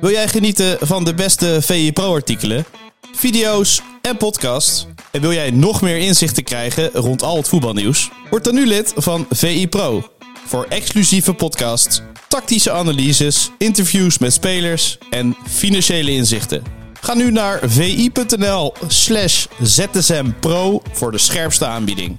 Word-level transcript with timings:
Wil 0.00 0.10
jij 0.10 0.28
genieten 0.28 0.76
van 0.80 1.04
de 1.04 1.14
beste 1.14 1.58
VI 1.62 1.92
Pro-artikelen, 1.92 2.64
video's 3.12 3.82
en 4.02 4.16
podcasts? 4.16 4.86
En 5.10 5.20
wil 5.20 5.32
jij 5.32 5.50
nog 5.50 5.82
meer 5.82 5.96
inzichten 5.96 6.44
krijgen 6.44 6.90
rond 6.92 7.22
al 7.22 7.36
het 7.36 7.48
voetbalnieuws? 7.48 8.10
Word 8.30 8.44
dan 8.44 8.54
nu 8.54 8.66
lid 8.66 8.92
van 8.96 9.26
VI 9.30 9.68
Pro. 9.68 10.10
Voor 10.46 10.66
exclusieve 10.68 11.34
podcasts, 11.34 12.02
tactische 12.28 12.70
analyses, 12.70 13.50
interviews 13.58 14.18
met 14.18 14.32
spelers 14.32 14.98
en 15.10 15.36
financiële 15.48 16.10
inzichten. 16.10 16.62
Ga 17.00 17.14
nu 17.14 17.30
naar 17.30 17.60
vi.nl 17.62 18.74
slash 18.86 19.46
zsmpro 19.62 20.82
voor 20.92 21.12
de 21.12 21.18
scherpste 21.18 21.66
aanbieding. 21.66 22.18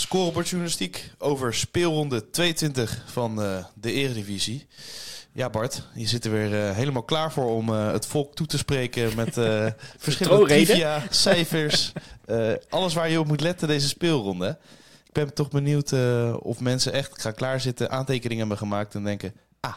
Scorebordjournalistiek 0.00 1.10
over 1.18 1.54
speelronde 1.54 2.30
22 2.30 3.02
van 3.06 3.42
uh, 3.42 3.64
de 3.74 3.92
Eredivisie. 3.92 4.66
Ja, 5.32 5.50
Bart, 5.50 5.88
je 5.94 6.06
zit 6.06 6.24
er 6.24 6.30
weer 6.30 6.52
uh, 6.52 6.76
helemaal 6.76 7.02
klaar 7.02 7.32
voor 7.32 7.50
om 7.50 7.68
uh, 7.68 7.92
het 7.92 8.06
volk 8.06 8.34
toe 8.34 8.46
te 8.46 8.58
spreken 8.58 9.16
met 9.16 9.34
verschillende 10.06 10.46
trivia, 10.46 11.02
cijfers, 11.10 11.92
alles 12.68 12.94
waar 12.94 13.10
je 13.10 13.20
op 13.20 13.26
moet 13.26 13.40
letten 13.40 13.68
deze 13.68 13.88
speelronde. 13.88 14.58
Ik 15.06 15.12
ben 15.12 15.34
toch 15.34 15.48
benieuwd 15.48 15.92
of 16.38 16.60
mensen 16.60 16.92
echt 16.92 17.20
gaan 17.20 17.34
klaarzitten, 17.34 17.90
aantekeningen 17.90 18.38
hebben 18.38 18.58
gemaakt 18.58 18.94
en 18.94 19.04
denken, 19.04 19.34
ah, 19.60 19.74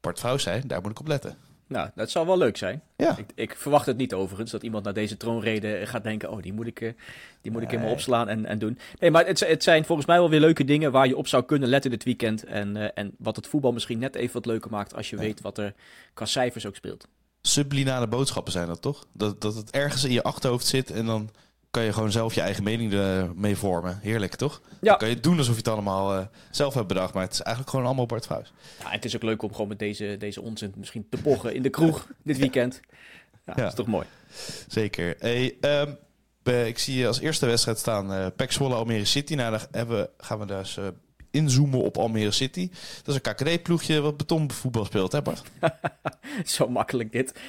Bart 0.00 0.18
Vrouw 0.20 0.38
zei, 0.38 0.62
daar 0.66 0.80
moet 0.80 0.90
ik 0.90 1.00
op 1.00 1.06
letten. 1.06 1.36
Nou, 1.68 1.90
dat 1.94 2.10
zal 2.10 2.26
wel 2.26 2.38
leuk 2.38 2.56
zijn. 2.56 2.82
Ja. 2.96 3.16
Ik, 3.16 3.26
ik, 3.34 3.56
verwacht 3.56 3.86
het 3.86 3.96
niet 3.96 4.14
overigens, 4.14 4.50
dat 4.50 4.62
iemand 4.62 4.84
naar 4.84 4.92
deze 4.92 5.16
troonrede 5.16 5.86
gaat 5.86 6.02
denken... 6.02 6.30
oh, 6.30 6.42
die 6.42 6.52
moet 6.52 6.66
ik, 6.66 6.94
die 7.40 7.52
moet 7.52 7.62
ik 7.62 7.70
helemaal 7.70 7.92
opslaan 7.92 8.28
en, 8.28 8.46
en 8.46 8.58
doen. 8.58 8.78
Nee, 8.98 9.10
maar 9.10 9.26
het, 9.26 9.40
het, 9.40 9.62
zijn 9.62 9.84
volgens 9.84 10.06
mij 10.06 10.18
wel 10.18 10.30
weer 10.30 10.40
leuke 10.40 10.64
dingen... 10.64 10.92
waar 10.92 11.06
je 11.06 11.16
op 11.16 11.28
zou 11.28 11.44
kunnen 11.44 11.68
letten 11.68 11.90
dit 11.90 12.04
weekend. 12.04 12.44
En, 12.44 12.76
uh, 12.76 12.88
en 12.94 13.14
wat 13.18 13.36
het 13.36 13.46
voetbal 13.46 13.72
misschien 13.72 13.98
net 13.98 14.14
even 14.14 14.32
wat 14.32 14.46
leuker 14.46 14.70
maakt... 14.70 14.94
als 14.94 15.10
je 15.10 15.16
weet 15.16 15.40
wat 15.40 15.58
er 15.58 15.74
qua 16.14 16.24
cijfers 16.24 16.66
ook 16.66 16.76
speelt. 16.76 17.08
Sublinale 17.40 18.08
boodschappen 18.08 18.52
zijn 18.52 18.66
dat 18.66 18.82
toch? 18.82 19.06
Dat, 19.12 19.40
dat 19.40 19.54
het 19.54 19.70
ergens 19.70 20.04
in 20.04 20.12
je 20.12 20.22
achterhoofd 20.22 20.66
zit 20.66 20.90
en 20.90 21.06
dan 21.06 21.30
kan 21.76 21.84
je 21.84 21.92
gewoon 21.92 22.12
zelf 22.12 22.34
je 22.34 22.40
eigen 22.40 22.62
mening 22.62 22.92
ermee 22.92 23.56
vormen. 23.56 23.98
Heerlijk, 24.02 24.34
toch? 24.34 24.60
Ja. 24.64 24.78
Dan 24.80 24.98
kan 24.98 25.08
je 25.08 25.14
het 25.14 25.22
doen 25.22 25.38
alsof 25.38 25.52
je 25.52 25.58
het 25.58 25.68
allemaal 25.68 26.18
uh, 26.18 26.26
zelf 26.50 26.74
hebt 26.74 26.86
bedacht. 26.86 27.14
Maar 27.14 27.22
het 27.22 27.32
is 27.32 27.40
eigenlijk 27.40 27.70
gewoon 27.70 27.86
allemaal 27.86 28.06
Bart 28.06 28.26
Vrouws. 28.26 28.52
Ja, 28.78 28.90
het 28.90 29.04
is 29.04 29.16
ook 29.16 29.22
leuk 29.22 29.42
om 29.42 29.52
gewoon 29.52 29.68
met 29.68 29.78
deze, 29.78 30.16
deze 30.18 30.42
onzin 30.42 30.72
misschien 30.76 31.06
te 31.10 31.16
pochen 31.22 31.54
in 31.54 31.62
de 31.62 31.68
kroeg 31.68 32.06
dit 32.22 32.38
weekend. 32.38 32.80
Ja, 32.82 33.38
ja. 33.44 33.54
dat 33.54 33.66
is 33.66 33.74
toch 33.74 33.86
mooi. 33.86 34.06
Zeker. 34.68 35.16
Hey, 35.18 35.56
um, 35.60 35.96
ik 36.66 36.78
zie 36.78 36.96
je 36.96 37.06
als 37.06 37.20
eerste 37.20 37.46
wedstrijd 37.46 37.78
staan 37.78 38.12
uh, 38.12 38.26
Pek 38.36 38.52
Zwolle 38.52 38.74
Almere 38.74 39.04
City. 39.04 39.34
Nou, 39.34 39.50
dan 39.50 39.66
hebben, 39.70 40.08
gaan 40.18 40.38
we 40.38 40.46
dus 40.46 40.76
uh, 40.76 40.84
inzoomen 41.36 41.82
op 41.82 41.96
Almere 41.96 42.30
City. 42.30 42.68
Dat 43.02 43.14
is 43.14 43.14
een 43.14 43.34
KKD-ploegje 43.34 44.00
wat 44.00 44.16
betonvoetbal 44.16 44.84
speelt, 44.84 45.12
hè 45.12 45.22
Bart? 45.22 45.42
Zo 46.44 46.68
makkelijk 46.68 47.12
dit. 47.12 47.40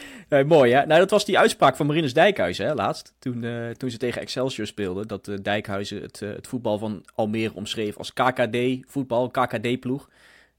Mooi 0.46 0.74
hè? 0.74 0.86
Nou, 0.86 1.00
dat 1.00 1.09
was 1.09 1.25
die 1.25 1.40
uitspraak 1.40 1.75
van 1.75 1.86
Marinus 1.86 2.14
Dijkhuizen 2.14 2.66
hè, 2.66 2.74
laatst. 2.74 3.14
Toen, 3.20 3.44
uh, 3.44 3.70
toen 3.70 3.90
ze 3.90 3.98
tegen 3.98 4.22
Excelsior 4.22 4.68
speelden. 4.68 5.08
Dat 5.08 5.28
uh, 5.28 5.38
Dijkhuizen 5.42 6.02
het, 6.02 6.20
het 6.20 6.48
voetbal 6.48 6.78
van 6.78 7.06
Almere 7.16 7.53
omschreef 7.53 7.98
als 7.98 8.14
KKD-voetbal, 8.14 9.30
KKD-ploeg. 9.30 10.09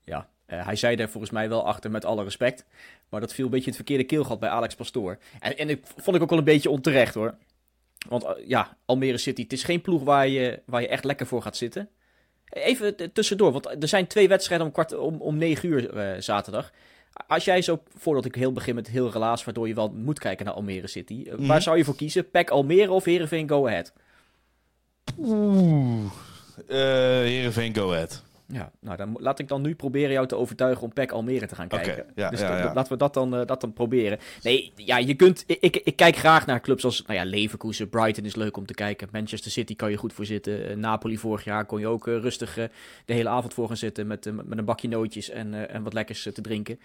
Ja, 0.04 0.28
hij 0.46 0.76
zei 0.76 0.96
daar 0.96 1.08
volgens 1.08 1.32
mij 1.32 1.48
wel 1.48 1.66
achter 1.66 1.90
met 1.90 2.04
alle 2.04 2.24
respect. 2.24 2.64
Maar 3.08 3.20
dat 3.20 3.34
viel 3.34 3.44
een 3.44 3.50
beetje 3.50 3.66
het 3.66 3.76
verkeerde 3.76 4.04
keelgat 4.04 4.40
bij 4.40 4.48
Alex 4.48 4.74
Pastoor. 4.74 5.18
En, 5.40 5.58
en 5.58 5.68
ik 5.68 5.80
vond 5.96 6.16
ik 6.16 6.22
ook 6.22 6.30
wel 6.30 6.38
een 6.38 6.44
beetje 6.44 6.70
onterecht 6.70 7.14
hoor. 7.14 7.34
Want 8.08 8.26
ja, 8.46 8.76
Almere 8.84 9.18
City, 9.18 9.42
het 9.42 9.52
is 9.52 9.64
geen 9.64 9.80
ploeg 9.80 10.02
waar 10.02 10.28
je, 10.28 10.62
waar 10.66 10.80
je 10.80 10.88
echt 10.88 11.04
lekker 11.04 11.26
voor 11.26 11.42
gaat 11.42 11.56
zitten. 11.56 11.88
Even 12.50 13.12
tussendoor, 13.12 13.52
want 13.52 13.82
er 13.82 13.88
zijn 13.88 14.06
twee 14.06 14.28
wedstrijden 14.28 14.66
om, 14.66 14.72
kwart, 14.72 14.96
om, 14.96 15.20
om 15.20 15.36
9 15.36 15.68
uur 15.68 15.94
uh, 15.96 16.20
zaterdag. 16.20 16.72
Als 17.26 17.44
jij 17.44 17.62
zo, 17.62 17.82
voordat 17.96 18.24
ik 18.24 18.34
heel 18.34 18.52
begin 18.52 18.74
met 18.74 18.88
heel 18.88 19.10
relaas, 19.10 19.44
waardoor 19.44 19.68
je 19.68 19.74
wel 19.74 19.92
moet 19.94 20.18
kijken 20.18 20.44
naar 20.44 20.54
Almere 20.54 20.86
City. 20.86 21.14
Mm 21.14 21.36
-hmm. 21.36 21.46
Waar 21.46 21.62
zou 21.62 21.76
je 21.76 21.84
voor 21.84 21.96
kiezen? 21.96 22.30
PEC 22.30 22.50
Almere 22.50 22.90
of 22.90 23.04
Heerenveen 23.04 23.48
Go 23.48 23.66
Ahead? 23.66 23.92
Oeh, 25.18 26.12
uh, 26.68 26.76
Heerenveen 27.22 27.74
Go 27.74 27.92
Ahead. 27.92 28.22
Ja, 28.52 28.72
nou 28.80 28.96
dan 28.96 29.16
laat 29.20 29.38
ik 29.38 29.48
dan 29.48 29.62
nu 29.62 29.74
proberen 29.74 30.10
jou 30.10 30.26
te 30.26 30.36
overtuigen 30.36 30.82
om 30.82 30.92
PEC 30.92 31.12
Almere 31.12 31.46
te 31.46 31.54
gaan 31.54 31.68
kijken. 31.68 31.92
Okay, 31.92 32.04
ja, 32.14 32.30
dus 32.30 32.40
ja, 32.40 32.58
ja. 32.58 32.74
laten 32.74 32.92
we 32.92 32.98
dat 32.98 33.14
dan, 33.14 33.40
uh, 33.40 33.46
dat 33.46 33.60
dan 33.60 33.72
proberen. 33.72 34.18
Nee, 34.42 34.72
ja, 34.76 34.98
je 34.98 35.14
kunt. 35.14 35.44
Ik, 35.46 35.76
ik, 35.76 35.96
kijk 35.96 36.16
graag 36.16 36.46
naar 36.46 36.60
clubs 36.60 36.84
als 36.84 37.02
nou 37.06 37.18
ja, 37.18 37.24
Leverkusen, 37.24 37.88
Brighton 37.88 38.24
is 38.24 38.36
leuk 38.36 38.56
om 38.56 38.66
te 38.66 38.74
kijken. 38.74 39.08
Manchester 39.12 39.50
City 39.50 39.76
kan 39.76 39.90
je 39.90 39.96
goed 39.96 40.12
voor 40.12 40.24
zitten. 40.24 40.70
Uh, 40.70 40.76
Napoli 40.76 41.18
vorig 41.18 41.44
jaar 41.44 41.64
kon 41.64 41.80
je 41.80 41.86
ook 41.86 42.06
uh, 42.06 42.20
rustig 42.20 42.54
de 43.04 43.12
hele 43.12 43.28
avond 43.28 43.54
voor 43.54 43.66
gaan 43.66 43.76
zitten 43.76 44.06
met, 44.06 44.32
met 44.44 44.58
een 44.58 44.64
bakje 44.64 44.88
nootjes 44.88 45.30
en, 45.30 45.68
en 45.68 45.82
wat 45.82 45.92
lekkers 45.92 46.22
te 46.22 46.40
drinken. 46.40 46.80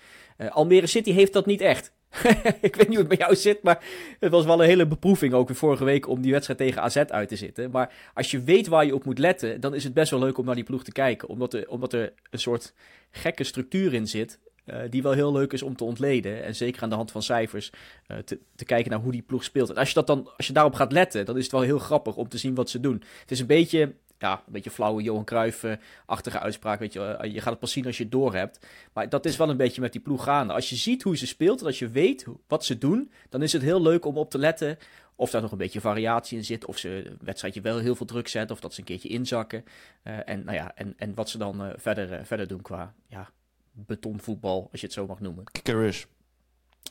Almere 0.50 0.88
City 0.88 1.12
heeft 1.12 1.34
dat 1.34 1.46
niet 1.46 1.62
echt. 1.62 1.94
ik 2.62 2.76
weet 2.76 2.88
niet 2.88 2.98
hoe 2.98 2.98
het 2.98 3.08
bij 3.08 3.18
jou 3.18 3.36
zit, 3.36 3.64
maar 3.64 3.84
het 4.20 4.32
was 4.32 4.46
wel 4.46 4.62
een 4.62 4.68
hele 4.68 4.88
beproeving 4.88 5.34
ook 5.34 5.56
vorige 5.56 5.84
week 5.84 6.08
om 6.08 6.22
die 6.22 6.32
wedstrijd 6.32 6.60
tegen 6.60 6.82
AZ 6.82 6.98
uit 6.98 7.30
te 7.30 7.36
zitten. 7.36 7.72
Maar 7.72 7.94
als 8.14 8.32
je 8.32 8.44
weet 8.44 8.68
waar 8.68 8.86
je 8.86 8.96
op 8.96 9.06
moet 9.06 9.20
letten, 9.20 9.62
dan 9.62 9.76
is 9.76 9.84
het 9.84 9.94
best 9.94 10.12
wel 10.12 10.20
leuk 10.20 10.38
om 10.38 10.46
naar 10.46 10.56
die 10.56 10.64
ploeg 10.64 10.84
te 10.84 10.92
kijken. 10.92 11.28
Omdat 11.28 11.54
er, 11.54 11.70
omdat 11.70 11.94
er 11.94 12.14
een 12.30 12.40
soort 12.40 12.74
gekke 13.12 13.44
structuur 13.44 13.94
in 13.94 14.08
zit, 14.08 14.40
uh, 14.66 14.78
die 14.90 15.02
wel 15.02 15.12
heel 15.12 15.32
leuk 15.32 15.54
is 15.54 15.62
om 15.62 15.76
te 15.76 15.84
ontleden. 15.84 16.44
En 16.44 16.56
zeker 16.56 16.82
aan 16.82 16.90
de 16.90 16.96
hand 16.96 17.12
van 17.12 17.24
cijfers 17.24 17.72
uh, 18.08 18.18
te, 18.18 18.40
te, 18.56 18.66
kijken 18.66 18.92
naar 18.92 19.00
hoe 19.00 19.12
die 19.12 19.22
ploeg 19.22 19.44
speelt. 19.44 19.70
En 19.70 19.76
als 19.76 19.88
je, 19.88 19.94
dat 19.94 20.08
dan, 20.08 20.30
als 20.38 20.48
je 20.48 20.54
daarop 20.54 20.74
gaat 20.74 20.92
letten, 20.92 21.26
dan 21.26 21.38
is 21.38 21.44
het 21.44 21.52
wel 21.52 21.62
heel 21.62 21.80
grappig 21.80 22.16
om 22.16 22.30
te 22.30 22.38
zien 22.38 22.56
wat 22.56 22.70
ze 22.70 22.80
doen. 22.80 23.04
Het 23.20 23.32
is 23.32 23.40
een 23.40 23.46
beetje 23.46 23.94
ja, 24.24 24.44
een 24.46 24.54
beetje 24.54 24.72
flauwe 24.72 25.02
Johan 25.02 25.24
Cruijff-achtige 25.24 26.40
uitspraak. 26.40 26.80
Weet 26.80 26.94
je, 26.94 27.18
je 27.22 27.42
gaat 27.42 27.52
het 27.52 27.60
pas 27.60 27.72
zien 27.72 27.86
als 27.86 27.98
je 27.98 28.04
het 28.04 28.12
door 28.12 28.34
hebt. 28.34 28.68
Maar 28.94 29.10
dat 29.10 29.26
is 29.26 29.38
wel 29.38 29.50
een 29.50 29.58
beetje 29.58 29.82
met 29.82 29.92
die 29.92 30.02
ploeg 30.02 30.24
gaande. 30.24 30.54
Als 30.54 30.70
je 30.70 30.76
ziet 30.76 31.04
hoe 31.04 31.18
ze 31.18 31.28
speelt 31.28 31.60
en 31.60 31.66
als 31.66 31.80
je 31.80 31.90
weet 31.90 32.26
wat 32.48 32.66
ze 32.66 32.78
doen, 32.78 33.12
dan 33.30 33.42
is 33.42 33.54
het 33.54 33.62
heel 33.62 33.82
leuk 33.82 34.06
om 34.06 34.18
op 34.18 34.30
te 34.30 34.38
letten 34.38 34.78
of 35.16 35.30
daar 35.30 35.42
nog 35.42 35.52
een 35.52 35.58
beetje 35.58 35.82
variatie 35.82 36.38
in 36.38 36.46
zit. 36.46 36.66
Of 36.66 36.78
ze 36.78 37.04
een 37.06 37.18
wedstrijdje 37.22 37.62
wel 37.62 37.78
heel 37.78 37.96
veel 37.96 38.06
druk 38.06 38.28
zetten. 38.28 38.56
Of 38.56 38.62
dat 38.62 38.74
ze 38.74 38.80
een 38.80 38.86
keertje 38.86 39.10
inzakken. 39.10 39.64
Uh, 40.04 40.30
en, 40.30 40.44
nou 40.44 40.58
ja, 40.58 40.76
en, 40.76 40.94
en 40.98 41.14
wat 41.14 41.30
ze 41.30 41.38
dan 41.38 41.66
uh, 41.66 41.74
verder, 41.76 42.26
verder 42.26 42.48
doen 42.48 42.62
qua 42.62 42.94
ja, 43.08 43.30
betonvoetbal, 43.72 44.68
als 44.72 44.82
je 44.82 44.86
het 44.86 44.96
zo 44.96 45.06
mag 45.06 45.20
noemen. 45.20 45.44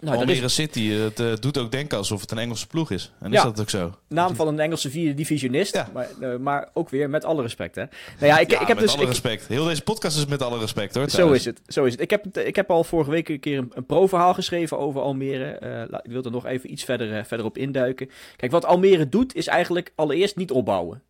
Nou, 0.00 0.16
Almere 0.16 0.44
is... 0.44 0.54
City, 0.54 0.90
het 0.90 1.20
uh, 1.20 1.32
doet 1.40 1.58
ook 1.58 1.70
denken 1.70 1.98
alsof 1.98 2.20
het 2.20 2.30
een 2.30 2.38
Engelse 2.38 2.66
ploeg 2.66 2.90
is. 2.90 3.12
En 3.20 3.30
ja, 3.30 3.36
is 3.36 3.42
dat 3.42 3.60
ook 3.60 3.70
zo? 3.70 3.94
Naam 4.08 4.34
van 4.34 4.48
een 4.48 4.60
Engelse 4.60 4.90
vierde 4.90 5.14
divisionist, 5.14 5.74
ja. 5.74 5.88
maar, 5.92 6.08
uh, 6.20 6.36
maar 6.36 6.68
ook 6.72 6.88
weer 6.88 7.10
met 7.10 7.24
alle 7.24 7.42
respect. 7.42 7.74
Hè? 7.74 7.84
Nou 8.18 8.32
ja, 8.32 8.38
ik, 8.38 8.50
ja, 8.50 8.60
ik 8.60 8.66
heb 8.66 8.76
met 8.76 8.84
dus, 8.84 8.94
alle 8.94 9.02
ik, 9.02 9.08
respect. 9.08 9.46
Heel 9.46 9.64
deze 9.64 9.82
podcast 9.82 10.16
is 10.16 10.26
met 10.26 10.42
alle 10.42 10.58
respect 10.58 10.94
hoor. 10.94 11.10
Zo 11.10 11.32
is 11.32 11.44
het, 11.44 11.60
zo 11.66 11.84
is 11.84 11.92
het. 11.92 12.00
Ik 12.00 12.10
heb, 12.10 12.38
ik 12.38 12.56
heb 12.56 12.70
al 12.70 12.84
vorige 12.84 13.10
week 13.10 13.28
een 13.28 13.40
keer 13.40 13.58
een, 13.58 13.70
een 13.74 13.86
pro-verhaal 13.86 14.34
geschreven 14.34 14.78
over 14.78 15.00
Almere. 15.00 15.58
Uh, 15.90 15.98
ik 16.02 16.10
wil 16.10 16.22
er 16.22 16.30
nog 16.30 16.46
even 16.46 16.72
iets 16.72 16.84
verder, 16.84 17.24
verder 17.24 17.46
op 17.46 17.58
induiken. 17.58 18.10
Kijk, 18.36 18.52
wat 18.52 18.64
Almere 18.64 19.08
doet 19.08 19.34
is 19.34 19.46
eigenlijk 19.46 19.92
allereerst 19.94 20.36
niet 20.36 20.50
opbouwen. 20.50 21.02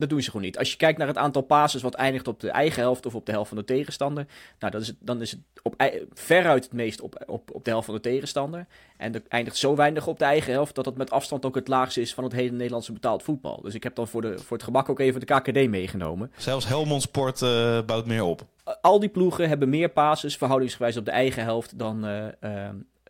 Dat 0.00 0.08
doen 0.08 0.22
ze 0.22 0.30
gewoon 0.30 0.46
niet. 0.46 0.58
Als 0.58 0.70
je 0.70 0.76
kijkt 0.76 0.98
naar 0.98 1.06
het 1.06 1.16
aantal 1.16 1.42
passes 1.42 1.82
wat 1.82 1.94
eindigt 1.94 2.28
op 2.28 2.40
de 2.40 2.50
eigen 2.50 2.82
helft 2.82 3.06
of 3.06 3.14
op 3.14 3.26
de 3.26 3.32
helft 3.32 3.48
van 3.48 3.58
de 3.58 3.64
tegenstander. 3.64 4.26
Nou, 4.58 4.72
dat 4.72 4.80
is 4.80 4.86
het, 4.86 4.96
dan 5.00 5.20
is 5.20 5.30
het 5.30 5.40
op, 5.62 5.74
veruit 6.14 6.64
het 6.64 6.72
meest 6.72 7.00
op, 7.00 7.24
op, 7.26 7.50
op 7.52 7.64
de 7.64 7.70
helft 7.70 7.86
van 7.86 7.94
de 7.94 8.00
tegenstander. 8.00 8.66
En 8.96 9.14
er 9.14 9.22
eindigt 9.28 9.56
zo 9.56 9.76
weinig 9.76 10.06
op 10.06 10.18
de 10.18 10.24
eigen 10.24 10.52
helft 10.52 10.74
dat 10.74 10.84
het 10.84 10.96
met 10.96 11.10
afstand 11.10 11.44
ook 11.44 11.54
het 11.54 11.68
laagste 11.68 12.00
is 12.00 12.14
van 12.14 12.24
het 12.24 12.32
hele 12.32 12.50
Nederlandse 12.50 12.92
betaald 12.92 13.22
voetbal. 13.22 13.60
Dus 13.62 13.74
ik 13.74 13.82
heb 13.82 13.94
dan 13.94 14.08
voor, 14.08 14.22
de, 14.22 14.38
voor 14.38 14.56
het 14.56 14.66
gemak 14.66 14.88
ook 14.88 15.00
even 15.00 15.20
de 15.20 15.34
KKD 15.34 15.68
meegenomen. 15.68 16.32
Zelfs 16.36 16.66
Helmond 16.66 17.02
Sport 17.02 17.40
uh, 17.40 17.80
bouwt 17.82 18.06
meer 18.06 18.24
op. 18.24 18.46
Al 18.80 19.00
die 19.00 19.08
ploegen 19.08 19.48
hebben 19.48 19.68
meer 19.68 19.88
passes 19.88 20.36
verhoudingsgewijs 20.36 20.96
op 20.96 21.04
de 21.04 21.10
eigen 21.10 21.42
helft 21.42 21.78
dan... 21.78 22.06
Uh, 22.06 22.68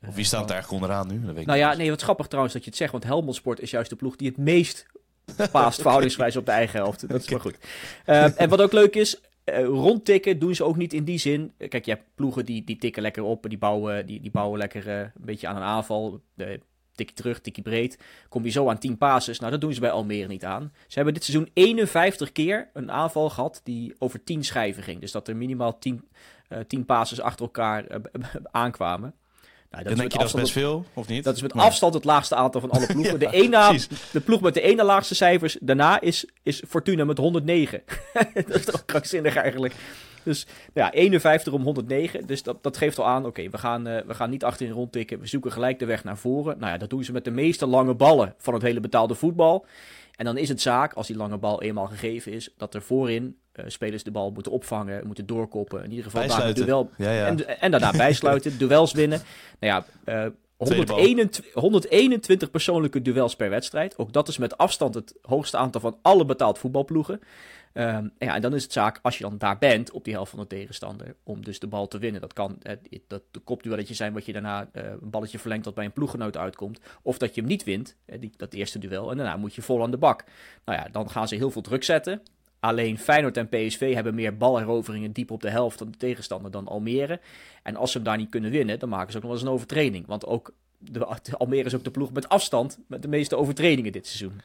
of 0.09 0.15
wie 0.15 0.25
staat 0.25 0.49
daar 0.49 0.57
eigenlijk 0.57 0.83
onderaan 0.83 1.09
nu? 1.09 1.27
Dat 1.27 1.35
weet 1.35 1.47
nou 1.47 1.59
ja, 1.59 1.75
nee, 1.75 1.91
wat 1.91 2.03
grappig 2.03 2.27
trouwens 2.27 2.55
dat 2.55 2.65
je 2.65 2.71
het 2.71 2.79
zegt. 2.79 2.93
Want 2.93 3.05
Helmond 3.05 3.35
Sport 3.35 3.61
is 3.61 3.71
juist 3.71 3.91
de 3.91 3.97
ploeg 3.97 4.17
die 4.17 4.29
het 4.29 4.37
meest 4.37 4.87
paast 5.53 5.81
verhoudingsgewijs 5.81 6.37
op 6.37 6.47
de 6.47 6.53
eigen 6.53 6.79
helft. 6.79 7.09
Dat 7.09 7.21
is 7.21 7.29
wel 7.29 7.39
goed. 7.39 7.57
Uh, 8.07 8.41
en 8.41 8.49
wat 8.49 8.61
ook 8.61 8.73
leuk 8.73 8.95
is, 8.95 9.21
uh, 9.45 9.65
rondtikken 9.65 10.39
doen 10.39 10.55
ze 10.55 10.65
ook 10.65 10.77
niet 10.77 10.93
in 10.93 11.05
die 11.05 11.19
zin. 11.19 11.53
Kijk, 11.69 11.85
je 11.85 11.91
hebt 11.91 12.05
ploegen 12.15 12.45
die, 12.45 12.65
die 12.65 12.77
tikken 12.77 13.03
lekker 13.03 13.23
op, 13.23 13.47
die 13.49 13.59
bouwen, 13.59 14.07
die, 14.07 14.21
die 14.21 14.31
bouwen 14.31 14.59
lekker 14.59 14.87
uh, 14.87 14.99
een 14.99 15.13
beetje 15.15 15.49
aan 15.49 15.57
een 15.57 15.63
aanval. 15.63 16.21
Tikje 16.95 17.15
terug, 17.15 17.41
tikje 17.41 17.63
breed. 17.63 17.99
Kom 18.29 18.45
je 18.45 18.51
zo 18.51 18.69
aan 18.69 18.79
10 18.79 18.99
passes. 18.99 19.39
Nou, 19.39 19.51
dat 19.51 19.61
doen 19.61 19.75
ze 19.75 19.81
bij 19.81 19.91
Almere 19.91 20.29
niet 20.29 20.45
aan. 20.45 20.73
Ze 20.87 20.95
hebben 20.95 21.15
dit 21.15 21.25
seizoen 21.25 21.51
51 21.53 22.33
keer 22.33 22.71
een 22.73 22.91
aanval 22.91 23.31
gehad 23.31 23.61
die 23.65 23.95
over 23.99 24.25
10 24.25 24.45
schijven 24.45 24.83
ging. 24.83 25.01
Dus 25.01 25.13
dat 25.13 25.29
er 25.29 25.37
minimaal 25.37 25.79
10, 25.79 26.09
uh, 26.49 26.59
10 26.59 26.85
passes 26.85 27.21
achter 27.21 27.45
elkaar 27.45 27.87
aankwamen. 28.51 29.15
Nou, 29.71 29.85
dat 29.85 29.97
denk 29.97 30.13
je 30.13 30.19
dat 30.19 30.27
is 30.27 30.33
best 30.33 30.53
veel, 30.53 30.85
of 30.95 31.09
niet? 31.09 31.25
Dat 31.25 31.37
is 31.37 31.43
met 31.43 31.53
afstand 31.53 31.95
het 31.95 32.05
laagste 32.05 32.35
aantal 32.35 32.61
van 32.61 32.71
alle 32.71 32.87
ploegen. 32.93 33.19
de, 33.19 33.31
ene, 33.31 33.81
de 34.13 34.21
ploeg 34.21 34.41
met 34.41 34.55
de 34.55 34.61
ene 34.61 34.85
laagste 34.85 35.15
cijfers 35.15 35.57
daarna 35.61 36.01
is, 36.01 36.25
is 36.43 36.63
Fortuna 36.69 37.05
met 37.05 37.19
109. 37.19 37.83
dat 38.35 38.55
is 38.55 38.65
toch 38.65 38.85
krankzinnig 38.85 39.37
eigenlijk. 39.37 39.75
Dus 40.23 40.47
ja, 40.75 40.93
51 40.93 41.53
om 41.53 41.63
109. 41.63 42.27
Dus 42.27 42.43
dat, 42.43 42.63
dat 42.63 42.77
geeft 42.77 42.99
al 42.99 43.07
aan, 43.07 43.27
oké, 43.27 43.49
we, 43.49 43.59
gaan, 43.59 43.89
uh, 43.89 44.01
we 44.07 44.15
gaan 44.15 44.31
niet 44.31 44.45
achterin 44.45 44.73
rondtikken. 44.73 45.21
We 45.21 45.27
zoeken 45.27 45.53
gelijk 45.53 45.79
de 45.79 45.87
weg 45.87 46.05
naar 46.05 46.19
voren. 46.19 46.59
Nou 46.59 46.73
ja, 46.73 46.79
dat 46.79 46.91
doen 46.91 47.05
ze 47.05 47.13
met 47.13 47.25
de 47.25 47.31
meeste 47.31 47.67
lange 47.67 47.95
ballen 47.95 48.35
van 48.39 48.55
het 48.55 48.63
hele 48.63 48.81
betaalde 48.81 49.15
voetbal. 49.15 49.67
En 50.17 50.25
dan 50.25 50.37
is 50.37 50.49
het 50.49 50.61
zaak, 50.61 50.93
als 50.93 51.07
die 51.07 51.17
lange 51.17 51.39
bal 51.39 51.63
eenmaal 51.63 51.87
gegeven 51.87 52.33
is, 52.33 52.55
dat 52.57 52.75
er 52.75 52.83
voorin 52.83 53.37
uh, 53.55 53.65
spelers 53.69 54.03
de 54.03 54.11
bal 54.11 54.31
moeten 54.31 54.53
opvangen, 54.53 55.07
moeten 55.07 55.27
doorkoppen. 55.27 55.85
In 55.85 55.91
ieder 55.91 56.05
geval 56.05 56.27
daar 56.27 56.55
duel. 56.55 56.91
Ja, 56.97 57.13
ja. 57.13 57.27
En, 57.27 57.61
en 57.61 57.71
daarna 57.71 57.91
bijsluiten, 57.91 58.59
duels 58.59 58.93
winnen. 58.93 59.21
Nou 59.61 59.85
ja, 60.07 60.25
uh, 60.25 60.31
121, 60.57 61.55
121 61.55 62.51
persoonlijke 62.51 63.03
duels 63.03 63.37
per 63.37 63.51
wedstrijd. 63.51 63.99
Ook 63.99 64.13
dat 64.13 64.29
is 64.29 64.39
met 64.39 64.57
afstand 64.57 64.95
het 64.95 65.15
hoogste 65.23 65.57
aantal 65.57 65.81
van 65.81 65.99
alle 66.03 66.25
betaald 66.25 66.59
voetbalploegen. 66.59 67.21
Um, 67.73 68.13
ja, 68.19 68.35
en 68.35 68.41
dan 68.41 68.55
is 68.55 68.63
het 68.63 68.73
zaak, 68.73 68.99
als 69.03 69.19
je 69.19 69.23
dan 69.23 69.39
daar 69.39 69.59
bent, 69.59 69.91
op 69.91 70.05
die 70.05 70.13
helft 70.13 70.31
van 70.31 70.41
de 70.41 70.47
tegenstander, 70.47 71.17
om 71.23 71.45
dus 71.45 71.59
de 71.59 71.67
bal 71.67 71.89
te 71.89 71.99
winnen. 71.99 72.21
Dat 72.21 72.33
kan 72.33 72.59
uh, 72.63 72.73
dat 73.07 73.23
de 73.31 73.39
kopduelletje 73.39 73.95
zijn 73.95 74.13
wat 74.13 74.27
je 74.27 74.33
daarna 74.33 74.69
uh, 74.73 74.85
een 74.85 75.11
balletje 75.11 75.39
verlengt 75.39 75.65
dat 75.65 75.75
bij 75.75 75.85
een 75.85 75.93
ploeggenoot 75.93 76.37
uitkomt. 76.37 76.81
Of 77.03 77.19
dat 77.19 77.35
je 77.35 77.41
hem 77.41 77.51
niet 77.51 77.65
wint, 77.65 77.97
uh, 78.07 78.21
die, 78.21 78.33
dat 78.37 78.53
eerste 78.53 78.79
duel, 78.79 79.11
en 79.11 79.17
daarna 79.17 79.37
moet 79.37 79.55
je 79.55 79.63
vol 79.63 79.83
aan 79.83 79.91
de 79.91 79.97
bak. 79.97 80.25
Nou 80.65 80.79
ja, 80.79 80.89
dan 80.93 81.11
gaan 81.11 81.29
ze 81.29 81.35
heel 81.35 81.51
veel 81.51 81.63
druk 81.63 81.85
zetten. 81.85 82.23
Alleen 82.61 82.99
Feyenoord 82.99 83.37
en 83.37 83.49
PSV 83.49 83.95
hebben 83.95 84.15
meer 84.15 84.37
balheroveringen 84.37 85.13
diep 85.13 85.31
op 85.31 85.41
de 85.41 85.51
helft 85.51 85.79
van 85.79 85.91
de 85.91 85.97
tegenstander 85.97 86.51
dan 86.51 86.69
Almere. 86.69 87.21
En 87.63 87.77
als 87.77 87.91
ze 87.91 87.97
hem 87.97 88.07
daar 88.07 88.17
niet 88.17 88.31
kunnen 88.31 88.51
winnen, 88.51 88.79
dan 88.79 88.89
maken 88.89 89.11
ze 89.11 89.17
ook 89.17 89.23
nog 89.23 89.33
wel 89.33 89.41
eens 89.41 89.49
een 89.49 89.55
overtreding. 89.55 90.07
Want 90.07 90.27
ook 90.27 90.53
de, 90.79 91.37
Almere 91.39 91.65
is 91.65 91.75
ook 91.75 91.85
de 91.85 91.91
ploeg 91.91 92.13
met 92.13 92.29
afstand 92.29 92.79
met 92.87 93.03
de 93.03 93.09
meeste 93.09 93.37
overtredingen 93.37 93.93
dit 93.93 94.07
seizoen. 94.07 94.41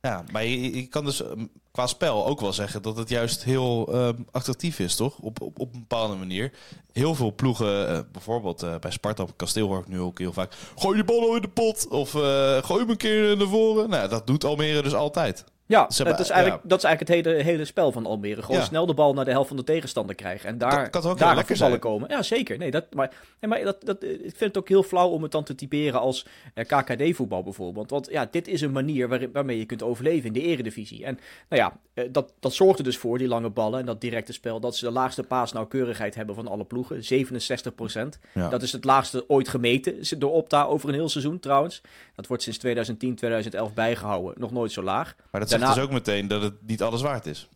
Ja, 0.00 0.24
maar 0.32 0.44
je, 0.44 0.86
kan 0.86 1.04
dus 1.04 1.22
ehm, 1.22 1.46
qua 1.70 1.86
spel 1.86 2.26
ook 2.26 2.40
wel 2.40 2.52
zeggen 2.52 2.82
dat 2.82 2.96
het 2.96 3.08
juist 3.08 3.44
heel 3.44 3.94
uh, 3.94 4.08
attractief 4.30 4.78
is, 4.78 4.96
toch? 4.96 5.18
Op, 5.18 5.40
op, 5.40 5.58
op 5.58 5.74
een 5.74 5.80
bepaalde 5.80 6.14
manier. 6.14 6.52
Heel 6.92 7.14
veel 7.14 7.34
ploegen, 7.34 7.90
uh, 7.90 8.00
bijvoorbeeld 8.12 8.62
uh, 8.62 8.74
bij 8.78 8.90
Sparta 8.90 9.22
op 9.22 9.36
Kasteel 9.36 9.66
hoor 9.68 9.80
ik 9.80 9.88
nu 9.88 10.00
ook 10.00 10.18
heel 10.18 10.32
vaak... 10.32 10.52
Gooi 10.76 10.96
je 10.96 11.04
bal 11.04 11.36
in 11.36 11.42
de 11.42 11.48
pot! 11.48 11.88
Of 11.88 12.14
uh, 12.14 12.22
gooi 12.62 12.80
hem 12.80 12.90
een 12.90 12.96
keer 12.96 13.36
naar 13.36 13.46
voren. 13.46 13.90
Nou, 13.90 14.08
dat 14.08 14.26
doet 14.26 14.44
Almere 14.44 14.82
dus 14.82 14.94
altijd. 14.94 15.44
Ja, 15.70 15.88
dat, 16.04 16.20
is 16.20 16.30
eigenlijk, 16.30 16.62
dat 16.64 16.78
is 16.78 16.84
eigenlijk 16.84 17.00
het 17.00 17.08
hele, 17.08 17.42
hele 17.42 17.64
spel 17.64 17.92
van 17.92 18.06
Almere. 18.06 18.42
Gewoon 18.42 18.62
snel 18.62 18.86
de 18.86 18.94
bal 18.94 19.14
naar 19.14 19.24
de 19.24 19.30
helft 19.30 19.48
van 19.48 19.56
de 19.56 19.64
tegenstander 19.64 20.14
krijgen. 20.14 20.48
En 20.48 20.58
daar, 20.58 20.90
kan, 20.90 21.02
kan 21.02 21.16
daar 21.16 21.46
voetballen 21.46 21.78
komen. 21.78 22.08
Ja, 22.08 22.22
zeker. 22.22 22.58
Nee, 22.58 22.70
dat, 22.70 22.94
maar 22.94 23.10
nee, 23.40 23.50
maar 23.50 23.64
dat, 23.64 23.84
dat, 23.84 24.02
ik 24.02 24.20
vind 24.20 24.40
het 24.40 24.58
ook 24.58 24.68
heel 24.68 24.82
flauw 24.82 25.08
om 25.08 25.22
het 25.22 25.32
dan 25.32 25.44
te 25.44 25.54
typeren 25.54 26.00
als 26.00 26.26
eh, 26.54 26.64
KKD-voetbal 26.66 27.42
bijvoorbeeld. 27.42 27.90
Want 27.90 28.08
ja, 28.10 28.28
dit 28.30 28.48
is 28.48 28.60
een 28.60 28.72
manier 28.72 29.08
waar, 29.08 29.30
waarmee 29.32 29.58
je 29.58 29.64
kunt 29.64 29.82
overleven 29.82 30.26
in 30.26 30.32
de 30.32 30.42
eredivisie. 30.42 31.04
En 31.04 31.18
nou 31.48 31.62
ja, 31.62 31.78
eh, 31.94 32.04
dat, 32.12 32.32
dat 32.40 32.52
zorgt 32.52 32.78
er 32.78 32.84
dus 32.84 32.98
voor, 32.98 33.18
die 33.18 33.28
lange 33.28 33.50
ballen 33.50 33.80
en 33.80 33.86
dat 33.86 34.00
directe 34.00 34.32
spel, 34.32 34.60
dat 34.60 34.76
ze 34.76 34.84
de 34.84 34.92
laagste 34.92 35.22
paasnauwkeurigheid 35.22 36.14
hebben 36.14 36.34
van 36.34 36.48
alle 36.48 36.64
ploegen. 36.64 37.04
67 37.04 37.74
procent. 37.74 38.18
Dat 38.34 38.62
is 38.62 38.72
het 38.72 38.84
laagste 38.84 39.24
ooit 39.28 39.48
gemeten 39.48 40.18
door 40.18 40.32
Opta 40.32 40.64
over 40.64 40.88
een 40.88 40.94
heel 40.94 41.08
seizoen 41.08 41.38
trouwens. 41.38 41.82
Dat 42.14 42.26
wordt 42.26 42.42
sinds 42.42 42.58
2010, 42.58 43.14
2011 43.14 43.74
bijgehouden. 43.74 44.34
Nog 44.40 44.52
nooit 44.52 44.72
zo 44.72 44.82
laag. 44.82 45.16
Maar 45.30 45.40
dat 45.40 45.50
zegt 45.60 45.74
dus 45.74 45.84
ook 45.84 45.92
meteen 45.92 46.28
dat 46.28 46.42
het 46.42 46.54
niet 46.66 46.82
alles 46.82 47.02
waard 47.02 47.26
is. 47.26 47.48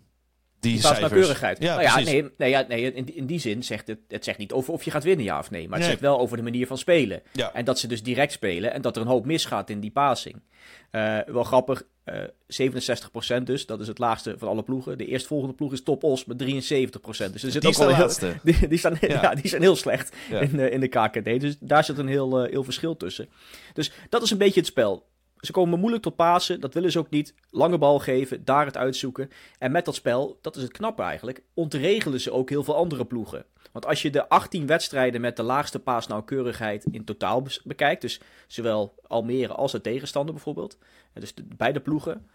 Die, 0.64 0.82
nauwkeurigheid. 0.82 1.58
Ja, 1.58 1.74
nou 1.74 1.82
ja, 1.82 1.98
nee, 1.98 2.30
nee, 2.38 2.50
ja, 2.50 2.64
nee 2.68 2.92
in, 2.92 3.16
in 3.16 3.26
die 3.26 3.38
zin 3.38 3.62
zegt 3.62 3.86
het, 3.86 3.98
het 4.08 4.24
zegt 4.24 4.38
niet 4.38 4.52
over 4.52 4.72
of 4.72 4.82
je 4.82 4.90
gaat 4.90 5.04
winnen, 5.04 5.24
ja 5.24 5.38
of 5.38 5.50
nee. 5.50 5.68
Maar 5.68 5.78
het 5.78 5.88
zegt 5.88 6.00
wel 6.00 6.18
over 6.18 6.36
de 6.36 6.42
manier 6.42 6.66
van 6.66 6.78
spelen. 6.78 7.22
Ja. 7.32 7.52
En 7.52 7.64
dat 7.64 7.78
ze 7.78 7.86
dus 7.86 8.02
direct 8.02 8.32
spelen 8.32 8.72
en 8.72 8.82
dat 8.82 8.96
er 8.96 9.02
een 9.02 9.08
hoop 9.08 9.26
misgaat 9.26 9.70
in 9.70 9.80
die 9.80 9.90
passing. 9.90 10.42
Uh, 10.92 11.18
wel 11.26 11.44
grappig, 11.44 11.82
uh, 12.04 12.22
67% 13.40 13.42
dus, 13.42 13.66
dat 13.66 13.80
is 13.80 13.86
het 13.86 13.98
laagste 13.98 14.34
van 14.38 14.48
alle 14.48 14.62
ploegen. 14.62 14.98
De 14.98 15.06
eerstvolgende 15.06 15.54
ploeg 15.54 15.72
is 15.72 15.82
Top 15.82 16.04
Os 16.04 16.24
met 16.24 16.42
73%. 16.42 16.46
Dus 16.46 17.42
er 17.42 17.50
zit 17.50 17.62
die 17.62 17.70
ook 17.70 17.76
wel 17.76 17.94
heel, 17.94 18.10
die, 18.42 18.68
die, 18.68 18.78
staan, 18.78 18.96
ja. 19.00 19.22
ja. 19.22 19.34
die 19.34 19.48
zijn 19.48 19.62
heel 19.62 19.76
slecht 19.76 20.16
in, 20.30 20.56
uh, 20.56 20.72
in 20.72 20.80
de 20.80 20.88
KKD. 20.88 21.40
Dus 21.40 21.56
daar 21.60 21.84
zit 21.84 21.98
een 21.98 22.08
heel, 22.08 22.44
heel 22.44 22.64
verschil 22.64 22.96
tussen. 22.96 23.28
Dus 23.72 23.92
dat 24.08 24.22
is 24.22 24.30
een 24.30 24.38
beetje 24.38 24.60
het 24.60 24.68
spel. 24.68 25.06
Ze 25.44 25.52
komen 25.52 25.78
moeilijk 25.78 26.02
tot 26.02 26.16
Pasen, 26.16 26.60
dat 26.60 26.74
willen 26.74 26.92
ze 26.92 26.98
ook 26.98 27.10
niet. 27.10 27.34
Lange 27.50 27.78
bal 27.78 27.98
geven, 27.98 28.44
daar 28.44 28.66
het 28.66 28.76
uitzoeken. 28.76 29.30
En 29.58 29.72
met 29.72 29.84
dat 29.84 29.94
spel, 29.94 30.38
dat 30.40 30.56
is 30.56 30.62
het 30.62 30.72
knappe 30.72 31.02
eigenlijk, 31.02 31.42
ontregelen 31.54 32.20
ze 32.20 32.32
ook 32.32 32.48
heel 32.48 32.64
veel 32.64 32.76
andere 32.76 33.04
ploegen. 33.04 33.44
Want 33.72 33.86
als 33.86 34.02
je 34.02 34.10
de 34.10 34.28
18 34.28 34.66
wedstrijden 34.66 35.20
met 35.20 35.36
de 35.36 35.42
laagste 35.42 35.78
paasnauwkeurigheid 35.78 36.84
in 36.90 37.04
totaal 37.04 37.46
bekijkt, 37.64 38.00
dus 38.00 38.20
zowel 38.46 38.94
Almere 39.06 39.52
als 39.52 39.72
de 39.72 39.80
tegenstander 39.80 40.34
bijvoorbeeld, 40.34 40.78
dus 41.12 41.34
de, 41.34 41.44
beide 41.56 41.80
ploegen, 41.80 42.26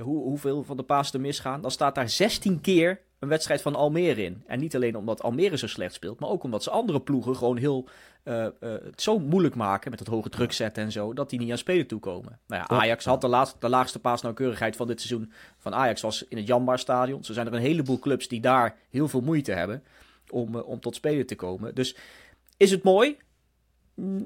hoe, 0.00 0.22
hoeveel 0.22 0.62
van 0.62 0.76
de 0.76 0.82
paas 0.82 1.12
er 1.12 1.20
misgaan, 1.20 1.60
dan 1.60 1.70
staat 1.70 1.94
daar 1.94 2.08
16 2.08 2.60
keer 2.60 3.00
een 3.18 3.28
wedstrijd 3.28 3.62
van 3.62 3.74
Almere 3.74 4.22
in. 4.22 4.42
En 4.46 4.60
niet 4.60 4.74
alleen 4.74 4.96
omdat 4.96 5.22
Almere 5.22 5.58
zo 5.58 5.66
slecht 5.66 5.94
speelt, 5.94 6.20
maar 6.20 6.28
ook 6.28 6.42
omdat 6.42 6.62
ze 6.62 6.70
andere 6.70 7.00
ploegen 7.00 7.36
gewoon 7.36 7.56
heel 7.56 7.88
uh, 8.24 8.34
uh, 8.42 8.50
het 8.60 9.02
zo 9.02 9.18
moeilijk 9.18 9.54
maken 9.54 9.90
met 9.90 9.98
het 9.98 10.08
hoge 10.08 10.28
druk 10.28 10.52
zetten 10.52 10.84
en 10.84 10.92
zo, 10.92 11.12
dat 11.12 11.30
die 11.30 11.38
niet 11.38 11.50
aan 11.50 11.58
spelen 11.58 11.86
toekomen. 11.86 12.38
Nou 12.46 12.62
ja, 12.62 12.76
Ajax 12.76 13.04
had 13.04 13.20
de, 13.20 13.28
laatste, 13.28 13.56
de 13.58 13.68
laagste 13.68 13.98
paasnauwkeurigheid 13.98 14.76
van 14.76 14.86
dit 14.86 15.00
seizoen 15.00 15.32
van 15.58 15.74
Ajax 15.74 16.00
was 16.00 16.28
in 16.28 16.36
het 16.36 16.46
Janbar 16.46 16.78
Stadion. 16.78 17.24
Zo 17.24 17.32
zijn 17.32 17.46
er 17.46 17.54
een 17.54 17.60
heleboel 17.60 17.98
clubs 17.98 18.28
die 18.28 18.40
daar 18.40 18.76
heel 18.90 19.08
veel 19.08 19.20
moeite 19.20 19.52
hebben 19.52 19.82
om, 20.30 20.54
uh, 20.54 20.68
om 20.68 20.80
tot 20.80 20.94
spelen 20.94 21.26
te 21.26 21.34
komen. 21.34 21.74
Dus 21.74 21.96
is 22.56 22.70
het 22.70 22.82
mooi? 22.82 23.16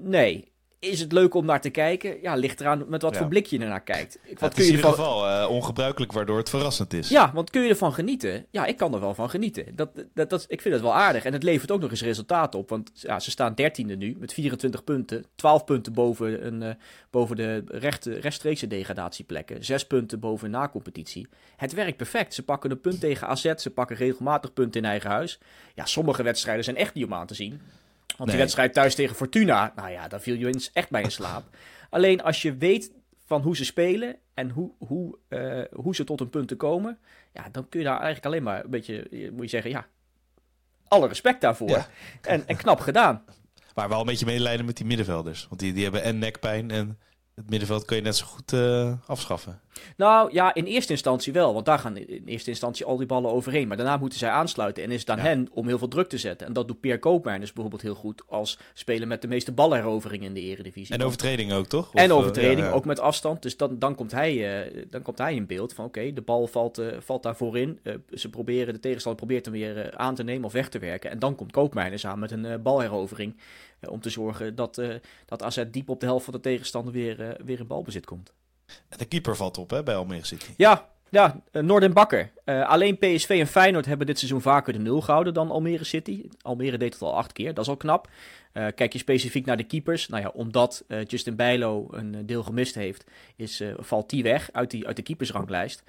Nee. 0.00 0.52
Is 0.80 1.00
het 1.00 1.12
leuk 1.12 1.34
om 1.34 1.44
naar 1.44 1.60
te 1.60 1.70
kijken? 1.70 2.16
Ja, 2.22 2.34
ligt 2.34 2.60
eraan 2.60 2.84
met 2.88 3.02
wat 3.02 3.12
Ja. 3.12 3.18
voor 3.18 3.28
blik 3.28 3.46
je 3.46 3.58
ernaar 3.58 3.82
kijkt. 3.82 4.18
Wat 4.22 4.28
het 4.28 4.38
kun 4.38 4.48
is 4.48 4.56
je 4.56 4.72
in 4.72 4.76
ieder 4.76 4.90
geval 4.90 5.28
eh, 5.28 5.50
ongebruikelijk, 5.50 6.12
waardoor 6.12 6.36
het 6.38 6.48
verrassend 6.50 6.92
is. 6.92 7.08
Ja, 7.08 7.32
want 7.34 7.50
kun 7.50 7.62
je 7.62 7.68
ervan 7.68 7.92
genieten? 7.92 8.46
Ja, 8.50 8.66
ik 8.66 8.76
kan 8.76 8.94
er 8.94 9.00
wel 9.00 9.14
van 9.14 9.30
genieten. 9.30 9.76
Dat, 9.76 9.90
dat, 10.14 10.30
dat, 10.30 10.44
ik 10.48 10.60
vind 10.60 10.74
het 10.74 10.82
wel 10.82 10.94
aardig. 10.94 11.24
En 11.24 11.32
het 11.32 11.42
levert 11.42 11.70
ook 11.70 11.80
nog 11.80 11.90
eens 11.90 12.02
resultaat 12.02 12.54
op. 12.54 12.68
Want 12.68 12.90
ja, 12.94 13.20
ze 13.20 13.30
staan 13.30 13.54
dertiende 13.54 13.96
nu 13.96 14.16
met 14.18 14.32
24 14.32 14.84
punten. 14.84 15.24
12 15.34 15.64
punten 15.64 15.92
boven, 15.92 16.46
een, 16.46 16.62
eh, 16.62 16.74
boven 17.10 17.36
de 17.36 17.64
rechte, 17.66 18.12
rechtstreekse 18.20 18.66
degradatieplekken. 18.66 19.64
6 19.64 19.86
punten 19.86 20.20
boven 20.20 20.50
na-competitie. 20.50 21.28
Het 21.56 21.72
werkt 21.72 21.96
perfect. 21.96 22.34
Ze 22.34 22.42
pakken 22.42 22.70
een 22.70 22.80
punt 22.80 23.00
tegen 23.00 23.26
AZ. 23.28 23.52
Ze 23.56 23.70
pakken 23.70 23.96
regelmatig 23.96 24.52
punten 24.52 24.80
in 24.82 24.88
eigen 24.88 25.10
huis. 25.10 25.38
Ja, 25.74 25.84
sommige 25.86 26.22
wedstrijden 26.22 26.64
zijn 26.64 26.76
echt 26.76 26.94
niet 26.94 27.04
om 27.04 27.14
aan 27.14 27.26
te 27.26 27.34
zien. 27.34 27.60
Want 28.20 28.32
die 28.32 28.38
Nee. 28.38 28.48
wedstrijd 28.48 28.74
thuis 28.74 28.94
tegen 28.94 29.16
Fortuna, 29.16 29.72
nou 29.76 29.90
ja, 29.90 30.08
daar 30.08 30.20
viel 30.20 30.34
je 30.36 30.46
eens 30.46 30.72
echt 30.72 30.90
bij 30.90 31.02
in 31.02 31.10
slaap. 31.10 31.44
Alleen 31.90 32.22
als 32.22 32.42
je 32.42 32.56
weet 32.56 32.92
van 33.26 33.42
hoe 33.42 33.56
ze 33.56 33.64
spelen 33.64 34.16
en 34.34 34.50
hoe, 34.50 34.70
hoe, 34.78 35.18
eh, 35.28 35.62
hoe 35.72 35.94
ze 35.94 36.04
tot 36.04 36.18
hun 36.18 36.30
punten 36.30 36.56
komen, 36.56 36.98
ja, 37.32 37.48
dan 37.52 37.68
kun 37.68 37.80
je 37.80 37.86
daar 37.86 38.00
eigenlijk 38.00 38.26
alleen 38.26 38.42
maar 38.42 38.64
een 38.64 38.70
beetje, 38.70 39.08
eh, 39.08 39.30
moet 39.30 39.42
je 39.42 39.48
zeggen, 39.48 39.70
ja, 39.70 39.86
alle 40.88 41.08
respect 41.08 41.40
daarvoor. 41.40 41.68
Ja. 41.70 41.86
En, 42.20 42.46
en 42.46 42.56
knap 42.56 42.80
gedaan. 42.80 43.24
Maar 43.74 43.88
wel 43.88 44.00
een 44.00 44.06
beetje 44.06 44.26
medelijden 44.26 44.66
met 44.66 44.76
die 44.76 44.86
middenvelders. 44.86 45.46
Want 45.48 45.60
die, 45.60 45.72
die 45.72 45.82
hebben 45.82 46.02
en 46.02 46.18
nekpijn 46.18 46.70
en 46.70 46.98
Het 47.34 47.50
middenveld 47.50 47.84
kun 47.84 47.96
je 47.96 48.02
net 48.02 48.16
zo 48.16 48.26
goed 48.26 48.52
uh, 48.52 48.92
afschaffen. 49.06 49.60
Nou 49.96 50.32
ja, 50.32 50.54
in 50.54 50.64
eerste 50.64 50.92
instantie 50.92 51.32
wel. 51.32 51.54
Want 51.54 51.66
daar 51.66 51.78
gaan 51.78 51.96
in 51.96 52.22
eerste 52.26 52.50
instantie 52.50 52.84
al 52.86 52.96
die 52.96 53.06
ballen 53.06 53.30
overheen. 53.30 53.68
Maar 53.68 53.76
daarna 53.76 53.96
moeten 53.96 54.18
zij 54.18 54.30
aansluiten. 54.30 54.82
En 54.82 54.90
is 54.90 55.00
het 55.00 55.10
aan 55.10 55.18
hen 55.18 55.48
om 55.52 55.66
heel 55.66 55.78
veel 55.78 55.88
druk 55.88 56.08
te 56.08 56.18
zetten. 56.18 56.46
En 56.46 56.52
dat 56.52 56.68
doet 56.68 56.80
Pierre 56.80 57.00
Koopmijn 57.00 57.40
dus 57.40 57.52
bijvoorbeeld 57.52 57.82
heel 57.82 57.94
goed. 57.94 58.22
Als 58.28 58.58
speler 58.74 59.08
met 59.08 59.22
de 59.22 59.28
meeste 59.28 59.52
ballenheroveringen 59.52 60.26
in 60.26 60.34
de 60.34 60.40
eredivisie. 60.40 60.94
En 60.94 61.02
overtreding 61.02 61.52
ook, 61.52 61.66
toch? 61.66 61.88
Of, 61.88 61.94
en 61.94 62.12
overtreding, 62.12 62.58
ja, 62.58 62.66
ja. 62.66 62.72
ook 62.72 62.84
met 62.84 63.00
afstand. 63.00 63.42
Dus 63.42 63.56
dan, 63.56 63.78
dan, 63.78 63.94
komt, 63.94 64.12
hij, 64.12 64.64
uh, 64.66 64.84
dan 64.90 65.02
komt 65.02 65.18
hij 65.18 65.34
in 65.34 65.46
beeld 65.46 65.72
van 65.72 65.84
oké, 65.84 66.12
de 66.12 66.22
bal 66.22 66.46
valt, 66.46 66.78
uh, 66.78 66.86
valt 66.98 67.22
daar 67.22 67.36
voorin. 67.36 67.80
ze 68.12 68.30
proberen, 68.30 68.74
de 68.74 68.80
tegenstander 68.80 69.24
probeert 69.24 69.44
hem 69.44 69.54
weer 69.54 69.96
aan 69.96 70.14
te 70.14 70.22
nemen 70.22 70.44
of 70.44 70.52
weg 70.52 70.68
te 70.68 70.78
werken. 70.78 71.10
En 71.10 71.18
dan 71.18 71.34
komt 71.34 71.52
Koopmijn 71.52 71.98
samen 71.98 72.18
met 72.18 72.30
een 72.30 72.62
balherovering. 72.62 73.34
Om 73.88 74.00
te 74.00 74.10
zorgen 74.10 74.54
dat, 74.54 74.82
dat 75.26 75.42
AZ 75.42 75.64
diep 75.70 75.88
op 75.88 76.00
de 76.00 76.06
helft 76.06 76.24
van 76.24 76.34
de 76.34 76.40
tegenstander 76.40 76.92
weer, 76.92 77.36
weer 77.44 77.58
in 77.58 77.66
balbezit 77.66 78.06
komt. 78.06 78.32
En 78.88 78.98
de 78.98 79.04
keeper 79.04 79.36
valt 79.36 79.58
op 79.58 79.70
hè, 79.70 79.82
bij 79.82 79.94
Almere 79.94 80.26
City. 80.26 80.46
Ja, 80.56 80.88
ja 81.08 81.40
uh, 81.52 81.62
Noord 81.62 81.94
Bakker. 81.94 82.30
Uh, 82.44 82.68
alleen 82.68 82.98
PSV 82.98 83.28
en 83.28 83.46
Feyenoord 83.46 83.86
hebben 83.86 84.06
dit 84.06 84.18
seizoen 84.18 84.40
vaker 84.40 84.72
de 84.72 84.78
nul 84.78 85.00
gehouden 85.00 85.34
dan 85.34 85.50
Almere 85.50 85.84
City. 85.84 86.28
Almere 86.42 86.78
deed 86.78 86.92
het 86.92 87.02
al 87.02 87.16
acht 87.16 87.32
keer, 87.32 87.54
dat 87.54 87.64
is 87.64 87.70
al 87.70 87.76
knap. 87.76 88.08
Uh, 88.52 88.66
kijk 88.74 88.92
je 88.92 88.98
specifiek 88.98 89.46
naar 89.46 89.56
de 89.56 89.64
keepers. 89.64 90.08
Nou 90.08 90.22
ja, 90.22 90.28
omdat 90.28 90.84
Justin 91.06 91.36
Bijlo 91.36 91.86
een 91.90 92.26
deel 92.26 92.42
gemist 92.42 92.74
heeft, 92.74 93.04
is, 93.36 93.62
valt 93.76 94.10
die 94.10 94.22
weg 94.22 94.48
uit, 94.52 94.70
die, 94.70 94.86
uit 94.86 94.96
de 94.96 95.02
keepersranglijst. 95.02 95.82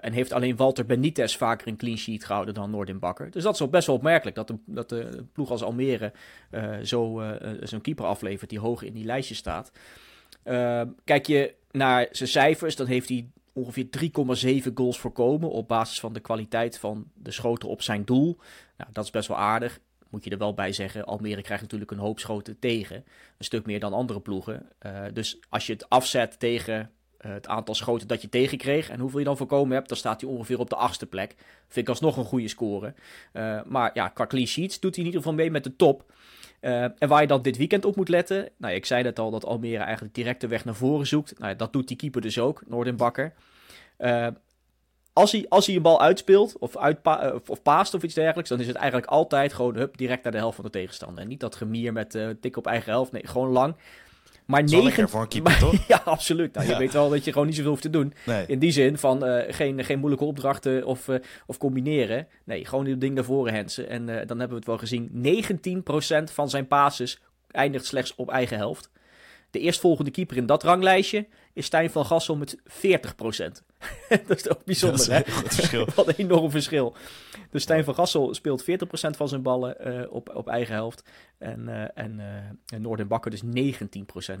En 0.00 0.12
heeft 0.12 0.32
alleen 0.32 0.56
Walter 0.56 0.86
Benitez 0.86 1.36
vaker 1.36 1.68
een 1.68 1.76
clean 1.76 1.96
sheet 1.96 2.24
gehouden 2.24 2.54
dan 2.54 2.70
Noordin 2.70 2.98
Bakker. 2.98 3.30
Dus 3.30 3.42
dat 3.42 3.60
is 3.60 3.70
best 3.70 3.86
wel 3.86 3.96
opmerkelijk 3.96 4.36
dat 4.36 4.48
de, 4.48 4.56
dat 4.64 4.88
de 4.88 5.24
ploeg 5.32 5.50
als 5.50 5.62
Almere 5.62 6.12
zo, 6.82 7.22
zo'n 7.62 7.80
keeper 7.80 8.04
aflevert 8.04 8.50
die 8.50 8.58
hoog 8.58 8.82
in 8.82 8.92
die 8.92 9.04
lijstje 9.04 9.34
staat. 9.34 9.72
kijk 11.04 11.26
je 11.26 11.54
naar 11.70 12.08
zijn 12.10 12.28
cijfers, 12.28 12.76
dan 12.76 12.86
heeft 12.86 13.08
hij 13.08 13.28
ongeveer 13.52 13.86
3,7 14.66 14.72
goals 14.74 14.98
voorkomen 14.98 15.50
op 15.50 15.68
basis 15.68 16.00
van 16.00 16.12
de 16.12 16.20
kwaliteit 16.20 16.78
van 16.78 17.10
de 17.14 17.30
schoten 17.30 17.68
op 17.68 17.82
zijn 17.82 18.04
doel. 18.04 18.38
Nou, 18.76 18.90
dat 18.92 19.04
is 19.04 19.10
best 19.10 19.28
wel 19.28 19.38
aardig. 19.38 19.80
Moet 20.10 20.24
je 20.24 20.30
er 20.30 20.38
wel 20.38 20.54
bij 20.54 20.72
zeggen, 20.72 21.04
Almere 21.04 21.42
krijgt 21.42 21.62
natuurlijk 21.62 21.90
een 21.90 21.98
hoop 21.98 22.18
schoten 22.18 22.58
tegen. 22.58 22.96
Een 22.96 23.44
stuk 23.44 23.66
meer 23.66 23.80
dan 23.80 23.92
andere 23.92 24.20
ploegen. 24.20 24.68
Dus 25.12 25.40
als 25.48 25.66
je 25.66 25.72
het 25.72 25.88
afzet 25.88 26.38
tegen 26.38 26.90
uh, 27.26 27.32
het 27.32 27.48
aantal 27.48 27.74
schoten 27.74 28.08
dat 28.08 28.22
je 28.22 28.28
tegenkreeg 28.28 28.88
en 28.90 29.00
hoeveel 29.00 29.18
je 29.18 29.24
dan 29.24 29.36
voorkomen 29.36 29.74
hebt, 29.74 29.88
dan 29.88 29.96
staat 29.96 30.20
hij 30.20 30.30
ongeveer 30.30 30.58
op 30.58 30.70
de 30.70 30.76
achtste 30.76 31.06
plek. 31.06 31.34
Vind 31.66 31.86
ik 31.86 31.88
alsnog 31.88 32.16
een 32.16 32.24
goede 32.24 32.48
score. 32.48 32.94
Uh, 33.32 33.60
maar 33.66 33.90
ja, 33.94 34.08
qua 34.08 34.26
clean 34.26 34.46
sheets 34.46 34.80
doet 34.80 34.94
hij 34.94 35.04
in 35.04 35.10
ieder 35.10 35.22
geval 35.22 35.36
mee 35.36 35.50
met 35.50 35.64
de 35.64 35.76
top. 35.76 36.12
Uh, 36.60 36.82
en 36.82 37.08
waar 37.08 37.20
je 37.20 37.26
dan 37.26 37.42
dit 37.42 37.56
weekend 37.56 37.84
op 37.84 37.96
moet 37.96 38.08
letten. 38.08 38.48
Nou, 38.56 38.74
ik 38.74 38.86
zei 38.86 39.02
net 39.02 39.18
al 39.18 39.30
dat 39.30 39.44
Almere 39.44 39.82
eigenlijk 39.82 40.14
direct 40.14 40.40
de 40.40 40.48
weg 40.48 40.64
naar 40.64 40.74
voren 40.74 41.06
zoekt. 41.06 41.38
Nou, 41.38 41.56
dat 41.56 41.72
doet 41.72 41.88
die 41.88 41.96
keeper 41.96 42.20
dus 42.20 42.38
ook, 42.38 42.62
Noorden 42.66 42.96
Bakker. 42.96 43.32
Uh, 43.98 44.26
als 45.12 45.32
hij, 45.32 45.46
als 45.48 45.66
hij 45.66 45.76
een 45.76 45.82
bal 45.82 46.00
uitspeelt 46.00 46.58
of, 46.58 46.76
uitpa 46.76 47.40
of, 47.46 47.62
paast 47.62 47.94
of 47.94 48.02
iets 48.02 48.14
dergelijks, 48.14 48.50
dan 48.50 48.60
is 48.60 48.66
het 48.66 48.76
eigenlijk 48.76 49.10
altijd 49.10 49.52
gewoon 49.52 49.76
hup, 49.76 49.96
direct 49.96 50.22
naar 50.22 50.32
de 50.32 50.38
helft 50.38 50.54
van 50.54 50.64
de 50.64 50.70
tegenstander. 50.70 51.22
En 51.22 51.28
niet 51.28 51.40
dat 51.40 51.54
gemier 51.54 51.92
met 51.92 52.18
tik 52.40 52.56
op 52.56 52.66
eigen 52.66 52.92
helft. 52.92 53.12
Nee, 53.12 53.26
gewoon 53.26 53.48
lang. 53.48 53.74
Maar 54.50 54.62
negen... 54.62 55.08
voor 55.08 55.20
een 55.20 55.28
keeper, 55.28 55.58
toch? 55.58 55.74
ja, 55.88 56.02
absoluut. 56.04 56.54
Nou, 56.54 56.68
je 56.68 56.76
weet 56.76 56.92
wel 56.92 57.08
dat 57.08 57.24
je 57.24 57.32
gewoon 57.32 57.46
niet 57.46 57.56
zoveel 57.56 57.70
hoeft 57.70 57.82
te 57.82 57.90
doen. 57.90 58.12
Nee. 58.26 58.44
In 58.46 58.58
die 58.58 58.70
zin 58.70 58.98
van 58.98 59.26
uh, 59.26 59.42
geen, 59.48 59.84
geen 59.84 59.98
moeilijke 59.98 60.24
opdrachten 60.24 60.84
of, 60.84 61.08
uh, 61.08 61.16
of 61.46 61.58
combineren. 61.58 62.26
Nee, 62.44 62.64
gewoon 62.64 62.84
die 62.84 62.98
ding 62.98 63.14
naar 63.14 63.24
voren 63.24 63.54
hensen. 63.54 63.88
En 63.88 64.08
uh, 64.08 64.16
dan 64.26 64.38
hebben 64.38 64.48
we 64.48 64.54
het 64.54 64.66
wel 64.66 64.78
gezien. 64.78 65.10
19% 66.28 66.32
van 66.32 66.50
zijn 66.50 66.66
passes 66.66 67.20
eindigt 67.50 67.84
slechts 67.84 68.14
op 68.14 68.30
eigen 68.30 68.56
helft. 68.56 68.90
De 69.50 69.58
eerstvolgende 69.58 70.10
keeper 70.10 70.36
in 70.36 70.46
dat 70.46 70.62
ranglijstje 70.62 71.26
is 71.52 71.66
Stijn 71.66 71.90
van 71.90 72.04
Gassel 72.04 72.36
met 72.36 72.56
40%. 72.56 72.62
dat 74.26 74.36
is 74.36 74.48
ook 74.48 74.64
bijzonder, 74.64 74.98
dat 74.98 75.26
is 75.26 75.26
een 75.26 75.34
hè? 75.34 75.48
verschil. 75.48 75.86
Wat 75.94 76.08
een 76.08 76.14
enorm 76.16 76.50
verschil. 76.50 76.94
Dus 77.50 77.62
Stijn 77.62 77.84
van 77.84 77.94
Gassel 77.94 78.34
speelt 78.34 78.62
40% 78.62 78.66
van 78.92 79.28
zijn 79.28 79.42
ballen 79.42 79.76
uh, 79.86 80.12
op, 80.12 80.34
op 80.34 80.48
eigen 80.48 80.74
helft. 80.74 81.02
En, 81.38 81.60
uh, 81.68 81.84
en, 81.94 82.18
uh, 82.18 82.26
en 82.66 82.82
Noorden 82.82 83.08
Bakker 83.08 83.30
dus 83.30 83.42
19% 83.42 83.44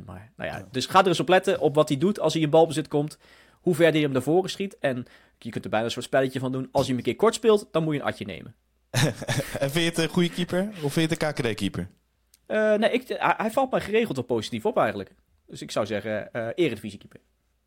maar. 0.06 0.32
Nou 0.36 0.50
ja, 0.50 0.68
dus 0.70 0.86
ga 0.86 1.00
er 1.00 1.06
eens 1.06 1.20
op 1.20 1.28
letten 1.28 1.60
op 1.60 1.74
wat 1.74 1.88
hij 1.88 1.98
doet 1.98 2.20
als 2.20 2.32
hij 2.32 2.42
in 2.42 2.50
balbezit 2.50 2.88
komt. 2.88 3.18
Hoe 3.60 3.74
ver 3.74 3.90
hij 3.90 4.00
hem 4.00 4.12
naar 4.12 4.22
voren 4.22 4.50
schiet. 4.50 4.78
En 4.78 5.06
je 5.38 5.50
kunt 5.50 5.64
er 5.64 5.70
bijna 5.70 5.84
een 5.84 5.92
soort 5.92 6.04
spelletje 6.04 6.38
van 6.38 6.52
doen. 6.52 6.68
Als 6.72 6.86
hij 6.86 6.88
hem 6.88 6.96
een 6.96 7.10
keer 7.10 7.16
kort 7.16 7.34
speelt, 7.34 7.68
dan 7.70 7.82
moet 7.82 7.94
je 7.94 8.00
een 8.00 8.06
atje 8.06 8.24
nemen. 8.24 8.54
en 9.60 9.70
vind 9.70 9.74
je 9.74 9.80
het 9.80 9.98
een 9.98 10.08
goede 10.08 10.30
keeper? 10.30 10.68
Of 10.82 10.92
vind 10.92 11.10
je 11.10 11.14
het 11.14 11.22
een 11.22 11.32
KKD-keeper? 11.32 11.88
nee, 12.78 12.90
ik, 12.90 13.04
hij 13.18 13.50
valt 13.50 13.70
mij 13.70 13.80
geregeld 13.80 14.16
wel 14.16 14.24
positief 14.24 14.66
op 14.66 14.76
eigenlijk. 14.78 15.14
Dus 15.50 15.62
ik 15.62 15.70
zou 15.70 15.86
zeggen, 15.86 16.28
uh, 16.32 16.46
eredivisiekeeper. 16.54 17.20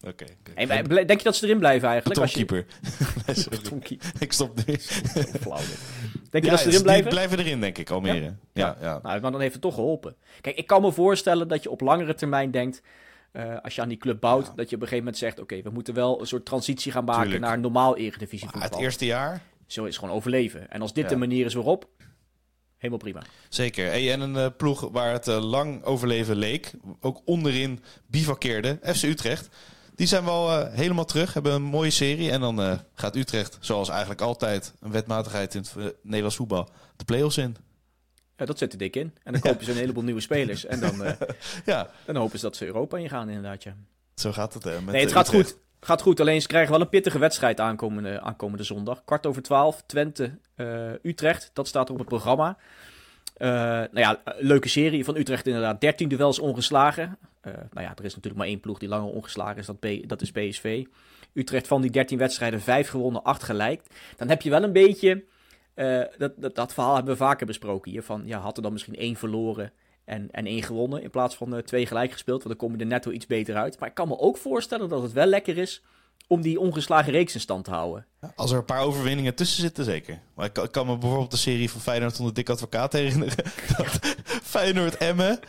Oké. 0.07 0.25
Okay, 0.49 0.67
okay. 0.67 1.05
Denk 1.05 1.17
je 1.17 1.23
dat 1.23 1.35
ze 1.35 1.45
erin 1.45 1.59
blijven 1.59 1.89
eigenlijk? 1.89 2.19
Topkeeper. 2.19 2.65
Je... 3.83 3.97
ik 4.25 4.33
stop 4.33 4.65
nu. 4.65 4.77
Flauw. 5.39 5.59
Denk 6.29 6.43
je 6.43 6.49
dat 6.49 6.59
ze 6.59 6.67
erin 6.67 6.81
blijven? 6.81 7.03
Die 7.03 7.13
blijven 7.13 7.39
erin, 7.39 7.59
denk 7.59 7.77
ik, 7.77 7.89
Almere. 7.89 8.19
Ja? 8.21 8.35
Ja, 8.53 8.77
ja. 8.81 8.99
Nou, 9.03 9.21
maar 9.21 9.31
dan 9.31 9.41
heeft 9.41 9.53
het 9.53 9.61
toch 9.61 9.73
geholpen. 9.73 10.15
Kijk, 10.41 10.57
ik 10.57 10.67
kan 10.67 10.81
me 10.81 10.91
voorstellen 10.91 11.47
dat 11.47 11.63
je 11.63 11.69
op 11.69 11.81
langere 11.81 12.13
termijn 12.13 12.51
denkt... 12.51 12.81
Uh, 13.33 13.57
als 13.61 13.75
je 13.75 13.81
aan 13.81 13.89
die 13.89 13.97
club 13.97 14.19
bouwt, 14.19 14.45
dat 14.55 14.69
je 14.69 14.75
op 14.75 14.81
een 14.81 14.87
gegeven 14.87 14.97
moment 14.97 15.17
zegt... 15.17 15.33
oké, 15.33 15.41
okay, 15.41 15.63
we 15.63 15.69
moeten 15.69 15.93
wel 15.93 16.19
een 16.19 16.27
soort 16.27 16.45
transitie 16.45 16.91
gaan 16.91 17.03
maken 17.03 17.21
Tuurlijk. 17.21 17.43
naar 17.43 17.59
normaal 17.59 17.97
eredivisie 17.97 18.49
voetbal. 18.49 18.69
Het 18.69 18.79
eerste 18.79 19.05
jaar? 19.05 19.41
Zo 19.67 19.85
is 19.85 19.97
gewoon 19.97 20.15
overleven. 20.15 20.69
En 20.71 20.81
als 20.81 20.93
dit 20.93 21.09
de 21.09 21.15
manier 21.15 21.45
is 21.45 21.53
waarop, 21.53 21.87
helemaal 22.83 23.11
prima. 23.11 23.23
Zeker. 23.49 23.85
Hey, 23.85 24.11
en 24.11 24.21
een 24.21 24.35
uh, 24.35 24.47
ploeg 24.57 24.89
waar 24.91 25.11
het 25.11 25.27
uh, 25.27 25.49
lang 25.49 25.83
overleven 25.83 26.35
leek, 26.35 26.71
ook 26.99 27.21
onderin 27.25 27.83
bivakkeerde, 28.05 28.79
FC 28.83 29.03
Utrecht. 29.03 29.49
Die 29.95 30.07
zijn 30.07 30.25
wel 30.25 30.59
uh, 30.59 30.73
helemaal 30.73 31.05
terug, 31.05 31.33
hebben 31.33 31.53
een 31.53 31.61
mooie 31.61 31.89
serie. 31.89 32.31
En 32.31 32.41
dan 32.41 32.79
gaat 32.93 33.15
Utrecht, 33.15 33.57
zoals 33.59 33.89
eigenlijk 33.89 34.21
altijd 34.21 34.73
een 34.79 34.91
wetmatigheid 34.91 35.55
in 35.55 35.61
het 35.61 35.95
Nederlands 36.01 36.35
voetbal, 36.35 36.69
de 36.95 37.05
play-offs 37.05 37.37
in. 37.37 37.55
Ja, 38.37 38.45
dat 38.45 38.57
zet 38.57 38.71
de 38.71 38.77
dik 38.77 38.95
in. 38.95 39.13
En 39.23 39.31
dan 39.31 39.41
kopen 39.41 39.65
ze 39.65 39.71
een 39.71 39.77
heleboel 39.77 40.03
nieuwe 40.03 40.21
spelers. 40.21 40.65
En 40.65 40.79
dan, 40.79 41.03
ja. 41.65 41.89
dan 42.05 42.15
hopen 42.15 42.39
ze 42.39 42.45
dat 42.45 42.55
ze 42.55 42.65
Europa 42.65 42.97
ingaan 42.97 43.27
inderdaad, 43.27 43.63
ja. 43.63 43.75
Zo 44.15 44.31
gaat 44.31 44.53
het. 44.53 44.63
Met 44.63 44.85
nee, 44.85 45.01
het 45.01 45.11
gaat 45.11 45.29
goed. 45.29 45.57
Gaat 45.83 46.01
goed, 46.01 46.19
alleen 46.19 46.41
ze 46.41 46.47
krijgen 46.47 46.71
wel 46.71 46.81
een 46.81 46.89
pittige 46.89 47.19
wedstrijd 47.19 47.59
aankomende, 47.59 48.21
aankomende 48.21 48.63
zondag. 48.63 49.03
Kwart 49.05 49.25
over 49.25 49.41
twaalf, 49.41 49.83
Twente, 49.85 50.37
uh, 50.57 50.91
Utrecht. 51.01 51.49
Dat 51.53 51.67
staat 51.67 51.89
op 51.89 51.97
het 51.97 52.07
programma. 52.07 52.57
Uh, 53.37 53.49
nou 53.49 53.99
ja, 53.99 54.21
leuke 54.37 54.67
serie 54.67 55.03
van 55.03 55.15
Utrecht 55.15 55.47
inderdaad. 55.47 55.81
13 55.81 56.07
duels 56.07 56.39
ongeslagen. 56.39 57.17
Nou 57.43 57.85
ja, 57.85 57.93
er 57.95 58.05
is 58.05 58.15
natuurlijk 58.15 58.35
maar 58.35 58.47
één 58.47 58.59
ploeg 58.59 58.79
die 58.79 58.89
langer 58.89 59.09
ongeslagen 59.09 59.57
is. 59.57 59.65
Dat, 59.65 59.79
B, 59.79 59.87
dat 60.07 60.21
is 60.21 60.31
PSV. 60.31 60.85
Utrecht 61.33 61.67
van 61.67 61.81
die 61.81 61.91
13 61.91 62.17
wedstrijden 62.17 62.61
5 62.61 62.89
gewonnen, 62.89 63.23
8 63.23 63.43
gelijk. 63.43 63.81
Dan 64.17 64.29
heb 64.29 64.41
je 64.41 64.49
wel 64.49 64.63
een 64.63 64.73
beetje... 64.73 65.23
dat, 66.17 66.33
dat, 66.37 66.55
dat 66.55 66.73
verhaal 66.73 66.95
hebben 66.95 67.13
we 67.13 67.19
vaker 67.19 67.45
besproken 67.45 67.91
hier. 67.91 68.03
Van, 68.03 68.21
ja, 68.25 68.39
had 68.39 68.57
er 68.57 68.63
dan 68.63 68.71
misschien 68.71 68.95
één 68.95 69.15
verloren 69.15 69.71
en, 70.05 70.31
en 70.31 70.45
één 70.45 70.63
gewonnen 70.63 71.03
in 71.03 71.09
plaats 71.09 71.35
van 71.35 71.55
uh, 71.55 71.59
twee 71.59 71.85
gelijk 71.85 72.11
gespeeld. 72.11 72.43
Want 72.43 72.59
dan 72.59 72.67
kom 72.67 72.77
je 72.77 72.83
er 72.83 72.89
netto 72.89 73.11
iets 73.11 73.27
beter 73.27 73.55
uit. 73.55 73.79
Maar 73.79 73.89
ik 73.89 73.95
kan 73.95 74.07
me 74.07 74.19
ook 74.19 74.37
voorstellen 74.37 74.89
dat 74.89 75.01
het 75.01 75.11
wel 75.11 75.25
lekker 75.25 75.57
is 75.57 75.83
om 76.27 76.41
die 76.41 76.59
ongeslagen 76.59 77.11
reeks 77.11 77.33
in 77.33 77.39
stand 77.39 77.65
te 77.65 77.71
houden. 77.71 78.05
Als 78.35 78.51
er 78.51 78.57
een 78.57 78.65
paar 78.65 78.81
overwinningen 78.81 79.35
tussen 79.35 79.61
zitten, 79.61 79.83
zeker. 79.83 80.19
Maar 80.35 80.45
ik, 80.45 80.57
ik 80.57 80.71
kan 80.71 80.85
me 80.85 80.97
bijvoorbeeld 80.97 81.31
de 81.31 81.37
serie 81.37 81.69
van 81.69 81.81
Feyenoord 81.81 82.19
onder 82.19 82.33
Dik 82.33 82.49
Advocaat 82.49 82.93
herinneren. 82.93 83.35
Dat 83.77 83.99
Feyenoord 84.43 84.97
Emmen 84.97 85.39
1-1 85.39 85.41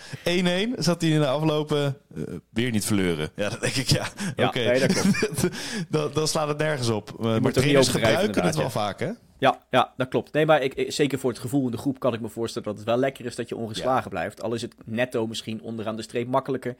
zat 0.79 1.01
hij 1.01 1.11
in 1.11 1.21
de 1.21 1.27
aflopen 1.27 1.97
uh, 2.15 2.25
weer 2.51 2.71
niet 2.71 2.85
verleuren. 2.85 3.31
Ja, 3.37 3.49
dat 3.49 3.61
denk 3.61 3.75
ik, 3.75 3.89
ja. 3.89 4.07
ja 4.37 4.47
Oké, 4.47 4.59
okay. 4.59 4.79
nee, 4.79 5.51
dan, 5.89 6.11
dan 6.13 6.29
slaat 6.29 6.49
het 6.49 6.59
nergens 6.59 6.89
op. 6.89 7.17
Uh, 7.21 7.39
maar 7.39 7.53
trainers 7.53 7.89
gebruiken 7.89 8.45
het 8.45 8.55
wel 8.55 8.65
ja. 8.65 8.71
vaak, 8.71 9.01
hè? 9.01 9.11
Ja, 9.45 9.59
ja, 9.71 9.93
dat 9.97 10.09
klopt. 10.09 10.33
Nee, 10.33 10.47
maar 10.47 10.63
ik, 10.63 10.85
zeker 10.93 11.19
voor 11.19 11.31
het 11.31 11.39
gevoel 11.39 11.65
in 11.65 11.71
de 11.71 11.77
groep 11.77 11.99
kan 11.99 12.15
ik 12.15 12.21
me 12.21 12.29
voorstellen 12.29 12.69
dat 12.69 12.77
het 12.77 12.87
wel 12.87 12.97
lekker 12.97 13.25
is 13.25 13.37
dat 13.37 13.49
je 13.49 13.57
ongeslagen 13.57 14.03
ja. 14.03 14.09
blijft. 14.09 14.43
Al 14.43 14.55
is 14.55 14.63
het 14.63 14.75
netto 14.85 15.27
misschien 15.27 15.63
onderaan 15.63 15.97
de 15.97 16.03
streep 16.03 16.27
makkelijker 16.27 16.77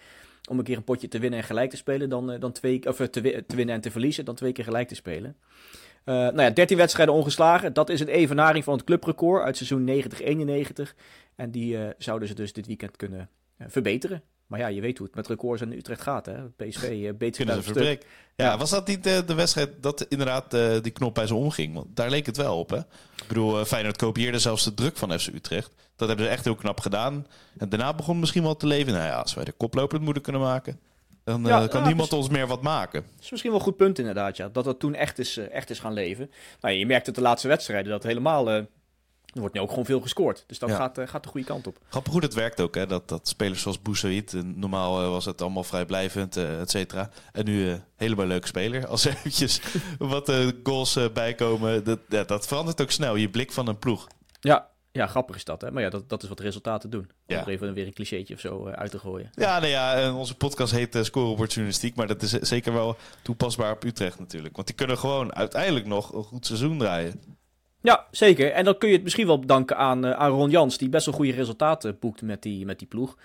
om 0.51 0.59
een 0.59 0.65
keer 0.65 0.77
een 0.77 0.85
potje 0.85 1.09
te 1.09 1.19
winnen 1.19 1.39
en 1.39 1.45
gelijk 1.45 1.71
te 1.71 1.77
spelen 1.77 2.09
dan, 2.09 2.33
uh, 2.33 2.41
dan 2.41 2.53
twee 2.53 2.89
of 2.89 2.97
te, 2.97 3.11
te, 3.47 3.57
winnen 3.57 3.75
en 3.75 3.81
te 3.81 3.91
verliezen 3.91 4.25
dan 4.25 4.35
twee 4.35 4.53
keer 4.53 4.65
gelijk 4.65 4.89
te 4.89 4.95
spelen. 4.95 5.37
Uh, 6.05 6.15
nou 6.15 6.43
ja, 6.43 6.51
13 6.51 6.77
wedstrijden 6.77 7.15
ongeslagen. 7.15 7.73
Dat 7.73 7.89
is 7.89 8.01
een 8.01 8.09
evenaring 8.09 8.65
van 8.65 8.75
het 8.75 8.85
clubrecord 8.85 9.43
uit 9.43 9.57
seizoen 9.57 10.03
90-91. 10.89 10.95
En 11.35 11.51
die 11.51 11.77
uh, 11.77 11.87
zouden 11.99 12.29
ze 12.29 12.35
dus 12.35 12.53
dit 12.53 12.67
weekend 12.67 12.97
kunnen 12.97 13.29
verbeteren. 13.59 14.23
Maar 14.47 14.59
ja, 14.59 14.67
je 14.67 14.81
weet 14.81 14.99
hoe 14.99 15.07
het 15.07 15.17
met 15.17 15.29
records 15.29 15.63
in 15.63 15.73
Utrecht 15.73 16.03
gaat. 16.03 16.27
Hè? 16.27 16.49
PSV 16.49 16.83
uh, 16.83 17.13
beter 17.15 17.45
Kunnen 17.45 17.65
ze 17.65 17.99
ja, 18.37 18.45
ja, 18.45 18.59
was 18.59 18.71
dat 18.71 18.87
niet 18.87 19.07
uh, 19.07 19.19
de 19.27 19.35
wedstrijd 19.35 19.71
dat 19.81 20.07
inderdaad 20.09 20.55
uh, 20.55 20.81
die 20.83 20.93
knop 20.93 21.15
bij 21.15 21.27
ze 21.27 21.35
omging? 21.35 21.75
Want 21.75 21.87
daar 21.97 22.11
leek 22.11 22.27
het 22.27 22.37
wel 22.37 22.59
op. 22.59 22.71
Hè? 22.71 22.79
Ik 22.79 23.25
bedoel, 23.29 23.59
uh, 23.59 23.65
Feyenoord 23.65 23.97
kopieerde 23.97 24.39
zelfs 24.39 24.65
de 24.65 24.75
druk 24.75 24.97
van 24.97 25.19
FC 25.19 25.27
Utrecht. 25.27 25.75
Dat 25.97 26.09
hebben 26.09 26.27
ze 26.27 26.33
echt 26.33 26.45
heel 26.45 26.55
knap 26.55 26.81
gedaan. 26.81 27.27
En 27.59 27.69
daarna 27.69 27.95
begon 27.95 28.19
misschien 28.19 28.43
wel 28.43 28.57
te 28.57 28.67
leven. 28.67 28.93
Nou 28.93 29.05
ja, 29.05 29.21
als 29.21 29.35
wij 29.35 29.45
de 29.45 29.53
koploper 29.53 29.95
het 29.95 30.05
moeten 30.05 30.23
kunnen 30.23 30.41
maken... 30.41 30.81
Dan 31.25 31.45
ja, 31.45 31.67
kan 31.67 31.81
ja, 31.81 31.87
niemand 31.87 32.13
ons 32.13 32.29
meer 32.29 32.47
wat 32.47 32.63
maken. 32.63 33.03
Dat 33.03 33.25
is 33.25 33.31
misschien 33.31 33.51
wel 33.51 33.61
een 33.61 33.67
goed 33.67 33.77
punt 33.77 33.99
inderdaad, 33.99 34.37
ja. 34.37 34.49
Dat 34.49 34.65
dat 34.65 34.81
toen 34.81 34.95
echt 34.95 35.19
is, 35.19 35.37
echt 35.37 35.71
is 35.71 35.79
gaan 35.79 35.93
leven. 35.93 36.31
Nou, 36.61 36.75
je 36.75 36.87
merkt 36.87 37.07
het 37.07 37.15
de 37.15 37.21
laatste 37.21 37.49
wedstrijden 37.49 37.91
dat 37.91 38.03
helemaal 38.03 38.67
Er 39.35 39.41
wordt 39.41 39.55
nu 39.55 39.61
ook 39.61 39.69
gewoon 39.69 39.85
veel 39.85 40.01
gescoord. 40.01 40.45
Dus 40.47 40.59
dat 40.59 40.69
Ja. 40.69 40.77
gaat, 40.77 40.99
eh, 40.99 41.07
gaat 41.09 41.23
de 41.23 41.29
goede 41.29 41.47
kant 41.47 41.67
op. 41.67 41.79
Grappig 41.89 42.13
hoe 42.13 42.23
het 42.23 42.35
werkt 42.35 42.61
ook, 42.61 42.75
hè? 42.75 42.87
Dat, 42.87 43.09
dat 43.09 43.29
spelers 43.29 43.63
zoals 43.63 43.83
Boussaïd, 43.83 44.35
eh, 44.35 44.41
normaal 44.43 45.03
eh, 45.03 45.09
was 45.09 45.25
het 45.25 45.43
allemaal 45.43 45.65
vrijblijvend, 45.65 46.37
et 46.37 46.71
cetera. 46.71 47.11
En 47.33 47.45
nu 47.45 47.71
eh 47.71 47.77
helemaal 47.97 48.27
leuke 48.27 48.47
speler. 48.47 48.87
Als 48.87 49.05
er 49.05 49.11
eventjes 49.17 49.61
wat 49.99 50.29
eh, 50.29 50.49
goals 50.63 50.99
bijkomen, 51.13 51.85
dat, 51.85 51.99
ja, 52.09 52.25
dat 52.25 52.47
verandert 52.47 52.81
ook 52.83 52.91
snel, 52.91 53.17
je 53.17 53.31
blik 53.31 53.53
van 53.53 53.69
een 53.69 53.79
ploeg. 53.79 54.07
Ja, 54.41 54.69
ja 54.93 55.07
grappig 55.07 55.37
is 55.37 55.45
dat. 55.45 55.61
Hè? 55.61 55.71
Maar 55.71 55.83
ja, 55.83 55.91
dat, 55.91 56.09
dat 56.09 56.23
is 56.23 56.29
wat 56.29 56.41
resultaten 56.41 56.91
doen. 56.91 57.01
Om 57.01 57.35
Ja. 57.35 57.41
er 57.41 57.49
even 57.49 57.75
weer 57.75 57.87
een 57.87 57.93
clichétje 57.93 58.35
of 58.35 58.41
zo 58.41 58.67
eh, 58.67 58.73
uit 58.73 58.91
te 58.91 58.99
gooien. 58.99 59.31
Ja, 59.35 59.59
nou 59.59 59.71
ja, 59.71 59.95
en 59.95 60.13
onze 60.13 60.35
podcast 60.37 60.73
heet 60.73 60.95
uh, 60.97 61.03
Scorebordjournalistiek, 61.03 61.95
maar 61.95 62.07
dat 62.07 62.23
is 62.23 62.31
zeker 62.31 62.73
wel 62.73 62.97
toepasbaar 63.23 63.73
op 63.73 63.85
Utrecht 63.85 64.19
natuurlijk. 64.19 64.55
Want 64.55 64.67
die 64.67 64.77
kunnen 64.77 64.99
gewoon 64.99 65.35
uiteindelijk 65.35 65.87
nog 65.87 66.13
een 66.13 66.25
goed 66.25 66.47
seizoen 66.47 66.79
draaien. 66.79 67.21
Ja, 67.85 68.07
zeker. 68.11 68.53
En 68.53 68.65
dan 68.65 68.79
kun 68.79 68.89
je 68.89 68.95
het 68.95 69.03
misschien 69.03 69.27
wel 69.27 69.47
danken 69.47 69.77
aan, 69.77 70.07
aan 70.07 70.31
Ron 70.31 70.51
Jans, 70.51 70.79
die 70.79 70.89
best 70.89 71.07
wel 71.07 71.15
goede 71.15 71.33
resultaten 71.33 71.99
boekt 71.99 72.23
met 72.23 72.43
die, 72.43 72.65
met 72.65 72.79
die 72.79 72.89
ploeg. 72.89 73.19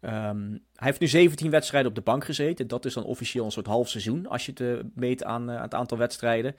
Ehm, 0.00 0.50
hij 0.50 0.86
heeft 0.86 1.00
nu 1.00 1.06
17 1.06 1.50
wedstrijden 1.50 1.88
op 1.88 1.96
de 1.96 2.02
bank 2.02 2.24
gezeten. 2.24 2.68
Dat 2.68 2.84
is 2.84 2.94
dan 2.94 3.04
officieel 3.04 3.44
een 3.44 3.50
soort 3.50 3.66
half 3.66 3.88
seizoen 3.88 4.26
als 4.26 4.46
je 4.46 4.50
het 4.50 4.60
eh, 4.60 4.84
meet 4.94 5.24
aan, 5.24 5.50
eh, 5.50 5.56
aan 5.56 5.62
het 5.62 5.74
aantal 5.74 5.98
wedstrijden. 5.98 6.56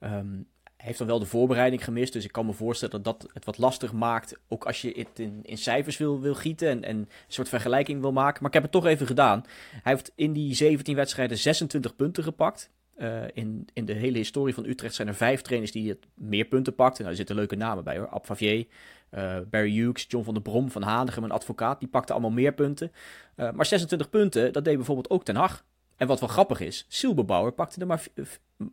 Ehm, 0.00 0.32
hij 0.76 0.86
heeft 0.86 0.98
dan 0.98 1.06
wel 1.06 1.18
de 1.18 1.26
voorbereiding 1.26 1.84
gemist, 1.84 2.12
dus 2.12 2.24
ik 2.24 2.32
kan 2.32 2.46
me 2.46 2.52
voorstellen 2.52 3.02
dat 3.02 3.20
dat 3.20 3.30
het 3.32 3.44
wat 3.44 3.58
lastig 3.58 3.92
maakt. 3.92 4.38
Ook 4.48 4.66
als 4.66 4.80
je 4.80 4.92
het 4.96 5.18
in, 5.18 5.40
in 5.42 5.58
cijfers 5.58 5.96
wil, 5.96 6.20
wil 6.20 6.34
gieten 6.34 6.68
en, 6.68 6.84
en 6.84 6.96
een 6.96 7.08
soort 7.28 7.48
vergelijking 7.48 8.00
wil 8.00 8.12
maken. 8.12 8.38
Maar 8.38 8.48
ik 8.48 8.54
heb 8.54 8.62
het 8.62 8.72
toch 8.72 8.86
even 8.86 9.06
gedaan. 9.06 9.44
Hij 9.82 9.92
heeft 9.92 10.12
in 10.14 10.32
die 10.32 10.54
17 10.54 10.96
wedstrijden 10.96 11.38
26 11.38 11.96
punten 11.96 12.22
gepakt. 12.22 12.70
Uh, 12.98 13.22
in, 13.32 13.68
in 13.72 13.84
de 13.84 13.92
hele 13.92 14.16
historie 14.16 14.54
van 14.54 14.64
Utrecht 14.64 14.94
zijn 14.94 15.08
er 15.08 15.14
vijf 15.14 15.40
trainers 15.40 15.72
die 15.72 15.88
het 15.88 16.06
meer 16.14 16.44
punten 16.44 16.74
pakten. 16.74 16.98
Nou, 16.98 17.10
er 17.10 17.16
zitten 17.16 17.36
leuke 17.36 17.56
namen 17.56 17.84
bij 17.84 17.98
hoor. 17.98 18.08
Ab 18.08 18.26
Favier, 18.26 18.66
uh, 19.10 19.36
Barry 19.50 19.72
Hughes, 19.72 20.04
John 20.08 20.24
van 20.24 20.34
der 20.34 20.42
Brom, 20.42 20.70
Van 20.70 20.82
Hanegem, 20.82 21.24
een 21.24 21.30
advocaat. 21.30 21.80
Die 21.80 21.88
pakten 21.88 22.14
allemaal 22.14 22.32
meer 22.32 22.54
punten. 22.54 22.92
Uh, 23.36 23.50
maar 23.50 23.66
26 23.66 24.10
punten, 24.10 24.52
dat 24.52 24.64
deed 24.64 24.76
bijvoorbeeld 24.76 25.10
ook 25.10 25.24
Ten 25.24 25.36
Hag. 25.36 25.64
En 25.96 26.06
wat 26.06 26.20
wel 26.20 26.28
grappig 26.28 26.60
is, 26.60 26.86
Silberbauer 26.88 27.52
pakte 27.52 27.80
er 27.80 27.86
maar, 27.86 28.06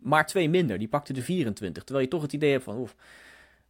maar 0.01 0.27
twee 0.27 0.49
minder. 0.49 0.77
Die 0.77 0.87
pakte 0.87 1.13
er 1.13 1.21
24. 1.21 1.83
Terwijl 1.83 2.05
je 2.05 2.11
toch 2.11 2.21
het 2.21 2.33
idee 2.33 2.51
hebt 2.51 2.63
van... 2.63 2.77
Oef, 2.77 2.95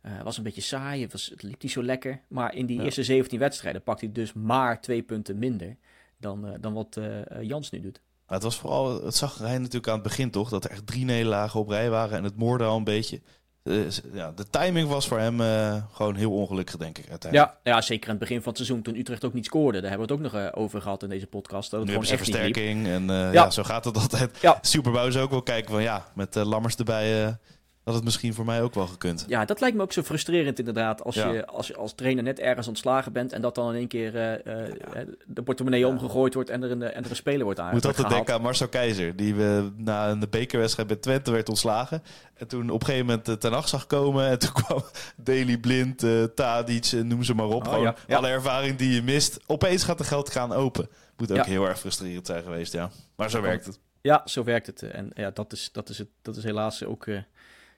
het 0.02 0.24
was 0.24 0.38
een 0.38 0.44
beetje 0.44 0.62
saai, 0.62 1.02
het, 1.02 1.12
was, 1.12 1.30
het 1.30 1.44
liep 1.44 1.62
niet 1.62 1.72
zo 1.72 1.84
lekker. 1.84 2.22
Maar 2.28 2.56
in 2.56 2.66
die 2.66 2.78
ja. 2.78 2.84
eerste 2.84 3.04
17 3.04 3.40
wedstrijden 3.40 3.84
pakte 3.84 4.06
hij 4.06 4.14
dus 4.14 4.34
maar 4.34 4.82
twee 4.82 5.02
punten 5.02 5.40
minder... 5.40 5.76
dan, 6.18 6.58
dan 6.60 6.74
wat 6.74 7.00
Jans 7.42 7.70
nu 7.70 7.80
doet. 7.80 8.02
Maar 8.28 8.36
het 8.38 8.44
was 8.44 8.58
vooral, 8.58 9.04
het 9.04 9.16
zag 9.16 9.38
hij 9.38 9.58
natuurlijk 9.58 9.88
aan 9.88 9.94
het 9.94 10.04
begin 10.04 10.32
toch, 10.32 10.50
dat 10.50 10.64
er 10.64 10.72
echt 10.72 10.88
drie 10.88 11.06
nederlagen 11.06 11.60
op 11.60 11.70
rij 11.70 11.90
waren 11.90 12.18
en 12.18 12.24
het 12.24 12.38
moorde 12.38 12.64
al 12.64 12.78
een 12.78 12.84
beetje. 12.84 13.22
Dus, 13.64 14.02
ja, 14.14 14.32
de 14.32 14.50
timing 14.50 14.90
was 14.90 15.08
voor 15.08 15.20
hem 15.20 15.42
uh, 15.42 15.76
gewoon 15.92 16.16
heel 16.16 16.32
ongelukkig, 16.32 16.78
denk 16.78 16.98
ik. 16.98 17.10
Uiteindelijk. 17.10 17.52
Ja, 17.64 17.72
ja, 17.72 17.82
zeker 17.82 18.04
aan 18.06 18.16
het 18.16 18.20
begin 18.20 18.38
van 18.38 18.48
het 18.48 18.58
seizoen 18.58 18.82
toen 18.82 18.96
Utrecht 18.96 19.26
ook 19.26 19.34
niet 19.34 19.46
scoorde. 19.46 19.82
Daar 19.82 19.90
hebben 19.90 20.08
we 20.08 20.14
het 20.14 20.24
ook 20.24 20.32
nog 20.32 20.42
uh, 20.42 20.50
over 20.54 20.82
gehad 20.82 21.04
in 21.04 21.10
deze 21.10 21.28
podcast. 21.28 21.72
Dat 21.72 21.80
het 21.80 21.90
nu 21.90 21.96
gewoon 21.96 22.10
hebben 22.10 22.26
ze 22.26 22.32
echt 22.38 22.46
versterking 22.46 22.88
en 22.88 23.02
uh, 23.02 23.34
ja. 23.34 23.44
ja. 23.44 23.50
zo 23.50 23.64
gaat 23.64 23.86
het 23.86 23.98
altijd. 23.98 24.38
Ja. 24.42 24.58
Superbouw 24.62 25.10
zou 25.10 25.24
ook 25.24 25.32
wel 25.32 25.42
kijken 25.42 25.72
van 25.72 25.82
ja, 25.82 26.06
met 26.14 26.36
Lammers 26.36 26.76
erbij 26.76 27.38
had 27.84 27.94
het 27.94 28.04
misschien 28.04 28.34
voor 28.34 28.46
mij 28.46 28.62
ook 28.62 28.74
wel 28.74 28.88
gekund. 28.88 29.26
Ja, 29.28 29.46
dat 29.46 29.60
lijkt 29.60 29.76
me 29.76 29.82
ook 29.82 29.92
zo 29.92 30.02
frustrerend 30.02 30.60
inderdaad. 30.60 31.04
Als, 31.04 31.16
ja. 31.16 31.32
je, 31.32 31.46
als 31.46 31.68
je 31.68 31.76
als 31.76 31.94
trainer 31.94 32.24
net 32.24 32.40
ergens 32.40 32.68
ontslagen 32.68 33.14
bent 33.14 33.34
en 33.34 33.42
dat 33.42 33.56
dan 33.56 33.70
in 33.70 33.76
één 33.76 33.88
keer 33.88 34.16
uh, 34.16 34.32
uh, 34.32 34.68
ja. 34.68 35.04
de 35.26 35.44
portemonnee 35.44 35.80
ja. 35.80 35.88
omgegooid 35.88 36.34
wordt 36.34 36.50
en 36.50 36.64
er 36.64 36.72
een, 36.72 36.82
en 36.82 37.04
er 37.04 37.10
een 37.10 37.16
speler 37.16 37.44
wordt 37.44 37.60
aan. 37.60 37.74
Moet 37.74 37.86
altijd 37.86 38.10
denken 38.10 38.34
aan 38.34 38.42
Marcel 38.42 38.68
Keizer, 38.68 39.16
die 39.16 39.36
we 39.36 39.72
na 39.76 40.10
een 40.10 40.26
bekerwedstrijd 40.30 40.88
bij 40.88 40.98
Twente 40.98 41.32
werd 41.32 41.50
ontslagen. 41.50 42.04
En 42.34 42.48
toen 42.48 42.70
op 42.70 42.80
een 42.80 42.86
gegeven 42.86 43.06
moment 43.06 43.30
uh, 43.30 43.36
ten 43.36 43.54
acht 43.54 43.70
zag 43.70 43.88
komen 43.88 44.28
en 44.28 44.40
toen 44.44 44.52
kwam 44.52 44.84
Daily 45.16 45.58
Blind, 45.58 46.04
uh, 46.04 46.24
Tadic, 46.24 46.92
noem 46.92 47.24
ze 47.24 47.34
maar 47.34 47.48
op. 47.48 47.68
Oh, 47.68 47.74
Gewoon 47.74 47.96
alle 48.08 48.28
ervaring 48.28 48.78
die 48.78 48.96
je 48.96 49.02
mist. 49.02 49.40
Opeens 49.46 49.84
gaat 49.84 49.98
de 49.98 50.04
geldkraan 50.04 50.54
open. 50.54 50.90
Moet 51.18 51.32
ook 51.32 51.46
heel 51.46 51.68
erg 51.68 51.80
frustrerend 51.80 52.26
zijn 52.26 52.44
geweest, 52.44 52.74
ja. 52.74 52.90
Maar 53.16 53.30
zo 53.30 53.42
werkt 53.42 53.66
het. 53.66 53.80
Ja, 54.02 54.22
zo 54.26 54.44
werkt 54.44 54.68
het. 54.68 54.84
En 54.84 55.12
ja, 55.14 55.32
dat 55.32 55.52
is, 55.54 55.70
dat 55.72 55.90
is, 55.90 55.98
het, 55.98 56.08
dat 56.22 56.36
is 56.36 56.44
helaas 56.44 56.84
ook 56.84 57.08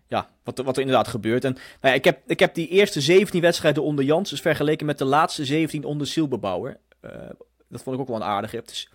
ja, 0.07 0.29
wat, 0.43 0.57
wat 0.57 0.75
er 0.75 0.81
inderdaad 0.81 1.07
gebeurt. 1.07 1.43
En 1.43 1.53
nou 1.53 1.63
ja, 1.81 1.93
ik, 1.93 2.03
heb, 2.03 2.19
ik 2.27 2.39
heb 2.39 2.53
die 2.53 2.67
eerste 2.67 3.01
17 3.01 3.41
wedstrijden 3.41 3.83
onder 3.83 4.05
Jans 4.05 4.29
dus 4.29 4.41
vergeleken 4.41 4.85
met 4.85 4.97
de 4.97 5.05
laatste 5.05 5.45
17 5.45 5.83
onder 5.83 6.07
Silberbauer. 6.07 6.77
Uh, 7.01 7.11
dat 7.67 7.83
vond 7.83 7.95
ik 7.95 8.01
ook 8.01 8.07
wel 8.07 8.15
een 8.15 8.23
aardige. 8.23 8.63
Dus 8.65 8.89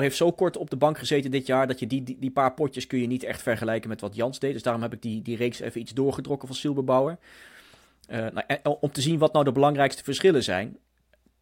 heeft 0.00 0.16
zo 0.16 0.32
kort 0.32 0.56
op 0.56 0.70
de 0.70 0.76
bank 0.76 0.98
gezeten 0.98 1.30
dit 1.30 1.46
jaar 1.46 1.66
dat 1.66 1.78
je 1.78 1.86
die, 1.86 2.02
die, 2.02 2.16
die, 2.18 2.30
paar 2.30 2.54
potjes 2.54 2.86
kun 2.86 2.98
je 2.98 3.06
niet 3.06 3.22
echt 3.22 3.42
vergelijken 3.42 3.88
met 3.88 4.00
wat 4.00 4.14
Jans 4.14 4.38
deed. 4.38 4.52
Dus 4.52 4.62
daarom 4.62 4.82
heb 4.82 4.92
ik 4.92 5.02
die, 5.02 5.22
die 5.22 5.36
reeks 5.36 5.60
even 5.60 5.80
iets 5.80 5.92
doorgedrokken 5.92 6.48
van 6.48 6.56
Silberbauer. 6.56 7.18
Uh, 8.10 8.16
nou, 8.16 8.42
en, 8.46 8.60
om 8.64 8.92
te 8.92 9.00
zien 9.00 9.18
wat 9.18 9.32
nou 9.32 9.44
de 9.44 9.52
belangrijkste 9.52 10.04
verschillen 10.04 10.42
zijn. 10.42 10.76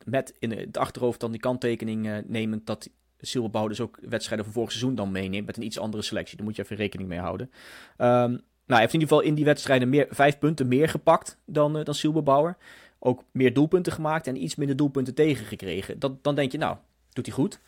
Met 0.04 0.34
in 0.38 0.50
het 0.50 0.76
achterhoofd 0.76 1.20
dan 1.20 1.30
die 1.30 1.40
kanttekening 1.40 2.06
uh, 2.06 2.16
nemend 2.26 2.66
dat 2.66 2.88
Silberbauer 3.20 3.68
dus 3.68 3.80
ook 3.80 3.98
wedstrijden 4.00 4.44
van 4.44 4.54
vorig 4.54 4.70
seizoen 4.70 4.94
dan 4.94 5.12
meeneemt 5.12 5.46
met 5.46 5.56
een 5.56 5.64
iets 5.64 5.78
andere 5.78 6.02
selectie. 6.02 6.36
Daar 6.36 6.46
moet 6.46 6.56
je 6.56 6.62
even 6.62 6.76
rekening 6.76 7.08
mee 7.08 7.18
houden. 7.18 7.50
Um, 7.98 8.40
hij 8.76 8.80
heeft 8.80 8.94
in 8.94 9.00
ieder 9.00 9.14
geval 9.14 9.30
in 9.30 9.34
die 9.34 9.44
wedstrijden 9.44 9.88
meer, 9.88 10.06
vijf 10.10 10.38
punten 10.38 10.68
meer 10.68 10.88
gepakt 10.88 11.38
dan, 11.44 11.76
uh, 11.76 11.84
dan 11.84 11.94
Silberbauer. 11.94 12.56
Ook 12.98 13.24
meer 13.30 13.54
doelpunten 13.54 13.92
gemaakt 13.92 14.26
en 14.26 14.42
iets 14.42 14.56
minder 14.56 14.76
doelpunten 14.76 15.14
tegengekregen. 15.14 15.98
Dat, 15.98 16.24
dan 16.24 16.34
denk 16.34 16.52
je, 16.52 16.58
nou, 16.58 16.76
doet 17.12 17.26
hij 17.26 17.34
goed. 17.34 17.60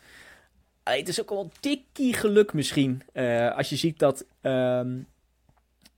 Uh, 0.87 0.95
het 0.95 1.07
is 1.07 1.21
ook 1.21 1.29
wel 1.29 1.51
tikkie 1.59 2.13
geluk 2.13 2.53
misschien. 2.53 3.01
Uh, 3.13 3.55
als 3.57 3.69
je 3.69 3.75
ziet 3.75 3.99
dat... 3.99 4.25
Um, 4.41 5.07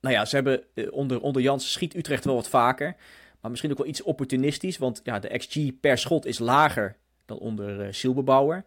nou 0.00 0.14
ja, 0.16 0.24
ze 0.24 0.34
hebben 0.34 0.62
onder, 0.90 1.20
onder 1.20 1.42
Jans 1.42 1.72
schiet 1.72 1.94
Utrecht 1.94 2.24
wel 2.24 2.34
wat 2.34 2.48
vaker. 2.48 2.96
Maar 3.40 3.50
misschien 3.50 3.72
ook 3.72 3.78
wel 3.78 3.86
iets 3.86 4.02
opportunistisch. 4.02 4.78
Want 4.78 5.00
ja, 5.04 5.18
de 5.18 5.38
XG 5.38 5.80
per 5.80 5.98
schot 5.98 6.26
is 6.26 6.38
lager 6.38 6.96
dan 7.26 7.38
onder 7.38 7.94
Silberbauer. 7.94 8.64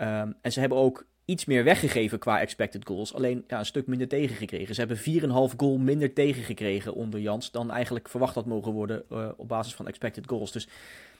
Um, 0.00 0.34
en 0.40 0.52
ze 0.52 0.60
hebben 0.60 0.78
ook 0.78 1.06
iets 1.28 1.44
meer 1.44 1.64
weggegeven 1.64 2.18
qua 2.18 2.40
expected 2.40 2.86
goals. 2.86 3.14
Alleen 3.14 3.44
ja, 3.46 3.58
een 3.58 3.66
stuk 3.66 3.86
minder 3.86 4.08
tegengekregen. 4.08 4.74
Ze 4.74 4.80
hebben 4.80 5.50
4,5 5.50 5.56
goal 5.56 5.76
minder 5.76 6.12
tegengekregen 6.12 6.94
onder 6.94 7.20
Jans 7.20 7.50
dan 7.50 7.70
eigenlijk 7.70 8.08
verwacht 8.08 8.34
had 8.34 8.46
mogen 8.46 8.72
worden 8.72 9.02
uh, 9.12 9.28
op 9.36 9.48
basis 9.48 9.74
van 9.74 9.86
expected 9.86 10.28
goals. 10.28 10.52
Dus 10.52 10.68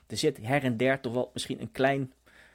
er 0.07 0.17
zit 0.17 0.39
her 0.43 0.63
en 0.63 0.77
der 0.77 1.01
toch 1.01 1.13
wel 1.13 1.31
misschien 1.33 1.61
een 1.61 1.73
klein 1.73 2.13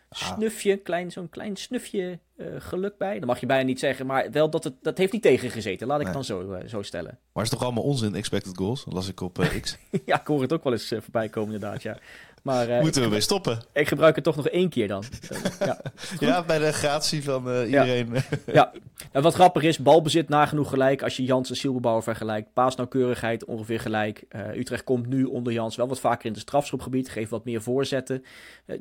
snufje, 0.09 0.77
klein, 0.77 1.11
zo'n 1.11 1.29
klein 1.29 1.55
snufje 1.55 2.19
uh, 2.35 2.47
geluk 2.57 2.97
bij. 2.97 3.19
Dat 3.19 3.27
mag 3.27 3.39
je 3.39 3.45
bijna 3.45 3.63
niet 3.63 3.79
zeggen, 3.79 4.05
maar 4.05 4.31
wel 4.31 4.49
dat 4.49 4.63
het 4.63 4.73
dat 4.81 4.97
heeft 4.97 5.11
niet 5.11 5.21
tegengezeten. 5.21 5.87
Laat 5.87 5.99
ik 5.99 6.05
nee. 6.05 6.13
dan 6.13 6.23
zo, 6.23 6.51
uh, 6.51 6.67
zo 6.67 6.81
stellen. 6.81 7.19
Maar 7.33 7.43
is 7.43 7.49
toch 7.49 7.63
allemaal 7.63 7.83
onzin, 7.83 8.15
expected 8.15 8.57
goals? 8.57 8.83
Dat 8.83 8.93
las 8.93 9.07
ik 9.07 9.21
op 9.21 9.47
X. 9.61 9.77
ja, 10.05 10.19
ik 10.19 10.27
hoor 10.27 10.41
het 10.41 10.53
ook 10.53 10.63
wel 10.63 10.73
eens 10.73 10.93
voorbij 10.99 11.29
komen 11.29 11.53
inderdaad, 11.53 11.81
ja. 11.81 11.97
Maar, 12.43 12.69
uh, 12.69 12.81
Moeten 12.81 13.01
we 13.01 13.07
weer 13.07 13.21
stoppen? 13.21 13.59
Ik 13.73 13.87
gebruik 13.87 14.15
het 14.15 14.23
toch 14.23 14.35
nog 14.35 14.47
één 14.47 14.69
keer 14.69 14.87
dan. 14.87 15.03
ja, 15.59 15.81
ja, 16.19 16.43
bij 16.43 16.59
de 16.59 16.71
gratie 16.71 17.23
van 17.23 17.49
uh, 17.49 17.65
iedereen. 17.65 18.13
Ja. 18.13 18.21
ja. 18.45 18.71
En 19.11 19.21
wat 19.21 19.33
grappig 19.33 19.63
is, 19.63 19.77
balbezit 19.77 20.29
nagenoeg 20.29 20.69
gelijk. 20.69 21.03
Als 21.03 21.17
je 21.17 21.23
Jans 21.23 21.49
en 21.49 21.55
Silberbouwer 21.55 22.03
vergelijkt. 22.03 22.53
Paasnauwkeurigheid 22.53 23.45
ongeveer 23.45 23.79
gelijk. 23.79 24.23
Uh, 24.29 24.55
Utrecht 24.55 24.83
komt 24.83 25.07
nu 25.07 25.23
onder 25.23 25.53
Jans 25.53 25.75
wel 25.75 25.87
wat 25.87 25.99
vaker 25.99 26.25
in 26.25 26.31
het 26.31 26.41
strafschopgebied. 26.41 27.09
Geeft 27.09 27.29
wat 27.29 27.45
meer 27.45 27.61
voorzetten. 27.61 28.23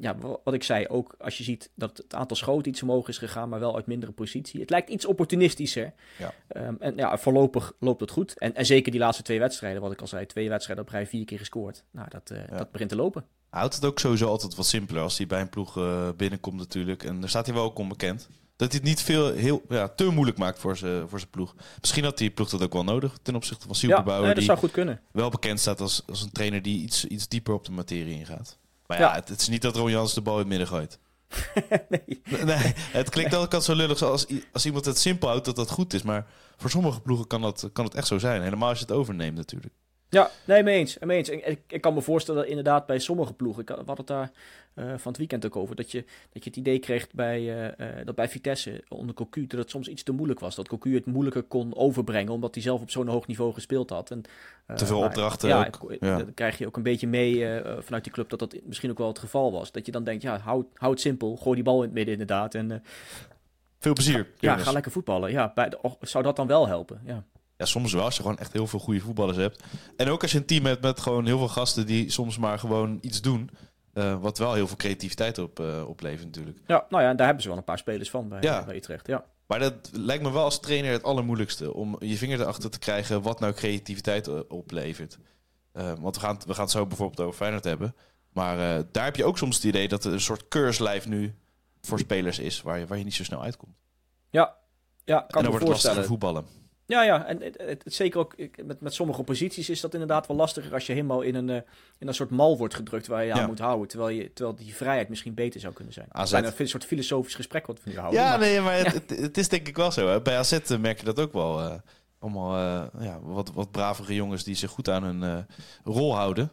ja, 0.00 0.16
wat 0.44 0.54
ik 0.54 0.62
zei, 0.62 0.86
ook 0.86 1.14
als 1.18 1.38
je 1.38 1.44
ziet 1.44 1.70
dat 1.74 1.96
het 1.96 2.14
aantal 2.14 2.36
schoten 2.36 2.70
iets 2.70 2.82
omhoog 2.82 3.08
is 3.08 3.18
gegaan. 3.18 3.48
Maar 3.48 3.60
wel 3.60 3.76
uit 3.76 3.86
mindere 3.86 4.12
positie. 4.12 4.60
Het 4.60 4.70
lijkt 4.70 4.90
iets 4.90 5.06
opportunistischer. 5.06 5.92
Ja. 6.18 6.34
Um, 6.66 6.76
en 6.80 6.96
ja, 6.96 7.18
voorlopig 7.18 7.72
loopt 7.80 8.00
het 8.00 8.10
goed. 8.10 8.38
En, 8.38 8.54
en 8.54 8.66
zeker 8.66 8.92
die 8.92 9.00
laatste 9.00 9.22
twee 9.22 9.38
wedstrijden, 9.38 9.82
wat 9.82 9.92
ik 9.92 10.00
al 10.00 10.06
zei. 10.06 10.26
Twee 10.26 10.48
wedstrijden 10.48 10.84
op 10.84 10.90
rij, 10.90 11.06
vier 11.06 11.24
keer 11.24 11.38
gescoord. 11.38 11.84
Nou, 11.90 12.08
dat, 12.10 12.32
dat 12.50 12.70
begint 12.70 12.90
te 12.90 12.96
lopen. 12.96 13.24
Houdt 13.52 13.74
het 13.74 13.84
ook 13.84 13.98
sowieso 13.98 14.26
altijd 14.26 14.54
wat 14.54 14.66
simpeler 14.66 15.02
als 15.02 15.16
hij 15.16 15.26
bij 15.26 15.40
een 15.40 15.48
ploeg 15.48 15.78
uh, 15.78 16.08
binnenkomt 16.16 16.56
natuurlijk. 16.56 17.04
En 17.04 17.20
daar 17.20 17.28
staat 17.28 17.46
hij 17.46 17.54
wel 17.54 17.64
ook 17.64 17.78
onbekend. 17.78 18.28
Dat 18.56 18.70
hij 18.70 18.80
het 18.80 18.88
niet 18.88 19.00
veel, 19.00 19.32
heel, 19.32 19.62
ja, 19.68 19.88
te 19.88 20.04
moeilijk 20.04 20.38
maakt 20.38 20.58
voor 20.58 20.76
zijn 20.76 21.08
voor 21.08 21.26
ploeg. 21.30 21.54
Misschien 21.80 22.04
had 22.04 22.18
die 22.18 22.30
ploeg 22.30 22.48
dat 22.48 22.62
ook 22.62 22.72
wel 22.72 22.84
nodig 22.84 23.18
ten 23.22 23.34
opzichte 23.34 23.66
van 23.66 23.74
Silberbauer. 23.74 24.20
Ja, 24.20 24.26
nee, 24.26 24.34
dat 24.34 24.44
zou 24.44 24.58
goed 24.58 24.70
kunnen. 24.70 25.00
Wel 25.10 25.30
bekend 25.30 25.60
staat 25.60 25.80
als, 25.80 26.02
als 26.06 26.22
een 26.22 26.32
trainer 26.32 26.62
die 26.62 26.82
iets, 26.82 27.04
iets 27.04 27.28
dieper 27.28 27.54
op 27.54 27.64
de 27.64 27.72
materie 27.72 28.18
ingaat. 28.18 28.58
Maar 28.86 29.00
ja, 29.00 29.08
ja. 29.08 29.14
Het, 29.14 29.28
het, 29.28 29.40
is 29.40 29.48
niet 29.48 29.62
dat 29.62 29.76
Ron 29.76 29.90
Jans 29.90 30.14
de 30.14 30.20
bal 30.20 30.32
in 30.34 30.38
het 30.38 30.48
midden 30.48 30.68
gooit. 30.68 30.98
nee. 31.88 32.44
nee. 32.44 32.72
Het 32.76 33.10
klinkt 33.10 33.34
altijd 33.34 33.62
zo 33.62 33.74
lullig 33.74 34.02
als, 34.02 34.26
als 34.52 34.66
iemand 34.66 34.84
het 34.84 34.98
simpel 34.98 35.28
houdt 35.28 35.44
dat 35.44 35.56
dat 35.56 35.70
goed 35.70 35.94
is. 35.94 36.02
Maar 36.02 36.26
voor 36.56 36.70
sommige 36.70 37.00
ploegen 37.00 37.26
kan, 37.26 37.40
dat, 37.40 37.70
kan 37.72 37.84
het 37.84 37.94
echt 37.94 38.06
zo 38.06 38.18
zijn. 38.18 38.42
Helemaal 38.42 38.68
als 38.68 38.78
je 38.78 38.84
het 38.84 38.94
overneemt 38.94 39.36
natuurlijk. 39.36 39.74
Ja, 40.12 40.30
nee, 40.44 40.62
mee 40.62 40.78
eens. 40.78 40.98
Mee 40.98 41.16
eens. 41.16 41.28
Ik, 41.28 41.58
ik, 41.68 41.80
kan 41.80 41.94
me 41.94 42.00
voorstellen 42.00 42.40
dat 42.40 42.48
inderdaad 42.48 42.86
bij 42.86 42.98
sommige 42.98 43.32
ploegen, 43.32 43.62
ik 43.62 43.68
had 43.86 43.98
het 43.98 44.06
daar 44.06 44.30
uh, 44.74 44.84
van 44.84 45.12
het 45.12 45.16
weekend 45.16 45.46
ook 45.46 45.56
over, 45.56 45.76
dat 45.76 45.90
je, 45.90 46.04
dat 46.32 46.44
je 46.44 46.50
het 46.50 46.58
idee 46.58 46.78
kreeg 46.78 47.10
bij, 47.10 47.40
uh, 47.40 47.88
uh, 47.98 48.04
dat 48.04 48.14
bij 48.14 48.28
Vitesse 48.28 48.84
onder 48.88 49.14
Cocu, 49.14 49.46
dat 49.46 49.58
het 49.58 49.70
soms 49.70 49.88
iets 49.88 50.02
te 50.02 50.12
moeilijk 50.12 50.40
was. 50.40 50.54
Dat 50.54 50.68
Cocu 50.68 50.94
het 50.94 51.06
moeilijker 51.06 51.42
kon 51.42 51.76
overbrengen, 51.76 52.32
omdat 52.32 52.54
hij 52.54 52.62
zelf 52.62 52.80
op 52.80 52.90
zo'n 52.90 53.06
hoog 53.06 53.26
niveau 53.26 53.52
gespeeld 53.52 53.90
had. 53.90 54.10
En, 54.10 54.22
te 54.76 54.86
veel 54.86 54.98
maar, 54.98 55.08
opdrachten 55.08 55.48
ja. 55.48 55.70
Ja, 56.00 56.16
dan 56.16 56.34
krijg 56.34 56.58
je 56.58 56.66
ook 56.66 56.76
een 56.76 56.82
beetje 56.82 57.06
mee 57.06 57.60
vanuit 57.78 58.04
die 58.04 58.12
club 58.12 58.28
dat 58.28 58.38
dat 58.38 58.56
misschien 58.64 58.90
ook 58.90 58.98
wel 58.98 59.08
het 59.08 59.18
geval 59.18 59.52
was. 59.52 59.72
Dat 59.72 59.86
je 59.86 59.92
dan 59.92 60.04
denkt, 60.04 60.22
ja, 60.22 60.38
hou, 60.38 60.64
hou 60.74 60.92
het 60.92 61.00
simpel, 61.00 61.36
gooi 61.36 61.54
die 61.54 61.64
bal 61.64 61.76
in 61.76 61.82
het 61.82 61.92
midden 61.92 62.12
inderdaad. 62.12 62.54
En, 62.54 62.82
veel 63.78 63.92
plezier. 63.92 64.26
Ja, 64.38 64.56
ga 64.56 64.72
lekker 64.72 64.92
voetballen. 64.92 65.30
Ja, 65.30 65.52
bij 65.54 65.68
de, 65.68 65.82
oh, 65.82 65.92
zou 66.00 66.24
dat 66.24 66.36
dan 66.36 66.46
wel 66.46 66.66
helpen? 66.66 67.00
Ja. 67.04 67.24
Ja, 67.62 67.68
soms 67.68 67.92
wel 67.92 68.04
als 68.04 68.16
je 68.16 68.22
gewoon 68.22 68.38
echt 68.38 68.52
heel 68.52 68.66
veel 68.66 68.78
goede 68.78 69.00
voetballers 69.00 69.36
hebt. 69.36 69.62
En 69.96 70.08
ook 70.08 70.22
als 70.22 70.32
je 70.32 70.38
een 70.38 70.46
team 70.46 70.64
hebt 70.64 70.82
met 70.82 71.00
gewoon 71.00 71.26
heel 71.26 71.38
veel 71.38 71.48
gasten 71.48 71.86
die 71.86 72.10
soms 72.10 72.38
maar 72.38 72.58
gewoon 72.58 72.98
iets 73.00 73.20
doen. 73.20 73.50
eh, 73.92 74.20
wat 74.20 74.38
wel 74.38 74.54
heel 74.54 74.66
veel 74.66 74.76
creativiteit 74.76 75.38
op, 75.38 75.60
eh, 75.60 75.88
oplevert 75.88 76.24
natuurlijk. 76.24 76.58
Ja, 76.66 76.86
nou 76.88 77.02
ja, 77.02 77.14
daar 77.14 77.24
hebben 77.26 77.42
ze 77.42 77.48
wel 77.48 77.58
een 77.58 77.64
paar 77.64 77.78
spelers 77.78 78.10
van 78.10 78.28
bij, 78.28 78.40
Ja. 78.42 78.64
bij 78.64 78.76
Utrecht. 78.76 79.06
Ja. 79.06 79.24
Maar 79.46 79.58
dat 79.58 79.90
lijkt 79.92 80.22
me 80.22 80.32
wel 80.32 80.44
als 80.44 80.60
trainer 80.60 80.92
het 80.92 81.02
allermoeilijkste. 81.02 81.74
Om 81.74 81.96
je 81.98 82.16
vinger 82.16 82.40
erachter 82.40 82.70
te 82.70 82.78
krijgen 82.78 83.22
wat 83.22 83.40
nou 83.40 83.52
creativiteit 83.52 84.28
eh, 84.28 84.38
oplevert. 84.48 85.18
Want 85.72 86.14
we 86.14 86.20
gaan, 86.20 86.38
we 86.46 86.54
gaan 86.54 86.62
het 86.62 86.72
zo 86.72 86.86
bijvoorbeeld 86.86 87.20
over 87.20 87.36
Feyenoord 87.36 87.64
hebben. 87.64 87.94
Maar 88.32 88.84
daar 88.92 89.04
heb 89.04 89.16
je 89.16 89.24
ook 89.24 89.38
soms 89.38 89.56
het 89.56 89.64
idee 89.64 89.88
dat 89.88 90.04
er 90.04 90.12
een 90.12 90.20
soort 90.20 90.48
keurslijf 90.48 91.06
nu 91.08 91.34
voor 91.80 91.98
spelers 91.98 92.38
is. 92.38 92.62
Waar 92.62 92.78
je, 92.78 92.86
waar 92.86 92.98
je 92.98 93.04
niet 93.04 93.14
zo 93.14 93.24
snel 93.24 93.42
uitkomt. 93.42 93.76
Ja, 94.30 94.54
ja 95.04 95.16
kan 95.18 95.26
en 95.26 95.32
dan 95.32 95.42
wordt 95.42 95.58
het 95.58 95.68
voorstellen. 95.68 96.04
voetballen. 96.04 96.46
Ja, 96.86 97.02
ja, 97.02 97.26
en 97.26 97.42
het, 97.42 97.58
het- 97.58 97.84
het- 97.84 97.94
zeker 97.94 98.20
ook 98.20 98.34
met, 98.64 98.80
met 98.80 98.94
sommige 98.94 99.22
posities 99.22 99.70
is 99.70 99.80
dat 99.80 99.92
inderdaad 99.92 100.26
wel 100.26 100.36
lastiger 100.36 100.72
als 100.74 100.86
je 100.86 100.92
helemaal 100.92 101.20
in 101.22 101.34
een, 101.34 101.50
eh, 101.50 101.60
in 101.98 102.08
een 102.08 102.14
soort 102.14 102.30
mal 102.30 102.56
wordt 102.58 102.74
gedrukt 102.74 103.06
waar 103.06 103.24
je 103.24 103.32
aan 103.32 103.40
Ja. 103.40 103.46
moet 103.46 103.58
houden. 103.58 103.88
Terwijl, 103.88 104.16
je, 104.16 104.32
terwijl 104.32 104.56
die 104.56 104.74
vrijheid 104.74 105.08
misschien 105.08 105.34
beter 105.34 105.60
zou 105.60 105.72
kunnen 105.74 105.92
zijn. 105.92 106.06
AZ. 106.10 106.32
Is 106.32 106.58
een 106.58 106.68
soort 106.68 106.84
filosofisch 106.84 107.34
gesprek 107.34 107.66
wat 107.66 107.82
we 107.82 107.90
nu 107.90 107.98
houden. 107.98 108.20
Ja, 108.20 108.28
maar- 108.28 108.38
nee, 108.38 108.60
maar 108.60 108.76
het, 108.78 108.92
het, 108.92 109.10
het 109.10 109.38
is 109.38 109.48
denk 109.48 109.68
ik 109.68 109.76
wel 109.76 109.90
zo. 109.92 110.08
Hè. 110.08 110.20
Bij 110.22 110.38
AZ 110.38 110.58
merk 110.80 110.98
je 110.98 111.04
dat 111.04 111.20
ook 111.20 111.32
wel. 111.32 111.60
eh, 111.60 111.74
allemaal 112.18 112.56
eh, 112.56 113.04
ja, 113.04 113.20
wat, 113.22 113.52
wat 113.52 113.70
bravere 113.70 114.14
jongens 114.14 114.44
die 114.44 114.54
zich 114.54 114.70
goed 114.70 114.88
aan 114.88 115.02
hun 115.02 115.22
eh, 115.22 115.38
rol 115.84 116.14
houden. 116.16 116.50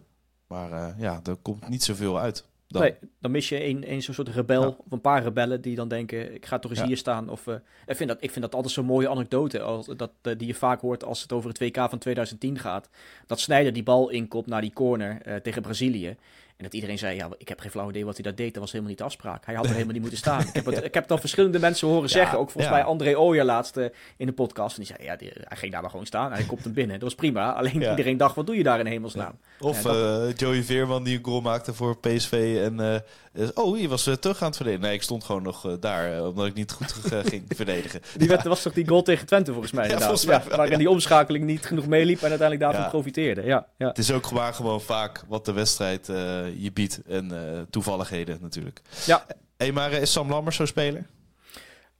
Maar 0.48 0.72
eh, 0.72 0.88
ja, 0.98 1.20
er 1.24 1.36
komt 1.36 1.70
niet 1.70 1.84
zoveel 1.84 2.20
uit. 2.20 2.46
Dan. 2.72 2.82
Nee, 2.82 2.96
dan 3.20 3.32
mis 3.32 3.50
je 3.50 3.66
een, 3.66 3.92
een 3.92 4.02
zo'n 4.02 4.14
soort 4.14 4.28
rebel 4.30 4.62
Ja. 4.62 4.68
of 4.68 4.92
een 4.92 5.02
paar 5.02 5.24
rebellen 5.24 5.62
die 5.62 5.76
dan 5.76 5.88
denken, 5.88 6.34
ik 6.34 6.46
ga 6.46 6.60
toch 6.60 6.72
eens 6.72 6.80
Ja. 6.80 6.86
hier 6.86 6.98
staan. 6.98 7.30
Of, 7.30 7.48
eh, 7.48 7.56
ik, 7.86 7.96
vind 7.96 8.10
dat, 8.10 8.18
ik 8.24 8.32
vind 8.32 8.46
dat 8.46 8.56
altijd 8.56 8.74
zo'n 8.74 8.86
mooie 8.86 9.10
anekdote 9.10 9.62
als, 9.62 9.86
dat, 9.86 10.12
eh, 10.22 10.34
die 10.38 10.48
je 10.48 10.54
vaak 10.54 10.82
hoort 10.82 11.04
als 11.04 11.22
het 11.22 11.32
over 11.32 11.50
het 11.50 11.60
WK 11.60 11.76
van 11.90 11.98
2010 12.00 12.60
gaat. 12.60 12.90
Dat 13.28 13.40
Sneijder 13.40 13.74
die 13.74 13.84
bal 13.84 14.10
inkopt 14.10 14.48
naar 14.48 14.62
die 14.62 14.74
corner 14.74 15.22
eh, 15.22 15.36
tegen 15.36 15.62
Brazilië. 15.62 16.16
En 16.60 16.66
dat 16.66 16.74
iedereen 16.74 16.98
zei, 16.98 17.16
ja, 17.16 17.30
ik 17.38 17.48
heb 17.50 17.60
geen 17.60 17.72
flauw 17.72 17.90
idee 17.90 18.06
wat 18.06 18.14
hij 18.14 18.24
daar 18.24 18.36
deed. 18.36 18.54
Dat 18.54 18.62
was 18.62 18.72
helemaal 18.72 18.90
niet 18.92 19.00
de 19.00 19.06
afspraak. 19.08 19.46
Hij 19.46 19.56
had 19.56 19.66
er 19.66 19.72
helemaal 19.80 19.92
niet 19.94 20.02
moeten 20.02 20.20
staan. 20.20 20.40
Ik 20.42 20.54
heb 20.54 20.66
het, 20.66 20.84
ik 20.84 20.94
heb 20.94 21.12
al 21.12 21.18
verschillende 21.18 21.60
mensen 21.60 21.88
horen 21.88 22.10
zeggen. 22.10 22.38
Ook 22.40 22.50
volgens 22.52 22.74
ja. 22.74 22.80
mij 22.80 22.84
André 22.84 23.18
Ooyer 23.18 23.44
laatst 23.46 23.78
eh, 23.78 23.86
in 24.18 24.26
de 24.26 24.32
podcast. 24.34 24.78
En 24.78 24.84
die 24.84 24.94
zei, 24.96 25.08
ja, 25.08 25.16
die- 25.16 25.32
hij 25.34 25.58
ging 25.58 25.72
daar 25.72 25.82
maar 25.82 25.90
gewoon 25.90 26.06
staan. 26.06 26.32
Hij 26.32 26.44
komt 26.44 26.64
hem 26.64 26.74
binnen. 26.74 26.94
Dat 27.00 27.04
was 27.04 27.16
prima. 27.16 27.54
Alleen 27.54 27.80
Ja. 27.80 27.90
iedereen 27.90 28.18
dacht, 28.18 28.36
wat 28.36 28.46
doe 28.46 28.56
je 28.58 28.64
daar 28.64 28.80
in 28.80 28.86
hemelsnaam? 28.86 29.38
Of 29.60 29.86
eh, 29.86 30.34
Joey 30.36 30.64
Veerman 30.64 31.04
die 31.04 31.18
een 31.18 31.24
goal 31.26 31.42
maakte 31.42 31.74
voor 31.74 31.98
PSV. 31.98 32.60
En 32.64 32.80
eh, 33.34 33.48
oh, 33.54 33.80
je 33.80 33.88
was 33.88 34.04
terug 34.04 34.42
aan 34.42 34.48
het 34.48 34.56
verdedigen. 34.56 34.86
Nee, 34.88 34.96
ik 34.96 35.04
stond 35.04 35.24
gewoon 35.24 35.44
nog 35.44 35.78
daar. 35.80 36.24
omdat 36.28 36.46
ik 36.46 36.54
niet 36.54 36.72
goed 36.72 36.92
ging 37.26 37.44
verdedigen. 37.56 38.02
Die 38.18 38.28
werd, 38.28 38.44
was 38.44 38.62
toch 38.62 38.74
die 38.74 38.88
goal 38.88 39.02
tegen 39.02 39.26
Twente 39.26 39.52
volgens 39.52 39.72
mij 39.74 39.84
Ja, 39.88 39.90
inderdaad. 39.92 40.20
volgens 40.20 40.48
mij 40.48 40.58
waarin 40.58 40.78
die 40.78 40.90
omschakeling 40.90 41.46
niet 41.46 41.66
genoeg 41.66 41.88
meeliep 41.88 42.22
en 42.22 42.30
uiteindelijk 42.30 42.72
daarvan 42.72 42.90
profiteerde. 42.92 43.44
Ja, 43.44 43.68
ja. 43.78 43.88
Het 43.88 43.98
is 43.98 44.12
ook 44.12 44.26
gewoon, 44.28 44.54
gewoon 44.54 44.82
vaak 44.82 45.24
wat 45.28 45.46
de 45.46 45.52
wedstrijd 45.54 46.10
je 46.58 46.72
biedt. 46.72 47.02
En 47.08 47.32
eh, 47.54 47.62
toevalligheden 47.70 48.38
natuurlijk. 48.42 48.82
Ja. 49.06 49.26
Hey, 49.58 49.72
maar 49.72 49.92
eh, 49.92 50.02
is 50.02 50.12
Sam 50.12 50.30
Lammers 50.30 50.56
zo'n 50.56 50.68
speler? 50.68 51.06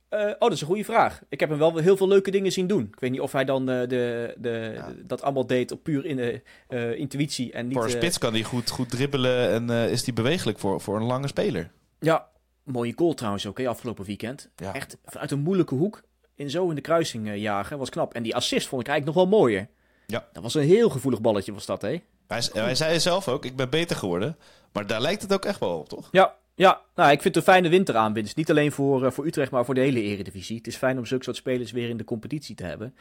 Eh, 0.10 0.20
oh, 0.20 0.40
dat 0.40 0.52
is 0.52 0.62
een 0.62 0.68
goede 0.68 0.84
vraag. 0.84 1.22
Ik 1.30 1.40
heb 1.40 1.50
hem 1.50 1.58
wel 1.58 1.78
heel 1.78 1.98
veel 1.98 2.08
leuke 2.08 2.32
dingen 2.32 2.52
zien 2.52 2.68
doen. 2.68 2.88
Ik 2.94 3.00
weet 3.00 3.12
niet 3.12 3.20
of 3.20 3.32
hij 3.32 3.46
dan 3.46 3.70
eh, 3.70 3.88
de, 3.88 4.36
de, 4.38 4.72
Ja. 4.76 4.94
dat 5.06 5.22
allemaal 5.22 5.48
deed 5.48 5.72
op 5.72 5.84
puur 5.84 6.06
in 6.06 6.16
de, 6.16 6.42
eh, 6.68 6.96
intuïtie 7.00 7.52
en 7.52 7.66
niet... 7.68 7.74
voor 7.74 7.84
een 7.86 7.90
eh, 7.92 7.96
spits 7.98 8.18
kan 8.18 8.34
hij 8.34 8.44
goed, 8.44 8.70
goed 8.70 8.90
dribbelen 8.90 9.50
en 9.50 9.70
eh, 9.70 9.92
is 9.92 10.06
hij 10.06 10.14
bewegelijk 10.14 10.60
voor, 10.60 10.82
voor 10.82 10.96
een 10.96 11.04
lange 11.06 11.28
speler. 11.28 11.72
Ja, 12.00 12.28
mooie 12.64 12.94
goal 12.96 13.14
trouwens 13.14 13.46
ook, 13.48 13.58
hè, 13.58 13.68
afgelopen 13.68 14.06
weekend. 14.06 14.50
Ja. 14.56 14.74
Echt 14.74 14.98
vanuit 15.06 15.32
een 15.32 15.40
moeilijke 15.40 15.76
hoek 15.76 16.04
in 16.36 16.50
zo 16.50 16.70
in 16.70 16.76
de 16.76 16.82
kruising 16.82 17.28
eh, 17.28 17.38
jagen, 17.38 17.78
was 17.78 17.90
knap. 17.90 18.14
En 18.14 18.24
die 18.24 18.36
assist 18.36 18.68
vond 18.68 18.82
ik 18.82 18.88
eigenlijk 18.88 19.18
nog 19.18 19.30
wel 19.30 19.40
mooier. 19.40 19.68
Ja. 20.06 20.28
Dat 20.34 20.44
was 20.44 20.54
een 20.54 20.64
heel 20.64 20.90
gevoelig 20.90 21.22
balletje 21.22 21.54
was 21.54 21.66
dat, 21.66 21.82
hè? 21.82 22.02
Hij, 22.30 22.42
hij 22.54 22.76
zei 22.76 23.00
zelf 23.00 23.28
ook, 23.28 23.46
ik 23.46 23.56
ben 23.56 23.70
beter 23.70 23.96
geworden. 23.96 24.38
Maar 24.72 24.88
daar 24.88 25.02
lijkt 25.02 25.22
het 25.22 25.34
ook 25.34 25.46
echt 25.46 25.60
wel 25.60 25.78
op, 25.78 25.90
toch? 25.90 26.08
Ja, 26.12 26.36
ja. 26.56 26.82
Nou, 26.96 27.12
ik 27.12 27.22
vind 27.22 27.36
het 27.36 27.48
een 27.48 27.54
fijne 27.54 27.70
winteraanwinst. 27.70 28.36
Niet 28.36 28.50
alleen 28.50 28.72
voor, 28.72 29.06
eh, 29.06 29.12
voor 29.12 29.26
Utrecht, 29.26 29.52
maar 29.52 29.66
voor 29.66 29.74
de 29.74 29.82
hele 29.82 30.02
eredivisie. 30.02 30.58
Het 30.58 30.68
is 30.68 30.76
fijn 30.76 30.98
om 30.98 31.06
zulke 31.06 31.24
soort 31.24 31.36
spelers 31.36 31.72
weer 31.72 31.90
in 31.90 31.98
de 31.98 32.04
competitie 32.04 32.56
te 32.56 32.64
hebben. 32.64 32.96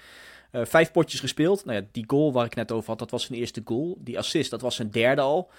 Eh, 0.50 0.64
vijf 0.64 0.92
potjes 0.92 1.20
gespeeld. 1.20 1.64
Nou 1.64 1.78
ja, 1.78 1.86
die 1.92 2.04
goal 2.06 2.32
waar 2.32 2.44
ik 2.44 2.54
net 2.54 2.72
over 2.72 2.88
had, 2.88 2.98
dat 2.98 3.10
was 3.10 3.24
zijn 3.24 3.38
eerste 3.38 3.62
goal. 3.64 3.98
Die 4.00 4.18
assist, 4.18 4.50
dat 4.50 4.60
was 4.60 4.74
zijn 4.74 4.90
derde 4.90 5.20
al. 5.20 5.50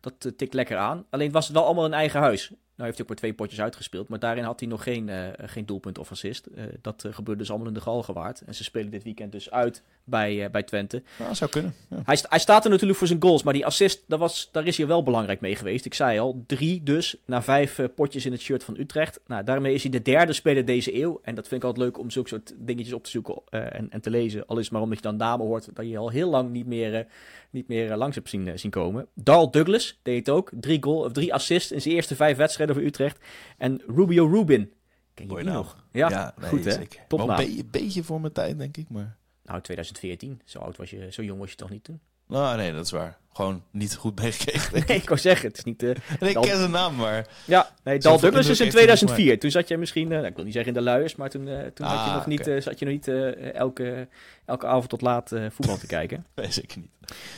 Dat 0.00 0.14
eh, 0.18 0.32
tikt 0.32 0.54
lekker 0.54 0.76
aan. 0.76 1.04
Alleen 1.10 1.32
was 1.32 1.46
het 1.46 1.56
wel 1.56 1.64
allemaal 1.64 1.86
in 1.86 1.92
eigen 1.92 2.20
huis. 2.20 2.52
Nou 2.80 2.92
heeft 2.92 3.08
hij 3.08 3.10
ook 3.10 3.22
maar 3.22 3.30
twee 3.30 3.46
potjes 3.46 3.60
uitgespeeld. 3.60 4.08
Maar 4.08 4.18
daarin 4.18 4.44
had 4.44 4.60
hij 4.60 4.68
nog 4.68 4.82
geen, 4.82 5.08
eh, 5.08 5.26
geen 5.36 5.66
doelpunt 5.66 5.98
of 5.98 6.10
assist. 6.10 6.46
Eh, 6.46 6.64
dat 6.82 7.04
eh, 7.04 7.12
gebeurde 7.12 7.40
dus 7.40 7.50
allemaal 7.50 7.68
in 7.68 7.74
de 7.74 7.80
Galgenwaard. 7.80 8.40
En 8.40 8.54
ze 8.54 8.64
spelen 8.64 8.90
dit 8.90 9.02
weekend 9.02 9.32
dus 9.32 9.50
uit 9.50 9.82
bij, 10.04 10.50
bij 10.50 10.62
Twente. 10.62 11.02
Nou, 11.18 11.34
zou 11.34 11.50
kunnen. 11.50 11.74
Ja. 11.88 12.02
Hij, 12.04 12.18
hij 12.28 12.38
staat 12.38 12.64
er 12.64 12.70
natuurlijk 12.70 12.98
voor 12.98 13.06
zijn 13.06 13.22
goals, 13.22 13.42
maar 13.42 13.52
die 13.52 13.66
assist, 13.66 14.02
dat 14.06 14.18
was, 14.18 14.48
daar 14.52 14.66
is 14.66 14.76
hij 14.76 14.86
wel 14.86 15.02
belangrijk 15.02 15.40
mee 15.40 15.56
geweest. 15.56 15.84
Ik 15.84 15.94
zei 15.94 16.18
al, 16.18 16.44
drie 16.46 16.82
dus, 16.82 17.16
na 17.24 17.42
vijf 17.42 17.80
potjes 17.94 18.26
in 18.26 18.32
het 18.32 18.40
shirt 18.40 18.64
van 18.64 18.76
Utrecht. 18.78 19.20
Nou, 19.26 19.44
daarmee 19.44 19.74
is 19.74 19.82
hij 19.82 19.90
de 19.90 20.02
derde 20.02 20.32
speler 20.32 20.64
deze 20.64 21.02
eeuw. 21.02 21.20
En 21.22 21.34
dat 21.34 21.48
vind 21.48 21.62
ik 21.62 21.68
altijd 21.68 21.86
leuk 21.86 21.98
om 21.98 22.10
zulke 22.10 22.28
soort 22.28 22.54
dingetjes 22.58 22.94
op 22.94 23.04
te 23.04 23.10
zoeken 23.10 23.42
en, 23.50 23.90
en 23.90 24.00
te 24.00 24.10
lezen. 24.10 24.46
Al 24.46 24.56
is 24.56 24.64
het 24.64 24.72
maar 24.72 24.82
omdat 24.82 24.96
je 24.96 25.04
dan 25.04 25.16
namen 25.16 25.46
hoort 25.46 25.68
dat 25.74 25.88
je 25.88 25.98
al 25.98 26.08
heel 26.08 26.30
lang 26.30 26.50
niet 26.50 26.66
meer, 26.66 27.06
niet 27.50 27.68
meer 27.68 27.96
langs 27.96 28.16
hebt 28.16 28.28
zien, 28.28 28.58
zien 28.58 28.70
komen. 28.70 29.06
Darl 29.14 29.50
Douglas 29.50 29.98
deed 30.02 30.26
het 30.26 30.34
ook. 30.34 30.50
Drie, 30.60 30.82
goal, 30.82 31.04
of 31.04 31.12
drie 31.12 31.34
assists 31.34 31.72
in 31.72 31.80
zijn 31.80 31.94
eerste 31.94 32.16
vijf 32.16 32.36
wedstrijden 32.36 32.69
voor 32.74 32.82
Utrecht. 32.84 33.18
En 33.58 33.82
Rubio 33.86 34.26
Rubin. 34.26 34.72
Ken 35.14 35.24
je 35.26 35.30
Mooi 35.32 35.42
die 35.44 35.52
naam. 35.52 35.62
nog? 35.62 35.84
Ja, 35.92 36.34
nee, 36.40 36.48
goed 36.48 36.64
hè? 36.64 36.76
Topnaam. 37.08 37.28
Wel 37.36 37.46
een 37.46 37.56
be- 37.56 37.64
beetje 37.78 38.02
voor 38.04 38.20
mijn 38.20 38.32
tijd, 38.32 38.58
denk 38.58 38.76
ik. 38.76 38.88
Maar... 38.88 39.16
Nou, 39.44 39.60
2014. 39.62 40.40
Zo 40.44 40.58
oud 40.58 40.76
was 40.76 40.90
je, 40.90 41.12
zo 41.12 41.22
jong 41.22 41.40
was 41.40 41.50
je 41.50 41.56
toch 41.56 41.70
niet 41.70 41.84
toen? 41.84 42.00
Nou, 42.26 42.56
nee, 42.56 42.72
dat 42.72 42.84
is 42.84 42.90
waar. 42.90 43.18
Gewoon 43.32 43.62
niet 43.70 43.94
goed 43.96 44.20
meegekregen. 44.20 44.72
denk 44.72 44.82
ik. 44.84 44.88
Nee, 44.88 44.98
ik 44.98 45.08
wou 45.08 45.20
zeggen, 45.20 45.48
het 45.48 45.58
is 45.58 45.64
niet... 45.64 45.82
En 45.82 45.96
ik 46.20 46.34
ken 46.40 46.56
zijn 46.56 46.70
naam, 46.70 46.94
maar... 46.96 47.26
Ja, 47.44 47.70
nee, 47.84 47.98
Dal 47.98 48.20
Douglas 48.20 48.46
is 48.48 48.60
in 48.60 48.66
indruk 48.66 48.86
heeft 48.88 49.00
hij 49.00 49.08
niet 49.08 49.16
2004. 49.16 49.38
Toen 49.38 49.50
zat 49.50 49.68
jij 49.68 49.76
misschien, 49.78 50.04
eh, 50.04 50.16
nou, 50.16 50.26
ik 50.26 50.34
wil 50.34 50.44
niet 50.44 50.52
zeggen 50.54 50.72
in 50.72 50.78
de 50.78 50.84
luiers, 50.84 51.16
maar 51.16 51.30
toen, 51.30 51.48
eh, 51.48 51.66
toen 51.66 51.86
had 51.86 52.04
je 52.04 52.10
Ah, 52.10 52.14
nog 52.14 52.26
niet, 52.26 52.44
zat 52.58 52.78
je 52.78 52.84
nog 52.84 52.94
niet 52.94 53.08
elke, 53.54 54.08
elke 54.44 54.66
avond 54.66 54.88
tot 54.88 55.00
laat 55.00 55.32
eh, 55.32 55.46
voetbal 55.50 55.76
te 55.78 55.86
kijken. 55.86 56.26
Nee, 56.34 56.52
zeker 56.52 56.78
niet. 56.78 56.90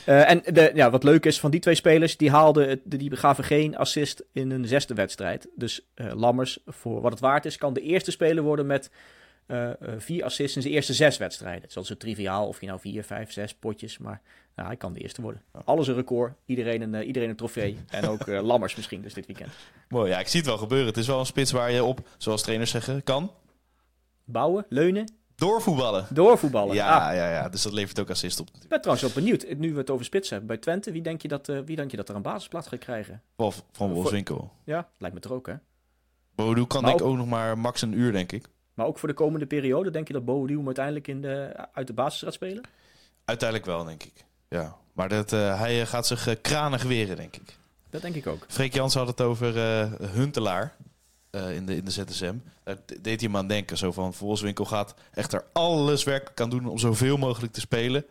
Eh, 0.06 0.30
en 0.30 0.42
de, 0.44 0.70
ja, 0.74 0.90
wat 0.90 1.04
leuk 1.04 1.26
is 1.26 1.40
van 1.40 1.50
die 1.50 1.60
twee 1.60 1.74
spelers, 1.74 2.16
die, 2.16 2.30
haalden, 2.30 2.80
die 2.84 3.16
gaven 3.16 3.44
geen 3.44 3.76
assist 3.76 4.24
in 4.32 4.50
een 4.50 4.66
zesde 4.66 4.94
wedstrijd. 4.94 5.48
Dus 5.56 5.86
eh, 5.94 6.12
Lammers, 6.14 6.58
voor 6.66 7.00
wat 7.00 7.12
het 7.12 7.20
waard 7.20 7.44
is, 7.44 7.56
kan 7.56 7.74
de 7.74 7.80
eerste 7.80 8.10
speler 8.10 8.42
worden 8.42 8.66
met 8.66 8.90
eh, 9.46 9.70
vier 9.96 10.24
assists 10.24 10.56
in 10.56 10.62
zijn 10.62 10.74
eerste 10.74 10.94
zes 10.94 11.16
wedstrijden. 11.16 11.62
Het 11.62 11.76
is 11.76 11.86
zo 11.86 11.96
triviaal 11.96 12.48
of 12.48 12.60
je 12.60 12.66
nou 12.66 12.80
vier, 12.80 13.04
vijf, 13.04 13.32
zes 13.32 13.54
potjes, 13.54 13.98
maar 13.98 14.20
nou, 14.56 14.68
hij 14.68 14.76
kan 14.76 14.92
de 14.92 15.00
eerste 15.00 15.22
worden. 15.22 15.42
Alles 15.64 15.88
een 15.88 15.94
record, 15.94 16.32
iedereen 16.46 16.80
een, 16.80 17.04
iedereen 17.04 17.28
een 17.28 17.36
trofee. 17.36 17.76
En 17.88 18.08
ook 18.08 18.26
Lammers 18.26 18.76
misschien 18.76 19.02
dus 19.02 19.14
dit 19.14 19.26
weekend. 19.26 19.52
Mooi, 19.88 20.10
ja, 20.10 20.18
ik 20.18 20.28
zie 20.28 20.40
het 20.40 20.48
wel 20.48 20.58
gebeuren. 20.58 20.86
Het 20.86 20.96
is 20.96 21.06
wel 21.06 21.18
een 21.18 21.26
spits 21.26 21.52
waar 21.52 21.70
je 21.70 21.84
op, 21.84 22.08
zoals 22.18 22.42
trainers 22.42 22.70
zeggen, 22.70 23.02
kan 23.02 23.32
Bouwen, 24.24 24.66
leunen, 24.68 25.12
doorvoetballen. 25.46 26.06
doorvoetballen. 26.10 26.74
Ja, 26.74 27.08
Ah, 27.08 27.14
ja, 27.16 27.30
ja, 27.30 27.48
dus 27.48 27.62
dat 27.62 27.72
levert 27.72 28.00
ook 28.00 28.10
assist 28.10 28.40
op. 28.40 28.48
Ik 28.62 28.68
ben 28.68 28.80
trouwens 28.80 29.14
wel 29.14 29.22
benieuwd, 29.22 29.46
nu 29.58 29.72
we 29.72 29.78
het 29.78 29.90
over 29.90 30.04
spits 30.04 30.30
hebben 30.30 30.48
bij 30.48 30.56
Twente, 30.56 30.92
wie 30.92 31.02
denk 31.02 31.22
je 31.22 31.28
dat, 31.28 31.48
eh, 31.48 31.58
wie 31.64 31.76
denk 31.76 31.90
je 31.90 31.96
dat 31.96 32.08
er 32.08 32.14
een 32.14 32.22
basisplaats 32.22 32.68
gaat 32.68 32.78
krijgen? 32.78 33.22
Wel 33.36 33.52
van 33.72 33.92
Wolfswinkel. 33.92 34.52
Ja, 34.64 34.88
lijkt 34.98 35.14
me 35.14 35.20
toch 35.20 35.32
ook 35.32 35.46
hè. 35.46 35.54
Kan 36.34 36.46
Maar 36.56 36.64
denk 36.90 37.00
ik 37.00 37.06
ook- 37.06 37.16
nog 37.16 37.26
maar 37.28 37.58
max 37.58 37.82
een 37.82 37.92
uur, 37.98 38.12
denk 38.12 38.32
ik. 38.32 38.46
Maar 38.74 38.86
ook 38.86 38.98
voor 38.98 39.08
de 39.08 39.14
komende 39.14 39.46
periode, 39.46 39.90
denk 39.90 40.06
je 40.06 40.12
dat 40.12 40.24
Boadu 40.24 40.56
hem 40.56 40.66
uiteindelijk 40.66 41.08
in 41.08 41.20
de, 41.22 41.52
uit 41.72 41.86
de 41.86 41.92
basis 41.92 42.22
gaat 42.22 42.32
spelen? 42.32 42.62
Uiteindelijk 43.24 43.68
wel, 43.68 43.84
denk 43.84 44.02
ik. 44.02 44.24
Ja, 44.48 44.76
maar 44.92 45.08
dat, 45.08 45.32
eh, 45.32 45.58
hij 45.58 45.80
eh, 45.80 45.86
gaat 45.86 46.06
zich 46.06 46.40
kranig 46.40 46.82
weren, 46.82 47.16
denk 47.16 47.36
ik. 47.36 47.56
Dat 47.90 48.02
denk 48.02 48.14
ik 48.14 48.26
ook. 48.26 48.44
Freek 48.48 48.74
Jans 48.74 48.94
had 48.94 49.06
het 49.06 49.20
over 49.20 49.54
Huntelaar 50.12 50.76
eh, 51.32 51.54
in, 51.56 51.66
de, 51.66 51.76
in 51.76 51.84
de 51.84 51.90
ZSM. 51.90 52.34
Daar 52.64 52.76
de- 52.86 53.00
deed 53.00 53.20
hij 53.20 53.28
hem 53.30 53.36
aan 53.36 53.46
denken. 53.48 53.76
Zo 53.78 53.92
van, 53.92 54.14
Volkswinkel 54.14 54.64
gaat 54.64 54.94
echt 55.12 55.32
er 55.32 55.44
alles 55.52 56.04
werkelijk 56.04 56.40
aan 56.40 56.50
doen 56.50 56.66
om 56.66 56.78
zoveel 56.78 57.16
mogelijk 57.16 57.52
te 57.52 57.60
spelen. 57.60 58.04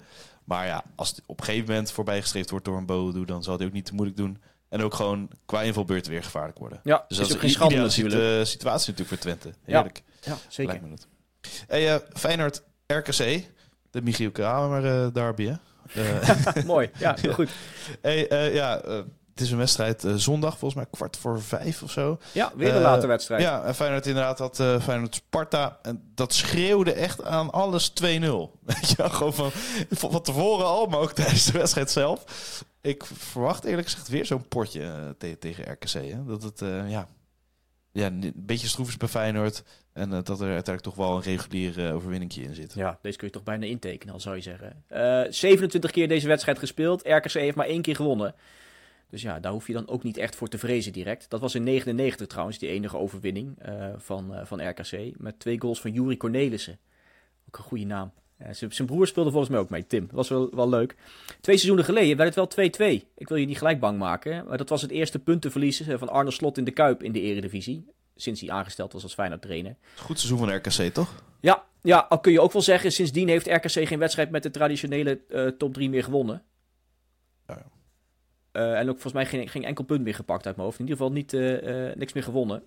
Maar 0.43 0.65
ja, 0.65 0.83
als 0.95 1.09
het 1.09 1.21
op 1.25 1.39
een 1.39 1.45
gegeven 1.45 1.67
moment 1.69 1.91
voorbijgestreefd 1.91 2.49
wordt 2.49 2.65
door 2.65 2.77
een 2.77 2.85
Bodo, 2.85 3.25
dan 3.25 3.43
zal 3.43 3.57
hij 3.57 3.65
ook 3.65 3.71
niet 3.73 3.85
te 3.85 3.93
moeilijk 3.93 4.17
doen. 4.17 4.41
En 4.69 4.81
ook 4.81 4.93
gewoon 4.93 5.29
qua 5.45 5.61
invalbeurten 5.61 6.11
weer 6.11 6.23
gevaarlijk 6.23 6.57
worden. 6.57 6.79
Ja, 6.83 7.05
Dus 7.07 7.17
is 7.19 7.27
dat 7.27 7.37
ook 7.37 7.43
is 7.43 7.55
geen 7.55 7.65
een 7.65 7.71
schande 7.71 7.75
natuurlijk. 7.87 8.15
situ- 8.21 8.45
situatie 8.45 8.91
natuurlijk 8.93 9.07
voor 9.07 9.17
Twente. 9.31 9.57
Heerlijk, 9.63 10.03
Ja, 10.21 10.37
zeker. 10.47 10.71
lijkt 10.71 10.83
me 10.83 10.89
dat. 10.95 11.07
Hey, 11.67 11.93
eh, 11.93 11.99
Feyenoord 12.13 12.63
RKC, 12.87 13.43
de 13.91 14.01
Michiel 14.01 14.31
Kramer 14.31 14.85
eh 14.85 15.13
derby, 15.13 15.45
hè? 15.45 15.53
Eh, 15.93 16.63
Mooi, 16.65 16.89
ja, 16.97 17.15
heel 17.21 17.33
goed. 17.33 17.49
hey, 18.01 18.27
eh, 18.27 18.53
ja, 18.53 18.79
eh, 18.81 18.99
het 19.41 19.49
is 19.49 19.55
een 19.55 19.61
wedstrijd 19.61 20.03
eh, 20.03 20.13
zondag, 20.13 20.57
volgens 20.57 20.73
mij 20.81 20.85
kwart 20.91 21.17
voor 21.17 21.41
vijf 21.41 21.83
of 21.83 21.91
zo. 21.91 22.17
Ja, 22.31 22.51
weer 22.55 22.69
een 22.69 22.75
Eh, 22.75 22.81
late 22.81 23.07
wedstrijd. 23.07 23.41
Ja, 23.41 23.63
en 23.63 23.75
Feyenoord 23.75 24.05
inderdaad 24.07 24.39
had 24.39 24.59
eh, 24.59 24.81
Feyenoord 24.81 25.15
Sparta. 25.15 25.79
En 25.81 26.11
dat 26.15 26.33
schreeuwde 26.33 26.91
echt 26.93 27.23
aan 27.23 27.51
alles 27.51 27.89
2-0. 27.89 28.03
Weet 28.05 28.89
je 28.97 29.09
gewoon 29.09 29.33
van, 29.33 29.49
van 29.91 30.11
van 30.11 30.21
tevoren 30.21 30.65
al, 30.65 30.85
maar 30.85 30.99
ook 30.99 31.11
tijdens 31.11 31.45
de 31.45 31.57
wedstrijd 31.57 31.91
zelf. 31.91 32.23
Ik 32.81 33.03
verwacht 33.05 33.63
eerlijk 33.63 33.87
gezegd 33.87 34.07
weer 34.07 34.25
zo'n 34.25 34.47
potje 34.47 35.15
te- 35.17 35.37
tegen 35.39 35.71
RKC. 35.71 35.91
Hè? 35.91 36.25
Dat 36.25 36.43
het, 36.43 36.61
eh, 36.61 36.89
ja, 36.89 37.07
ja, 37.91 38.05
een 38.05 38.33
beetje 38.35 38.67
stroef 38.67 38.87
is 38.87 38.97
bij 38.97 39.07
Feyenoord. 39.07 39.63
En 39.93 40.09
dat 40.09 40.27
er 40.27 40.45
uiteindelijk 40.45 40.81
toch 40.83 40.95
wel 40.95 41.15
een 41.15 41.21
reguliere 41.21 41.93
overwinning 41.93 42.33
in 42.35 42.55
zit. 42.55 42.73
Ja, 42.73 42.99
deze 43.01 43.17
kun 43.17 43.27
je 43.27 43.33
toch 43.33 43.43
bijna 43.43 43.65
intekenen, 43.65 44.13
al 44.13 44.19
zou 44.19 44.35
je 44.35 44.41
zeggen. 44.41 44.83
27 45.33 45.91
keer 45.91 46.07
deze 46.07 46.27
wedstrijd 46.27 46.59
gespeeld. 46.59 47.01
RKC 47.07 47.31
heeft 47.31 47.55
maar 47.55 47.65
één 47.65 47.81
keer 47.81 47.95
gewonnen. 47.95 48.35
Dus 49.11 49.21
ja, 49.21 49.39
daar 49.39 49.51
hoef 49.51 49.67
je 49.67 49.73
dan 49.73 49.87
ook 49.87 50.03
niet 50.03 50.17
echt 50.17 50.35
voor 50.35 50.47
te 50.47 50.57
vrezen 50.57 50.91
direct. 50.91 51.29
Dat 51.29 51.39
was 51.39 51.55
in 51.55 51.63
99 51.63 52.27
trouwens, 52.27 52.57
die 52.57 52.69
enige 52.69 52.97
overwinning 52.97 53.57
van, 53.97 54.33
van 54.43 54.69
RKC. 54.69 55.11
Met 55.17 55.39
twee 55.39 55.59
goals 55.59 55.81
van 55.81 55.91
Juri 55.91 56.17
Cornelissen. 56.17 56.79
Ook 57.47 57.57
een 57.57 57.63
goede 57.63 57.85
naam. 57.85 58.11
zijn 58.51 58.87
broer 58.87 59.07
speelde 59.07 59.29
volgens 59.29 59.51
mij 59.51 59.59
ook 59.59 59.69
mee, 59.69 59.87
Tim. 59.87 60.05
Dat 60.05 60.15
was 60.15 60.29
wel, 60.29 60.55
wel 60.55 60.69
leuk. 60.69 60.95
Twee 61.41 61.57
seizoenen 61.57 61.85
geleden 61.85 62.17
werd 62.17 62.35
het 62.35 62.55
wel 62.55 62.69
2-2. 62.99 63.03
Ik 63.15 63.27
wil 63.27 63.37
je 63.37 63.45
niet 63.45 63.57
gelijk 63.57 63.79
bang 63.79 63.97
maken. 63.97 64.45
Maar 64.47 64.57
dat 64.57 64.69
was 64.69 64.81
het 64.81 64.91
eerste 64.91 65.19
puntenverlies 65.19 65.83
van 65.87 66.09
Arne 66.09 66.31
Slot 66.31 66.57
in 66.57 66.63
de 66.63 66.71
Kuip 66.71 67.03
in 67.03 67.11
de 67.11 67.21
Eredivisie. 67.21 67.85
Sinds 68.15 68.41
hij 68.41 68.49
aangesteld 68.51 68.93
was 68.93 69.03
als 69.03 69.13
Feyenoord 69.13 69.41
trainer. 69.41 69.75
Goed 69.95 70.19
seizoen 70.19 70.47
van 70.47 70.55
RKC, 70.55 70.93
toch? 70.93 71.23
Ja, 71.41 71.65
ja, 71.81 72.05
al 72.09 72.19
kun 72.19 72.31
je 72.31 72.41
ook 72.41 72.53
wel 72.53 72.61
zeggen. 72.61 72.91
Sindsdien 72.91 73.27
heeft 73.27 73.47
RKC 73.47 73.87
geen 73.87 73.99
wedstrijd 73.99 74.31
met 74.31 74.43
de 74.43 74.51
traditionele 74.51 75.55
top 75.57 75.73
3 75.73 75.89
meer 75.89 76.03
gewonnen. 76.03 76.43
Uh, 78.53 78.79
en 78.79 78.89
ook 78.89 78.99
volgens 78.99 79.13
mij 79.13 79.25
geen, 79.25 79.49
geen 79.49 79.63
enkel 79.63 79.83
punt 79.83 80.01
meer 80.01 80.15
gepakt 80.15 80.45
uit 80.45 80.55
mijn 80.55 80.67
hoofd. 80.67 80.79
In 80.79 80.85
ieder 80.87 80.99
geval 80.99 81.13
niet, 81.13 81.33
uh, 81.33 81.95
niks 81.95 82.13
meer 82.13 82.23
gewonnen. 82.23 82.63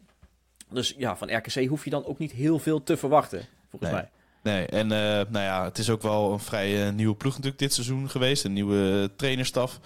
Dus 0.70 0.94
ja, 0.98 1.16
van 1.16 1.36
RKC 1.36 1.66
hoef 1.66 1.84
je 1.84 1.90
dan 1.90 2.04
ook 2.04 2.18
niet 2.18 2.32
heel 2.32 2.58
veel 2.58 2.82
te 2.82 2.96
verwachten, 2.96 3.46
volgens 3.70 3.92
nee. 3.92 4.00
mij. 4.00 4.10
Nee, 4.42 4.66
en 4.66 4.86
nou 4.86 5.44
ja, 5.44 5.64
het 5.64 5.78
is 5.78 5.90
ook 5.90 6.02
wel 6.02 6.32
een 6.32 6.40
vrij 6.40 6.90
nieuwe 6.90 7.14
ploeg 7.14 7.32
natuurlijk 7.32 7.58
dit 7.58 7.72
seizoen 7.72 8.10
geweest. 8.10 8.44
Een 8.44 8.52
nieuwe 8.52 9.10
trainerstaf. 9.16 9.80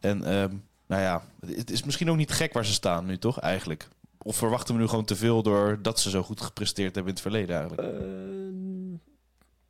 En 0.00 0.18
uh, 0.18 0.44
nou 0.86 1.02
ja, 1.02 1.22
het 1.46 1.70
is 1.70 1.84
misschien 1.84 2.10
ook 2.10 2.16
niet 2.16 2.32
gek 2.32 2.52
waar 2.52 2.64
ze 2.64 2.72
staan 2.72 3.06
nu, 3.06 3.18
toch? 3.18 3.40
Eigenlijk. 3.40 3.88
Of 4.22 4.36
verwachten 4.36 4.74
we 4.74 4.80
nu 4.80 4.88
gewoon 4.88 5.04
te 5.04 5.16
veel 5.16 5.42
doordat 5.42 6.00
ze 6.00 6.10
zo 6.10 6.22
goed 6.22 6.40
gepresteerd 6.40 6.94
hebben 6.94 7.14
in 7.14 7.20
het 7.20 7.32
verleden 7.32 7.56
eigenlijk? 7.56 7.88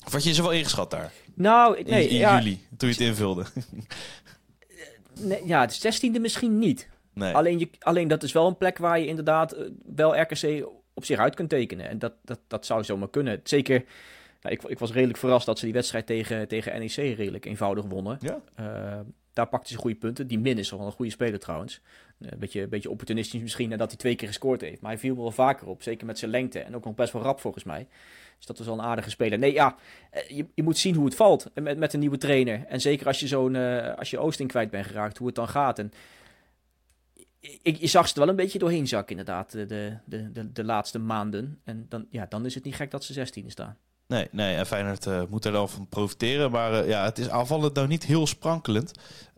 Of 0.06 0.12
had 0.12 0.24
je 0.24 0.32
ze 0.32 0.42
wel 0.42 0.50
ingeschat 0.50 0.90
daar? 0.90 1.12
Nou, 1.34 1.82
nee. 1.82 2.04
In, 2.04 2.10
in 2.10 2.16
ja, 2.16 2.38
juli, 2.38 2.66
toen 2.76 2.88
je 2.88 2.94
het 2.94 3.04
invulde. 3.04 3.44
nee, 5.20 5.46
ja, 5.46 5.66
de 5.66 5.72
zestiende 5.72 6.18
misschien 6.18 6.58
niet. 6.58 6.88
Nee. 7.12 7.34
Alleen, 7.34 7.58
je, 7.58 7.68
alleen 7.78 8.08
dat 8.08 8.22
is 8.22 8.32
wel 8.32 8.46
een 8.46 8.56
plek 8.56 8.78
waar 8.78 8.98
je 8.98 9.06
inderdaad 9.06 9.52
eh, 9.52 9.66
wel 9.94 10.20
RKC 10.20 10.66
op 10.94 11.04
zich 11.04 11.18
uit 11.18 11.34
kunt 11.34 11.48
tekenen. 11.48 11.88
En 11.88 11.98
dat, 11.98 12.12
dat, 12.24 12.40
dat 12.48 12.66
zou 12.66 12.84
zomaar 12.84 13.10
kunnen. 13.10 13.40
Zeker, 13.42 13.84
nou, 14.40 14.54
ik, 14.54 14.62
ik 14.62 14.78
was 14.78 14.92
redelijk 14.92 15.18
verrast 15.18 15.46
dat 15.46 15.58
ze 15.58 15.64
die 15.64 15.74
wedstrijd 15.74 16.06
tegen, 16.06 16.48
tegen 16.48 16.78
NEC 16.78 16.94
redelijk 16.94 17.44
eenvoudig 17.44 17.84
wonnen. 17.84 18.18
Ja? 18.20 18.40
Uh, 18.60 19.00
daar 19.32 19.48
pakte 19.48 19.72
ze 19.72 19.78
goede 19.78 19.96
punten. 19.96 20.26
Die 20.26 20.38
Min 20.38 20.58
is 20.58 20.70
wel 20.70 20.80
een 20.80 20.92
goede 20.92 21.10
speler 21.10 21.38
trouwens. 21.38 21.80
Een 22.20 22.38
beetje, 22.38 22.60
een 22.60 22.68
beetje 22.68 22.90
opportunistisch 22.90 23.40
misschien 23.40 23.68
nadat 23.68 23.88
hij 23.88 23.96
twee 23.96 24.14
keer 24.14 24.28
gescoord 24.28 24.60
heeft. 24.60 24.80
Maar 24.80 24.90
hij 24.90 25.00
viel 25.00 25.16
wel 25.16 25.30
vaker 25.30 25.66
op. 25.66 25.82
Zeker 25.82 26.06
met 26.06 26.18
zijn 26.18 26.30
lengte. 26.30 26.58
En 26.58 26.74
ook 26.74 26.84
nog 26.84 26.94
best 26.94 27.12
wel 27.12 27.22
rap 27.22 27.40
volgens 27.40 27.64
mij. 27.64 27.86
Dus 28.46 28.56
dat 28.56 28.66
was 28.66 28.76
wel 28.76 28.84
een 28.84 28.90
aardige 28.90 29.10
speler. 29.10 29.38
Nee, 29.38 29.52
ja, 29.52 29.76
je, 30.28 30.46
je 30.54 30.62
moet 30.62 30.78
zien 30.78 30.94
hoe 30.94 31.04
het 31.04 31.14
valt 31.14 31.50
met, 31.54 31.78
met 31.78 31.92
een 31.92 32.00
nieuwe 32.00 32.18
trainer. 32.18 32.64
En 32.66 32.80
zeker 32.80 33.06
als 33.06 33.20
je 33.20 33.26
zo'n 33.26 33.54
uh, 33.54 33.94
als 33.94 34.10
je 34.10 34.18
Oosting 34.18 34.48
kwijt 34.48 34.70
bent 34.70 34.86
geraakt, 34.86 35.18
hoe 35.18 35.26
het 35.26 35.36
dan 35.36 35.48
gaat. 35.48 35.78
En 35.78 35.92
ik, 37.62 37.76
je 37.76 37.86
zag 37.86 38.08
ze 38.08 38.14
er 38.14 38.20
wel 38.20 38.28
een 38.28 38.36
beetje 38.36 38.58
doorheen 38.58 38.88
zakken, 38.88 39.16
inderdaad, 39.16 39.50
de, 39.50 39.98
de, 40.04 40.52
de, 40.52 40.64
laatste 40.64 40.98
maanden. 40.98 41.60
En 41.64 41.86
dan, 41.88 42.06
ja, 42.10 42.26
dan 42.28 42.46
is 42.46 42.54
het 42.54 42.64
niet 42.64 42.74
gek 42.74 42.90
dat 42.90 43.04
ze 43.04 43.12
16 43.12 43.50
staan. 43.50 43.76
Nee, 44.06 44.28
nee, 44.30 44.56
en 44.56 44.66
Feyenoord 44.66 45.06
uh, 45.06 45.22
moet 45.28 45.44
er 45.44 45.52
wel 45.52 45.68
van 45.68 45.88
profiteren. 45.88 46.50
Maar 46.50 46.86
ja, 46.86 47.04
het 47.04 47.18
is 47.18 47.28
aanvallend 47.28 47.74
nou 47.74 47.86
niet 47.86 48.04
heel 48.04 48.26
sprankelend. 48.26 48.92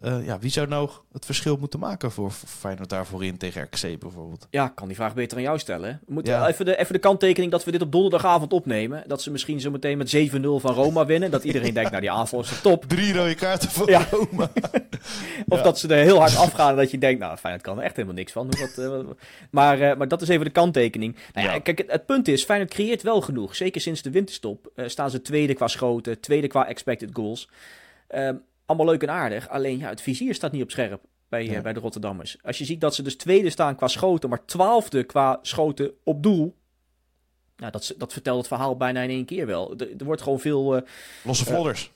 Uh, 0.06 0.26
ja, 0.26 0.38
wie 0.38 0.50
zou 0.50 0.68
nou 0.68 0.90
het 1.12 1.24
verschil 1.24 1.56
moeten 1.56 1.78
maken 1.78 2.10
voor 2.10 2.30
Feyenoord 2.30 2.88
daarvoor 2.88 3.24
in 3.24 3.36
tegen 3.36 3.62
RKC 3.62 3.98
bijvoorbeeld? 3.98 4.46
Ja, 4.50 4.68
kan 4.68 4.86
die 4.86 4.96
vraag 4.96 5.14
beter 5.14 5.36
aan 5.36 5.42
jou 5.42 5.58
stellen. 5.58 6.00
We 6.06 6.12
moeten 6.12 6.32
ja. 6.32 6.48
even, 6.48 6.64
de, 6.64 6.76
even 6.76 6.92
de 6.92 6.98
kanttekening 6.98 7.52
dat 7.52 7.64
we 7.64 7.70
dit 7.70 7.82
op 7.82 7.92
donderdagavond 7.92 8.52
opnemen. 8.52 9.04
Dat 9.06 9.22
ze 9.22 9.30
misschien 9.30 9.60
zo 9.60 9.70
meteen 9.70 9.98
met 9.98 10.16
7-0 10.16 10.20
van 10.40 10.74
Roma 10.74 11.06
winnen. 11.06 11.30
Dat 11.30 11.44
iedereen 11.44 11.74
denkt, 11.74 11.90
nou 11.90 12.02
die 12.02 12.10
aanval 12.10 12.40
is 12.40 12.48
de 12.48 12.60
top. 12.60 12.84
Drie 12.88 13.14
rode 13.14 13.34
kaarten 13.34 13.70
van 13.70 13.86
ja. 13.86 14.06
Roma. 14.10 14.50
of 15.48 15.62
dat 15.62 15.78
ze 15.78 15.88
er 15.88 16.04
heel 16.04 16.18
hard 16.18 16.36
afgaan 16.36 16.70
en 16.70 16.76
dat 16.76 16.90
je 16.90 16.98
denkt, 16.98 17.20
nou 17.20 17.36
Feyenoord 17.36 17.64
kan 17.64 17.78
er 17.78 17.84
echt 17.84 17.96
helemaal 17.96 18.16
niks 18.16 18.32
van. 18.32 18.50
Wat, 18.50 19.14
maar, 19.50 19.96
maar 19.96 20.08
dat 20.08 20.22
is 20.22 20.28
even 20.28 20.44
de 20.44 20.50
kanttekening. 20.50 21.16
Nou 21.32 21.46
ja, 21.46 21.58
kijk, 21.58 21.78
het, 21.78 21.90
het, 21.90 22.06
punt 22.06 22.28
is, 22.28 22.44
Feyenoord 22.44 22.70
creëert 22.70 23.02
wel 23.02 23.20
genoeg. 23.20 23.56
Zeker 23.56 23.80
sinds 23.80 24.02
de 24.02 24.10
winterstop 24.10 24.70
staan 24.86 25.10
ze 25.10 25.22
tweede 25.22 25.54
qua 25.54 25.68
schoten, 25.68 26.20
tweede 26.20 26.46
qua 26.46 26.66
expected 26.66 27.10
goals. 27.12 27.48
Um, 28.14 28.42
allemaal 28.66 28.86
leuk 28.86 29.02
en 29.02 29.10
aardig, 29.10 29.48
alleen 29.48 29.78
ja, 29.78 29.88
het 29.88 30.00
vizier 30.00 30.34
staat 30.34 30.52
niet 30.52 30.62
op 30.62 30.70
scherp 30.70 31.02
bij, 31.28 31.44
ja. 31.44 31.56
uh, 31.56 31.60
bij 31.60 31.72
de 31.72 31.80
Rotterdammers. 31.80 32.36
Als 32.42 32.58
je 32.58 32.64
ziet 32.64 32.80
dat 32.80 32.94
ze 32.94 33.02
dus 33.02 33.16
tweede 33.16 33.50
staan 33.50 33.76
qua 33.76 33.88
schoten, 33.88 34.28
maar 34.28 34.44
twaalfde 34.44 35.04
qua 35.04 35.38
schoten 35.42 35.90
op 36.04 36.22
doel. 36.22 36.56
Nou, 37.56 37.72
dat, 37.72 37.94
dat 37.98 38.12
vertelt 38.12 38.38
het 38.38 38.46
verhaal 38.46 38.76
bijna 38.76 39.00
in 39.00 39.10
één 39.10 39.24
keer 39.24 39.46
wel. 39.46 39.74
Er, 39.76 39.90
er 39.98 40.04
wordt 40.04 40.22
gewoon 40.22 40.40
veel... 40.40 40.76
Uh, 40.76 40.82
losse 41.24 41.44
vlodders. 41.44 41.84
Uh, 41.84 41.90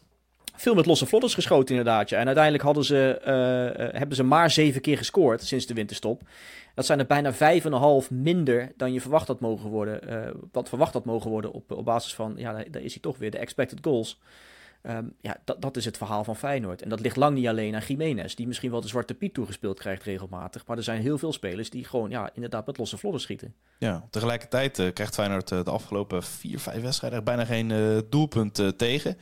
veel 0.55 0.75
met 0.75 0.87
losse 0.87 1.07
vlodders 1.07 1.35
geschoten 1.35 1.77
inderdaad. 1.77 2.09
Ja. 2.09 2.19
En 2.19 2.27
uiteindelijk 2.27 2.65
hadden 2.65 2.85
ze, 2.85 3.21
hebben 3.93 4.17
ze 4.17 4.23
maar 4.23 4.51
zeven 4.51 4.81
keer 4.81 4.97
gescoord 4.97 5.43
sinds 5.43 5.67
de 5.67 5.75
winterstop. 5.75 6.23
Dat 6.75 6.87
zijn 6.87 6.99
er 6.99 7.07
bijna 7.07 7.33
vijf 7.33 7.65
en 7.65 7.73
een 7.73 7.79
half 7.79 8.11
minder 8.11 8.73
dan 8.77 8.93
je 8.93 9.01
verwacht 9.01 9.27
had 9.27 9.41
mogen 9.41 9.71
worden. 9.71 10.01
Uh, 10.09 10.31
wat 10.53 10.69
verwacht 10.69 10.93
had 10.93 11.05
mogen 11.05 11.31
worden 11.31 11.53
op, 11.53 11.73
op 11.73 11.85
basis 11.85 12.15
van, 12.15 12.35
ja, 12.37 12.53
daar 12.71 12.83
is 12.83 12.93
hij 12.93 13.03
toch 13.03 13.19
weer, 13.19 13.31
de 13.31 13.39
expected 13.39 13.79
goals. 13.83 14.19
Um, 14.83 15.15
ja, 15.21 15.37
dat, 15.45 15.63
dat 15.63 15.77
is 15.77 15.85
het 15.85 15.97
verhaal 15.97 16.25
van 16.25 16.37
Feyenoord. 16.37 16.83
En 16.83 16.89
dat 16.89 17.01
ligt 17.01 17.17
lang 17.17 17.35
niet 17.35 17.47
alleen 17.47 17.75
aan 17.75 17.83
Jiménez, 17.87 18.35
die 18.35 18.47
misschien 18.47 18.71
wel 18.71 18.81
de 18.81 18.89
zwarte 18.89 19.15
piet 19.15 19.35
toegespeeld 19.35 19.79
krijgt 19.79 20.03
regelmatig. 20.03 20.67
Maar 20.67 20.77
er 20.77 20.83
zijn 20.83 21.01
heel 21.01 21.19
veel 21.19 21.33
spelers 21.33 21.71
die 21.71 21.85
gewoon, 21.85 22.11
ja, 22.11 22.31
inderdaad 22.35 22.67
met 22.67 22.79
losse 22.79 22.99
vlodder 22.99 23.21
schieten. 23.21 23.55
Ja, 23.79 24.07
tegelijkertijd 24.11 24.79
uh, 24.79 24.93
krijgt 24.93 25.15
Feyenoord 25.15 25.51
uh, 25.51 25.65
de 25.65 25.71
afgelopen 25.71 26.23
vier, 26.23 26.59
vijf 26.59 26.83
wedstrijden 26.83 27.25
bijna 27.25 27.45
geen 27.45 27.71
uh, 27.71 27.99
doelpunt 28.09 28.79
tegen. 28.79 29.17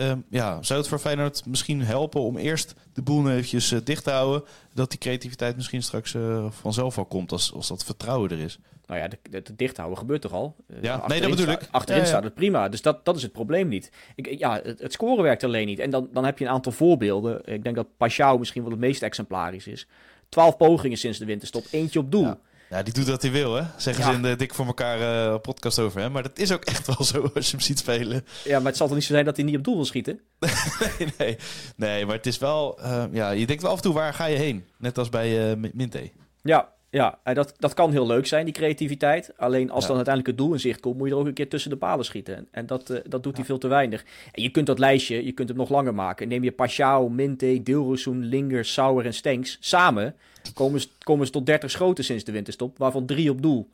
Um, 0.00 0.24
ja, 0.28 0.62
zou 0.62 0.78
het 0.78 0.88
voor 0.88 0.98
Feyenoord 0.98 1.46
misschien 1.46 1.82
helpen 1.82 2.20
om 2.20 2.36
eerst 2.36 2.74
de 2.92 3.02
boel 3.02 3.30
eventjes 3.30 3.72
uh, 3.72 3.78
dicht 3.84 4.04
te 4.04 4.10
houden, 4.10 4.48
dat 4.74 4.90
die 4.90 4.98
creativiteit 4.98 5.56
misschien 5.56 5.82
straks 5.82 6.14
uh, 6.14 6.46
vanzelf 6.50 6.98
al 6.98 7.04
komt 7.04 7.32
als, 7.32 7.52
als 7.52 7.68
dat 7.68 7.84
vertrouwen 7.84 8.30
er 8.30 8.38
is? 8.38 8.58
Nou 8.86 9.00
ja, 9.00 9.08
de 9.40 9.56
dicht 9.56 9.76
houden 9.76 9.98
gebeurt 9.98 10.20
toch 10.20 10.32
al? 10.32 10.56
Uh, 10.66 10.82
ja, 10.82 11.06
nee, 11.06 11.20
dat 11.20 11.30
bedoel 11.30 11.48
ik. 11.48 11.68
Achterin 11.70 12.00
ja, 12.00 12.06
ja. 12.06 12.12
staat 12.12 12.24
het 12.24 12.34
prima, 12.34 12.68
dus 12.68 12.82
dat, 12.82 13.04
dat 13.04 13.16
is 13.16 13.22
het 13.22 13.32
probleem 13.32 13.68
niet. 13.68 13.92
Ik, 14.14 14.38
ja, 14.38 14.60
het, 14.62 14.80
het, 14.80 14.92
scoren 14.92 15.22
werkt 15.22 15.44
alleen 15.44 15.66
niet. 15.66 15.78
En 15.78 15.90
dan, 15.90 16.08
dan 16.12 16.24
heb 16.24 16.38
je 16.38 16.44
een 16.44 16.50
aantal 16.50 16.72
voorbeelden. 16.72 17.40
Ik 17.44 17.62
denk 17.62 17.76
dat 17.76 17.86
Pashao 17.96 18.38
misschien 18.38 18.62
wel 18.62 18.70
het 18.70 18.80
meest 18.80 19.02
exemplarisch 19.02 19.66
is. 19.66 19.86
Twaalf 20.28 20.56
pogingen 20.56 20.98
sinds 20.98 21.18
de 21.18 21.24
winterstop, 21.24 21.64
eentje 21.70 21.98
op 21.98 22.10
doel. 22.10 22.24
Ja. 22.24 22.38
Ja, 22.70 22.82
die 22.82 22.94
doet 22.94 23.08
wat 23.08 23.22
hij 23.22 23.30
wil, 23.30 23.54
hè? 23.54 23.62
Zeggen 23.76 24.04
ja. 24.04 24.10
ze 24.10 24.16
in 24.16 24.22
de 24.22 24.36
Dik 24.36 24.54
voor 24.54 24.66
elkaar 24.66 25.00
uh, 25.00 25.40
podcast 25.40 25.78
over 25.78 26.00
hem. 26.00 26.12
Maar 26.12 26.22
dat 26.22 26.38
is 26.38 26.52
ook 26.52 26.64
echt 26.64 26.86
wel 26.86 27.04
zo 27.04 27.30
als 27.34 27.50
je 27.50 27.56
hem 27.56 27.60
ziet 27.60 27.78
spelen. 27.78 28.24
Ja, 28.44 28.58
maar 28.58 28.66
het 28.66 28.76
zal 28.76 28.86
toch 28.86 28.96
niet 28.96 29.04
zo 29.04 29.12
zijn 29.12 29.24
dat 29.24 29.36
hij 29.36 29.44
niet 29.44 29.56
op 29.56 29.64
doel 29.64 29.74
wil 29.74 29.84
schieten? 29.84 30.20
nee, 30.88 31.08
nee, 31.18 31.36
nee, 31.76 32.06
maar 32.06 32.16
het 32.16 32.26
is 32.26 32.38
wel... 32.38 32.78
Uh, 32.80 33.04
ja, 33.12 33.30
je 33.30 33.46
denkt 33.46 33.62
wel 33.62 33.70
af 33.70 33.76
en 33.76 33.82
toe, 33.82 33.94
waar 33.94 34.14
ga 34.14 34.24
je 34.24 34.36
heen? 34.36 34.64
Net 34.78 34.98
als 34.98 35.08
bij 35.08 35.50
uh, 35.50 35.70
Minte. 35.72 36.10
Ja, 36.42 36.72
ja, 36.90 37.18
en 37.22 37.34
dat, 37.34 37.54
dat 37.58 37.74
kan 37.74 37.90
heel 37.90 38.06
leuk 38.06 38.26
zijn, 38.26 38.44
die 38.44 38.54
creativiteit. 38.54 39.32
Alleen 39.36 39.70
als 39.70 39.82
ja. 39.82 39.88
dan 39.88 39.96
uiteindelijk 39.96 40.36
het 40.36 40.46
doel 40.46 40.54
in 40.54 40.60
zicht 40.60 40.80
komt, 40.80 40.96
moet 40.96 41.08
je 41.08 41.14
er 41.14 41.20
ook 41.20 41.26
een 41.26 41.34
keer 41.34 41.48
tussen 41.48 41.70
de 41.70 41.76
palen 41.76 42.04
schieten. 42.04 42.48
En 42.50 42.66
dat, 42.66 43.00
dat 43.08 43.22
doet 43.22 43.36
hij 43.36 43.44
veel 43.44 43.58
te 43.58 43.68
weinig. 43.68 44.04
En 44.32 44.42
je 44.42 44.50
kunt 44.50 44.66
dat 44.66 44.78
lijstje, 44.78 45.24
je 45.24 45.32
kunt 45.32 45.48
het 45.48 45.56
nog 45.56 45.68
langer 45.68 45.94
maken. 45.94 46.28
Neem 46.28 46.44
je 46.44 46.52
Pashao, 46.52 47.08
Minte, 47.08 47.60
Dilrosun, 47.62 48.24
Linger, 48.24 48.64
Sauer 48.64 49.06
en 49.06 49.14
Stenks 49.14 49.56
samen. 49.60 50.14
Komen 50.54 50.80
ze, 50.80 50.88
komen 50.98 51.26
ze 51.26 51.32
tot 51.32 51.46
30 51.46 51.70
schoten 51.70 52.04
sinds 52.04 52.24
de 52.24 52.32
winterstop, 52.32 52.78
waarvan 52.78 53.06
drie 53.06 53.30
op 53.30 53.42
doel. 53.42 53.70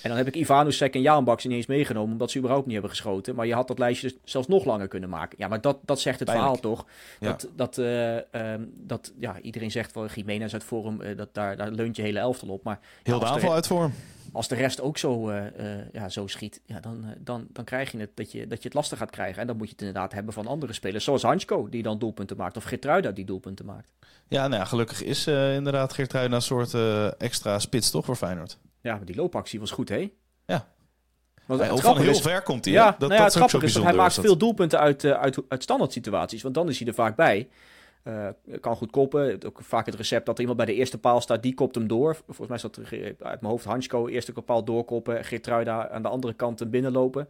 En 0.00 0.08
dan 0.08 0.18
heb 0.18 0.26
ik 0.26 0.34
Ivanusek 0.34 0.94
en 0.94 1.00
Jaanbaks 1.00 1.44
niet 1.44 1.56
eens 1.56 1.66
meegenomen, 1.66 2.12
omdat 2.12 2.30
ze 2.30 2.38
überhaupt 2.38 2.64
niet 2.64 2.74
hebben 2.74 2.90
geschoten. 2.90 3.34
Maar 3.34 3.46
je 3.46 3.54
had 3.54 3.68
dat 3.68 3.78
lijstje 3.78 4.08
dus 4.08 4.18
zelfs 4.24 4.48
nog 4.48 4.64
langer 4.64 4.88
kunnen 4.88 5.08
maken. 5.08 5.38
Ja, 5.38 5.48
maar 5.48 5.60
dat, 5.60 5.78
dat 5.84 6.00
zegt 6.00 6.18
het 6.18 6.28
Pijnlijk. 6.28 6.56
verhaal 6.56 6.76
toch? 6.76 6.86
Ja. 7.20 7.28
Dat, 7.28 7.48
dat, 7.56 7.78
uh, 7.78 8.52
um, 8.52 8.72
dat 8.76 9.12
ja, 9.18 9.40
iedereen 9.40 9.70
zegt 9.70 9.94
wel, 9.94 10.06
Jiménez 10.06 10.52
uit 10.52 10.64
vorm, 10.64 11.00
uh, 11.00 11.16
dat, 11.16 11.28
daar, 11.32 11.56
daar 11.56 11.70
leunt 11.70 11.96
je 11.96 12.02
hele 12.02 12.18
elftal 12.18 12.48
op. 12.48 12.62
Maar, 12.62 12.80
Heel 13.02 13.18
de 13.18 13.26
aanval 13.26 13.52
uit 13.52 13.66
vorm. 13.66 13.92
Als 14.32 14.48
de 14.48 14.54
rest 14.54 14.80
ook 14.80 14.98
zo, 14.98 15.30
uh, 15.30 15.92
ja, 15.92 16.08
zo 16.08 16.26
schiet, 16.26 16.60
ja, 16.66 16.80
dan, 16.80 17.14
dan, 17.18 17.46
dan 17.52 17.64
krijg 17.64 17.92
je 17.92 17.98
het 17.98 18.10
dat, 18.14 18.32
je 18.32 18.46
dat 18.46 18.58
je 18.58 18.64
het 18.64 18.74
lastig 18.74 18.98
gaat 18.98 19.10
krijgen. 19.10 19.40
En 19.40 19.46
dan 19.46 19.56
moet 19.56 19.66
je 19.66 19.72
het 19.72 19.82
inderdaad 19.82 20.12
hebben 20.12 20.32
van 20.32 20.46
andere 20.46 20.72
spelers, 20.72 21.04
zoals 21.04 21.22
Hansko, 21.22 21.68
die 21.68 21.82
dan 21.82 21.98
doelpunten 21.98 22.36
maakt. 22.36 22.56
Of 22.56 22.64
Geertruida, 22.64 23.10
die 23.10 23.24
doelpunten 23.24 23.64
maakt. 23.64 23.88
Ja, 24.28 24.48
nou 24.48 24.60
ja, 24.60 24.64
gelukkig 24.64 25.02
is 25.02 25.26
inderdaad 25.26 25.92
Geertruida 25.92 26.34
een 26.34 26.42
soort 26.42 26.74
extra 27.18 27.58
spits 27.58 27.90
toch 27.90 28.04
voor 28.04 28.16
Feyenoord. 28.16 28.58
Ja, 28.80 28.96
maar 28.96 29.04
die 29.04 29.16
loopactie 29.16 29.60
was 29.60 29.70
goed, 29.70 29.88
hè? 29.88 30.12
Ja. 30.46 30.68
Want 31.46 31.60
ja, 31.60 31.76
van 31.76 31.98
heel 31.98 32.10
is, 32.10 32.20
ver 32.20 32.42
komt 32.42 32.64
hij. 32.64 32.74
Ja, 32.74 32.90
dat, 32.90 32.98
nou 32.98 33.12
ja, 33.12 33.16
dat 33.16 33.26
het 33.26 33.34
grappige 33.34 33.64
is 33.64 33.72
dat 33.72 33.82
hij 33.82 33.94
maakt 33.94 34.14
veel 34.14 34.36
doelpunten 34.36 34.78
uit, 34.78 35.04
uh, 35.04 35.12
uit, 35.12 35.38
uit 35.48 35.62
standaard 35.62 35.92
situaties. 35.92 36.42
Want 36.42 36.54
dan 36.54 36.68
is 36.68 36.78
hij 36.78 36.88
er 36.88 36.94
vaak 36.94 37.16
bij. 37.16 37.48
Uh, 38.04 38.28
kan 38.60 38.76
goed 38.76 38.90
koppen. 38.90 39.44
Ook 39.46 39.60
vaak 39.62 39.86
het 39.86 39.94
recept 39.94 40.26
dat 40.26 40.34
er 40.34 40.40
iemand 40.40 40.58
bij 40.58 40.66
de 40.66 40.74
eerste 40.74 40.98
paal 40.98 41.20
staat, 41.20 41.42
die 41.42 41.54
kopt 41.54 41.74
hem 41.74 41.86
door. 41.86 42.14
Volgens 42.14 42.48
mij 42.48 42.58
staat 42.58 42.76
er 42.76 43.14
uit 43.18 43.40
mijn 43.40 43.52
hoofd 43.52 43.64
Hansko, 43.64 44.08
eerste 44.08 44.32
paal 44.32 44.64
doorkoppen. 44.64 45.24
Geertruida 45.24 45.88
aan 45.88 46.02
de 46.02 46.08
andere 46.08 46.32
kant 46.32 46.70
binnenlopen. 46.70 47.28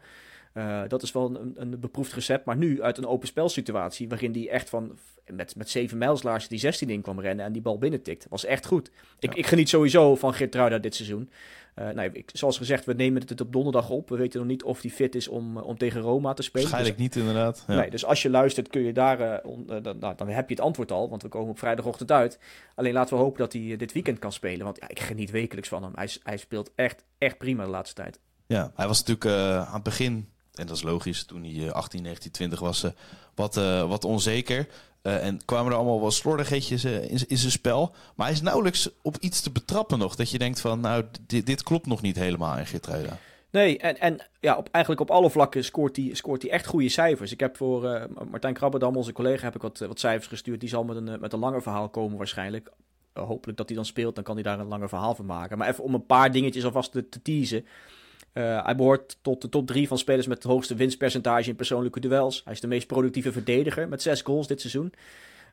Uh, 0.55 0.83
dat 0.89 1.03
is 1.03 1.13
wel 1.13 1.37
een, 1.37 1.53
een 1.55 1.81
beproefd 1.81 2.13
recept. 2.13 2.45
Maar 2.45 2.57
nu 2.57 2.83
uit 2.83 2.99
een 2.99 3.07
open 3.07 3.29
spelsituatie, 3.29 4.09
waarin 4.09 4.33
die 4.33 4.51
echt 4.51 4.69
van 4.69 4.99
met, 5.27 5.57
met 5.57 5.71
zeven 5.71 5.99
mijlslaars 5.99 6.49
die 6.49 6.59
16 6.59 6.91
in 6.91 7.03
kwam 7.03 7.21
rennen 7.21 7.45
en 7.45 7.53
die 7.53 7.63
bal 7.63 7.79
binnentikt. 7.79 8.27
Was 8.29 8.45
echt 8.45 8.67
goed. 8.67 8.91
Ik, 9.19 9.35
ik 9.35 9.47
geniet 9.47 9.69
sowieso 9.69 10.17
van 10.17 10.35
Geertruida 10.35 10.79
dit 10.79 10.95
seizoen. 10.95 11.31
Uh, 11.79 11.91
nou, 11.91 12.11
ik, 12.13 12.31
zoals 12.33 12.57
gezegd, 12.57 12.85
we 12.85 12.93
nemen 12.93 13.23
het 13.27 13.41
op 13.41 13.53
donderdag 13.53 13.91
op. 13.91 14.09
We 14.09 14.17
weten 14.17 14.39
nog 14.39 14.49
niet 14.49 14.63
of 14.63 14.83
hij 14.83 14.91
fit 14.91 15.15
is 15.15 15.29
om, 15.29 15.57
om 15.57 15.79
tegen 15.79 16.01
Roma 16.01 16.33
te 16.35 16.43
spelen. 16.43 16.71
Waarschijnlijk 16.71 16.99
dus, 16.99 17.17
niet, 17.17 17.27
inderdaad. 17.27 17.65
Ja. 17.67 17.75
Nee, 17.75 17.91
dus 17.91 18.05
als 18.05 18.23
je 18.23 18.31
luistert, 18.31 18.69
kun 18.69 18.83
je 18.83 18.93
daar, 18.93 19.21
uh, 19.21 19.51
on, 19.51 19.67
uh, 19.71 19.77
dan, 19.83 19.99
nou, 19.99 20.17
dan 20.17 20.29
heb 20.29 20.49
je 20.49 20.55
het 20.55 20.65
antwoord 20.65 20.93
al. 20.93 21.09
Want 21.09 21.23
we 21.23 21.29
komen 21.29 21.51
op 21.51 21.59
vrijdagochtend 21.59 22.13
uit. 22.13 22.39
Alleen 22.75 22.93
laten 22.93 23.17
we 23.17 23.23
hopen 23.23 23.39
dat 23.39 23.53
hij 23.53 23.77
dit 23.77 23.93
weekend 23.93 24.19
kan 24.19 24.33
spelen. 24.33 24.65
Want 24.65 24.79
ja, 24.81 24.89
ik 24.89 25.01
geniet 25.01 25.31
wekelijks 25.31 25.69
van 25.69 25.83
hem. 25.83 25.93
Hij, 25.95 26.09
hij 26.23 26.37
speelt 26.37 26.71
echt, 26.75 27.05
echt 27.19 27.39
prima 27.39 27.65
de 27.65 27.71
laatste 27.71 28.03
tijd. 28.03 28.21
Ja, 28.47 28.73
hij 28.75 28.87
was 28.87 29.05
natuurlijk 29.05 29.67
aan 29.67 29.75
het 29.75 29.83
begin 29.83 30.29
en 30.55 30.67
dat 30.67 30.77
is 30.77 30.83
logisch, 30.83 31.25
toen 31.25 31.45
hij 31.45 31.73
18, 31.73 32.03
19, 32.03 32.31
20 32.31 32.61
was, 32.61 32.87
wat, 33.35 33.57
uh, 33.57 33.89
wat 33.89 34.05
onzeker. 34.05 34.69
Uh, 35.03 35.27
en 35.27 35.45
kwamen 35.45 35.73
er 35.73 35.79
allemaal 35.79 36.01
wel 36.01 36.11
slordigheidjes 36.11 36.85
in, 36.85 37.29
in 37.29 37.39
zijn 37.39 37.53
spel. 37.53 37.95
Maar 38.15 38.27
hij 38.27 38.35
is 38.35 38.43
nauwelijks 38.43 38.89
op 39.03 39.17
iets 39.21 39.41
te 39.41 39.51
betrappen 39.51 39.99
nog. 39.99 40.17
Dat 40.17 40.31
je 40.31 40.39
denkt 40.39 40.61
van, 40.61 40.81
nou, 40.81 41.05
dit, 41.27 41.47
dit 41.47 41.63
klopt 41.63 41.87
nog 41.87 42.03
niet 42.03 42.17
helemaal 42.17 42.59
in 42.59 42.67
Geertruida. 42.67 43.19
Nee, 43.51 43.79
en, 43.79 44.01
en 44.01 44.27
ja, 44.41 44.57
op, 44.57 44.69
eigenlijk 44.71 45.11
op 45.11 45.17
alle 45.17 45.31
vlakken 45.31 45.65
scoort 45.65 45.97
hij, 45.97 46.11
scoort 46.13 46.49
echt 46.49 46.67
goede 46.67 46.89
cijfers. 46.89 47.33
Ik 47.33 47.41
heb 47.41 47.57
voor 47.57 48.09
Martijn 48.31 48.55
Krabberdam, 48.55 48.97
onze 48.97 49.13
collega, 49.13 49.45
heb 49.45 49.55
ik 49.55 49.63
wat, 49.63 49.79
wat 49.79 50.01
cijfers 50.01 50.27
gestuurd. 50.27 50.61
Die 50.61 50.69
zal 50.69 50.85
met 50.85 50.97
een, 50.97 51.21
met 51.21 51.33
een 51.33 51.39
langer 51.39 51.63
verhaal 51.63 51.89
komen 51.89 52.19
waarschijnlijk. 52.19 52.71
hopelijk 53.13 53.59
dat 53.59 53.67
hij 53.67 53.77
dan 53.77 53.87
speelt, 53.87 54.15
dan 54.15 54.25
kan 54.25 54.35
hij 54.35 54.43
daar 54.43 54.59
een 54.59 54.67
langer 54.67 54.89
verhaal 54.89 55.15
van 55.15 55.27
maken. 55.27 55.59
Maar 55.59 55.69
even 55.69 55.85
om 55.85 55.95
een 55.95 56.07
paar 56.07 56.33
dingetjes 56.33 56.65
alvast 56.65 56.93
te, 56.93 57.09
te 57.09 57.23
teasen. 57.23 57.67
Uh, 58.35 58.65
hij 58.65 58.77
behoort 58.77 59.17
tot 59.23 59.43
de 59.43 59.49
top 59.49 59.67
drie 59.67 59.89
van 59.89 59.99
spelers 59.99 60.27
met 60.27 60.43
het 60.43 60.53
hoogste 60.53 60.75
winstpercentage 60.75 61.49
in 61.49 61.57
persoonlijke 61.57 62.01
duels. 62.01 62.41
Hij 62.45 62.53
is 62.53 62.61
de 62.61 62.67
meest 62.67 62.87
productieve 62.87 63.33
verdediger 63.33 63.89
met 63.89 64.03
zes 64.03 64.23
goals 64.23 64.47
dit 64.47 64.61
seizoen. 64.61 64.93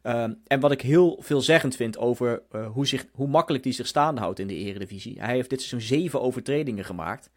Uh, 0.04 0.24
en 0.48 0.60
wat 0.60 0.72
ik 0.72 0.82
heel 0.82 1.18
veelzeggend 1.22 1.76
vind 1.76 1.98
over 1.98 2.42
uh, 2.52 2.68
hoe, 2.68 2.88
zich, 2.88 3.06
hoe 3.14 3.28
makkelijk 3.28 3.64
hij 3.64 3.74
zich 3.74 3.88
staande 3.88 4.22
houdt 4.22 4.40
in 4.40 4.48
de 4.48 4.56
eredivisie. 4.56 5.20
Hij 5.20 5.34
heeft 5.34 5.50
dit 5.50 5.62
seizoen 5.62 5.98
zeven 5.98 6.22
overtredingen 6.22 6.86
gemaakt. 6.86 7.30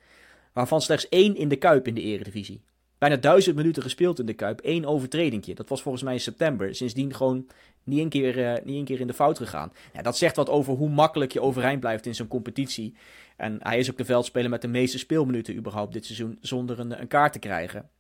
Waarvan 0.52 0.80
slechts 0.80 1.08
één 1.08 1.36
in 1.36 1.48
de 1.48 1.56
Kuip 1.56 1.86
in 1.86 1.94
de 1.94 2.00
eredivisie. 2.00 2.62
Bijna 2.98 3.16
duizend 3.16 3.56
minuten 3.56 3.82
gespeeld 3.82 4.18
in 4.18 4.26
de 4.26 4.34
Kuip. 4.34 4.60
één 4.60 4.84
overtredingje. 4.84 5.54
Dat 5.54 5.68
was 5.68 5.82
volgens 5.82 6.04
mij 6.04 6.12
in 6.12 6.20
september. 6.20 6.74
Sindsdien 6.74 7.14
gewoon 7.14 7.46
niet 7.84 8.00
een 8.00 8.08
keer, 8.08 8.66
een 8.66 8.84
keer 8.84 9.00
in 9.00 9.06
de 9.06 9.12
fout 9.12 9.38
gegaan. 9.38 9.72
Ja, 9.92 10.02
dat 10.02 10.16
zegt 10.16 10.36
wat 10.36 10.50
over 10.50 10.74
hoe 10.74 10.88
makkelijk 10.88 11.32
je 11.32 11.40
overeind 11.40 11.80
blijft 11.80 12.06
in 12.06 12.14
zo'n 12.14 12.28
competitie. 12.28 12.94
En 13.36 13.56
hij 13.62 13.78
is 13.78 13.90
ook 13.90 13.96
de 13.96 14.04
veldspeler 14.04 14.50
met 14.50 14.62
de 14.62 14.68
meeste 14.68 14.98
speelminuten 14.98 15.56
überhaupt 15.56 15.92
dit 15.92 16.04
seizoen 16.04 16.38
zonder 16.40 16.78
een, 16.78 17.00
een 17.00 17.08
kaart 17.08 17.32
te 17.32 17.38
krijgen. 17.38 17.90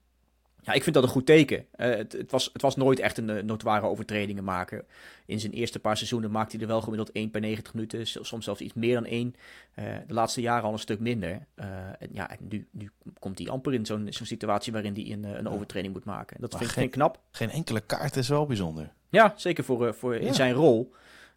Ja, 0.64 0.72
ik 0.72 0.82
vind 0.82 0.94
dat 0.94 1.04
een 1.04 1.10
goed 1.10 1.26
teken. 1.26 1.58
Uh, 1.76 1.86
het, 1.86 2.12
het, 2.12 2.30
was, 2.30 2.50
het 2.52 2.62
was 2.62 2.76
nooit 2.76 2.98
echt 2.98 3.18
een 3.18 3.28
uh, 3.28 3.42
notoire 3.42 3.86
overtredingen 3.86 4.44
maken. 4.44 4.84
In 5.26 5.40
zijn 5.40 5.52
eerste 5.52 5.78
paar 5.78 5.96
seizoenen 5.96 6.30
maakte 6.30 6.56
hij 6.56 6.64
er 6.64 6.70
wel 6.70 6.80
gemiddeld 6.80 7.12
1 7.12 7.30
per 7.30 7.40
90 7.40 7.74
minuten. 7.74 8.06
Soms 8.06 8.44
zelfs 8.44 8.60
iets 8.60 8.74
meer 8.74 8.94
dan 8.94 9.04
1. 9.04 9.34
Uh, 9.74 9.84
de 10.06 10.14
laatste 10.14 10.40
jaren 10.40 10.64
al 10.64 10.72
een 10.72 10.78
stuk 10.78 11.00
minder. 11.00 11.46
en 11.54 12.08
ja, 12.12 12.30
en 12.30 12.38
nu, 12.48 12.66
nu 12.70 12.90
komt 13.18 13.38
hij 13.38 13.48
amper 13.48 13.74
in 13.74 13.86
zo'n 13.86 14.06
zo'n 14.10 14.26
situatie 14.26 14.72
waarin 14.72 14.94
hij 14.94 15.12
een, 15.12 15.24
een 15.24 15.48
overtreding 15.48 15.92
moet 15.92 16.04
maken. 16.04 16.36
Dat 16.40 16.56
vind, 16.56 16.70
geen, 16.70 16.84
ik 16.84 16.90
knap. 16.90 17.18
Geen 17.30 17.50
enkele 17.50 17.80
kaart 17.80 18.16
is 18.16 18.28
wel 18.28 18.46
bijzonder. 18.46 18.92
Ja, 19.08 19.32
zeker 19.36 19.64
voor, 19.64 19.94
voor 19.94 20.14
in 20.14 20.26
ja. 20.26 20.32
zijn 20.32 20.54
rol. 20.54 20.92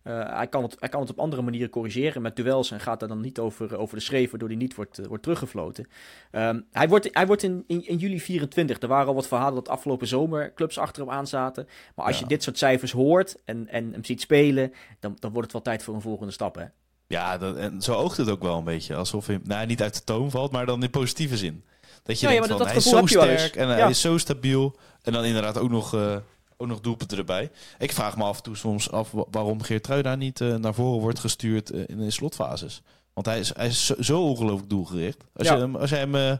Uh, 0.08 0.36
hij, 0.38 0.48
kan 0.48 0.63
het, 0.63 0.76
hij 0.80 0.89
kan 0.89 1.02
het 1.02 1.10
op 1.10 1.20
andere 1.20 1.41
manieren 1.41 1.70
corrigeren 1.70 2.22
met 2.22 2.36
duels 2.36 2.72
en 2.72 2.80
gaat 2.80 3.00
daar 3.00 3.10
dan 3.10 3.22
niet 3.22 3.39
over, 3.39 3.78
over 3.78 3.98
de 3.98 4.04
schreef, 4.04 4.30
waardoor 4.30 4.48
hij 4.48 4.58
niet 4.58 4.76
wordt, 4.76 5.00
uh, 5.00 5.06
wordt 5.06 5.24
teruggefloten. 5.24 5.88
Um, 6.32 6.65
hij 6.72 6.88
wordt, 6.88 7.10
hij 7.12 7.28
wordt 7.28 7.44
in, 7.44 7.63
in, 7.68 7.88
in, 7.88 7.98
juli 7.98 8.20
24. 8.20 8.80
Er 8.80 8.88
waren 8.88 9.08
al 9.08 9.15
wat 9.15 9.28
verhalen 9.28 9.56
dat 9.56 9.70
afgelopen 9.70 10.08
zomer 10.08 10.54
clubs 10.54 10.78
achter 10.78 11.04
hem 11.04 11.12
aan 11.12 11.28
zaten. 11.28 11.68
Maar 11.96 12.06
als 12.06 12.15
ja. 12.15 12.22
je 12.22 12.28
dit 12.28 12.44
soort 12.44 12.58
cijfers 12.58 12.91
hoort 12.91 13.38
en, 13.46 13.68
en 13.68 13.91
hem 13.91 14.04
ziet 14.04 14.22
spelen, 14.22 14.74
dan, 15.00 15.18
dan 15.20 15.32
wordt 15.32 15.44
het 15.44 15.52
wel 15.52 15.74
tijd 15.74 15.84
voor 15.84 15.96
een 15.96 16.02
volgende 16.02 16.32
stap. 16.32 16.56
Hè? 16.56 16.65
Ja, 17.08 17.38
dat, 17.38 17.56
en 17.56 17.82
zo 17.82 17.94
oogt 17.94 18.18
het 18.18 18.30
ook 18.30 18.41
wel 18.41 18.58
een 18.58 18.63
beetje. 18.63 18.96
Alsof 18.96 19.28
hij 19.28 19.39
nou, 19.44 19.65
niet 19.65 19.82
uit 19.82 19.94
de 19.94 20.04
toon 20.04 20.32
valt, 20.32 20.52
maar 20.52 20.65
dan 20.65 20.84
in 20.84 20.89
positieve 20.89 21.38
zin. 21.38 21.63
Dat 22.04 22.20
je 22.20 22.26
ja, 22.26 22.32
denkt 22.32 22.48
ja, 22.48 22.50
van, 22.50 22.58
dat 22.58 22.68
hij 22.68 22.78
is 22.78 22.89
zo 22.89 23.06
sterk 23.06 23.56
en 23.56 23.68
hij 23.68 23.89
is 23.89 24.02
zo 24.02 24.18
stabiel. 24.18 24.76
En 25.02 25.13
dan 25.13 25.24
inderdaad 25.24 25.58
ook 25.58 25.70
nog... 25.70 25.96
Uh, 25.96 26.15
ook 26.58 26.68
nog 26.68 26.82
doelpunten 26.82 27.18
erbij. 27.18 27.52
Ik 27.80 27.91
vraag 27.91 28.18
me 28.18 28.24
af 28.24 28.38
en 28.38 28.44
toe 28.44 28.56
soms 28.56 28.91
af 28.91 29.12
waarom 29.12 29.62
Geertruida 29.62 30.15
niet 30.15 30.39
uh, 30.39 30.56
naar 30.56 30.74
voren 30.74 31.02
wordt 31.02 31.20
gestuurd 31.20 31.74
uh, 31.74 31.84
in 31.88 31.98
de 31.98 32.12
slotfases. 32.12 32.82
Want 33.13 33.26
hij 33.26 33.39
is, 33.39 33.56
hij 33.56 33.68
is 33.68 33.86
zo, 33.86 33.96
zo 34.00 34.22
ongelooflijk 34.22 34.70
doelgericht. 34.70 35.24
Als, 35.34 35.48
ja. 35.48 35.54
je 35.54 35.60
hem, 35.60 35.76
als 35.76 35.89
jij 35.89 36.00
hem 36.00 36.15
uh, 36.15 36.34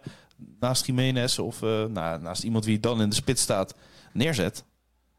naast 0.60 0.86
Jiménez 0.86 1.39
of 1.39 1.62
nou, 1.62 2.21
naast 2.21 2.43
iemand 2.43 2.65
wie 2.65 2.80
dan 2.80 3.01
in 3.01 3.10
de 3.10 3.15
spits 3.15 3.41
staat 3.41 3.75
neerzet. 4.13 4.63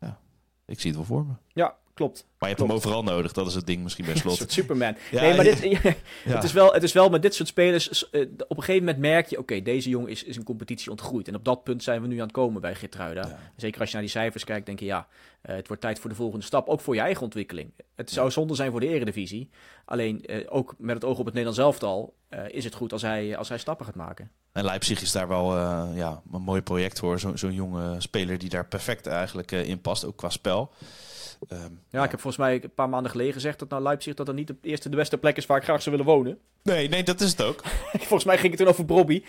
Ja, 0.00 0.18
ik 0.66 0.80
zie 0.80 0.90
het 0.90 0.98
wel 0.98 1.06
voor 1.06 1.26
me. 1.26 1.32
Ja, 1.52 1.74
klopt. 1.96 2.26
Maar 2.38 2.48
je 2.48 2.54
hebt 2.54 2.68
klopt. 2.68 2.84
hem 2.84 2.92
overal 2.92 3.14
nodig. 3.14 3.32
Dat 3.32 3.46
is 3.46 3.54
het 3.54 3.66
ding 3.66 3.82
misschien 3.82 4.04
bij 4.04 4.16
slot. 4.24 4.44
Superman. 4.52 4.96
Ja, 5.10 5.20
nee, 5.20 5.34
maar 5.34 5.44
dit, 5.44 5.58
ja. 5.64 5.94
het, 6.28 6.44
is 6.44 6.52
wel, 6.52 6.72
het 6.72 6.82
is 6.82 6.92
wel 6.92 7.08
met 7.08 7.22
dit 7.22 7.34
soort 7.34 7.48
spelers... 7.48 8.08
Uh, 8.12 8.20
op 8.48 8.56
een 8.56 8.62
gegeven 8.62 8.84
moment 8.84 8.98
merk 8.98 9.26
je... 9.26 9.38
Oké, 9.38 9.52
okay, 9.52 9.62
deze 9.62 9.88
jongen 9.88 10.10
is, 10.10 10.24
is 10.24 10.36
een 10.36 10.44
competitie 10.44 10.90
ontgroeid. 10.90 11.28
En 11.28 11.34
op 11.34 11.44
dat 11.44 11.64
punt 11.64 11.82
zijn 11.82 12.02
we 12.02 12.08
nu 12.08 12.14
aan 12.14 12.22
het 12.22 12.32
komen 12.32 12.60
bij 12.60 12.74
Gitruida. 12.74 13.38
Zeker 13.56 13.80
als 13.80 13.88
je 13.88 13.94
naar 13.94 14.04
die 14.04 14.14
cijfers 14.14 14.44
kijkt, 14.44 14.66
denk 14.66 14.78
je... 14.78 14.84
Ja, 14.84 15.06
uh, 15.42 15.56
het 15.56 15.66
wordt 15.66 15.82
tijd 15.82 15.98
voor 15.98 16.10
de 16.10 16.16
volgende 16.16 16.44
stap. 16.44 16.68
Ook 16.68 16.80
voor 16.80 16.94
je 16.94 17.00
eigen 17.00 17.22
ontwikkeling. 17.22 17.72
Het 17.94 18.10
zou 18.10 18.30
zonde 18.30 18.54
zijn 18.54 18.70
voor 18.70 18.80
de 18.80 18.88
eredivisie. 18.88 19.50
Alleen, 19.84 20.22
uh, 20.26 20.46
ook 20.48 20.74
met 20.78 20.94
het 20.94 21.04
oog 21.04 21.18
op 21.18 21.24
het 21.24 21.34
Nederlands 21.34 21.58
elftal... 21.58 22.14
is 22.48 22.64
het 22.64 22.74
goed 22.74 22.92
als 22.92 23.02
hij, 23.02 23.36
als 23.36 23.48
hij 23.48 23.58
stappen 23.58 23.86
gaat 23.86 23.94
maken. 23.94 24.30
En 24.52 24.64
Leipzig 24.64 25.02
is 25.02 25.12
daar 25.12 25.28
wel 25.28 25.56
ja, 25.94 26.22
een 26.32 26.42
mooi 26.42 26.62
project 26.62 26.98
voor. 26.98 27.18
Zo'n 27.18 27.38
zo 27.38 27.50
jonge 27.50 28.00
speler 28.00 28.38
die 28.38 28.48
daar 28.48 28.66
perfect 28.66 29.06
eigenlijk 29.06 29.50
in 29.52 29.80
past. 29.80 30.04
Ook 30.04 30.16
qua 30.16 30.30
spel. 30.30 30.72
Um, 31.48 31.58
ja, 31.58 31.68
ja, 31.90 32.04
ik 32.04 32.10
heb 32.10 32.20
volgens 32.20 32.36
mij 32.36 32.62
een 32.62 32.74
paar 32.74 32.88
maanden 32.88 33.10
geleden 33.10 33.32
gezegd 33.32 33.58
dat 33.58 33.68
nou 33.68 33.82
Leipzig 33.82 34.14
dat 34.14 34.28
er 34.28 34.34
niet 34.34 34.46
de 34.46 34.56
eerste 34.62 34.88
de 34.88 34.96
beste 34.96 35.18
plek 35.18 35.36
is 35.36 35.46
waar 35.46 35.56
ik 35.56 35.64
graag 35.64 35.82
zou 35.82 35.96
willen 35.96 36.12
wonen. 36.12 36.38
Nee, 36.62 36.88
nee, 36.88 37.02
dat 37.02 37.20
is 37.20 37.30
het 37.30 37.42
ook. 37.42 37.62
volgens 37.92 38.24
mij 38.24 38.38
ging 38.38 38.48
het 38.48 38.60
toen 38.60 38.68
over 38.70 38.84
Brobby. 38.84 39.22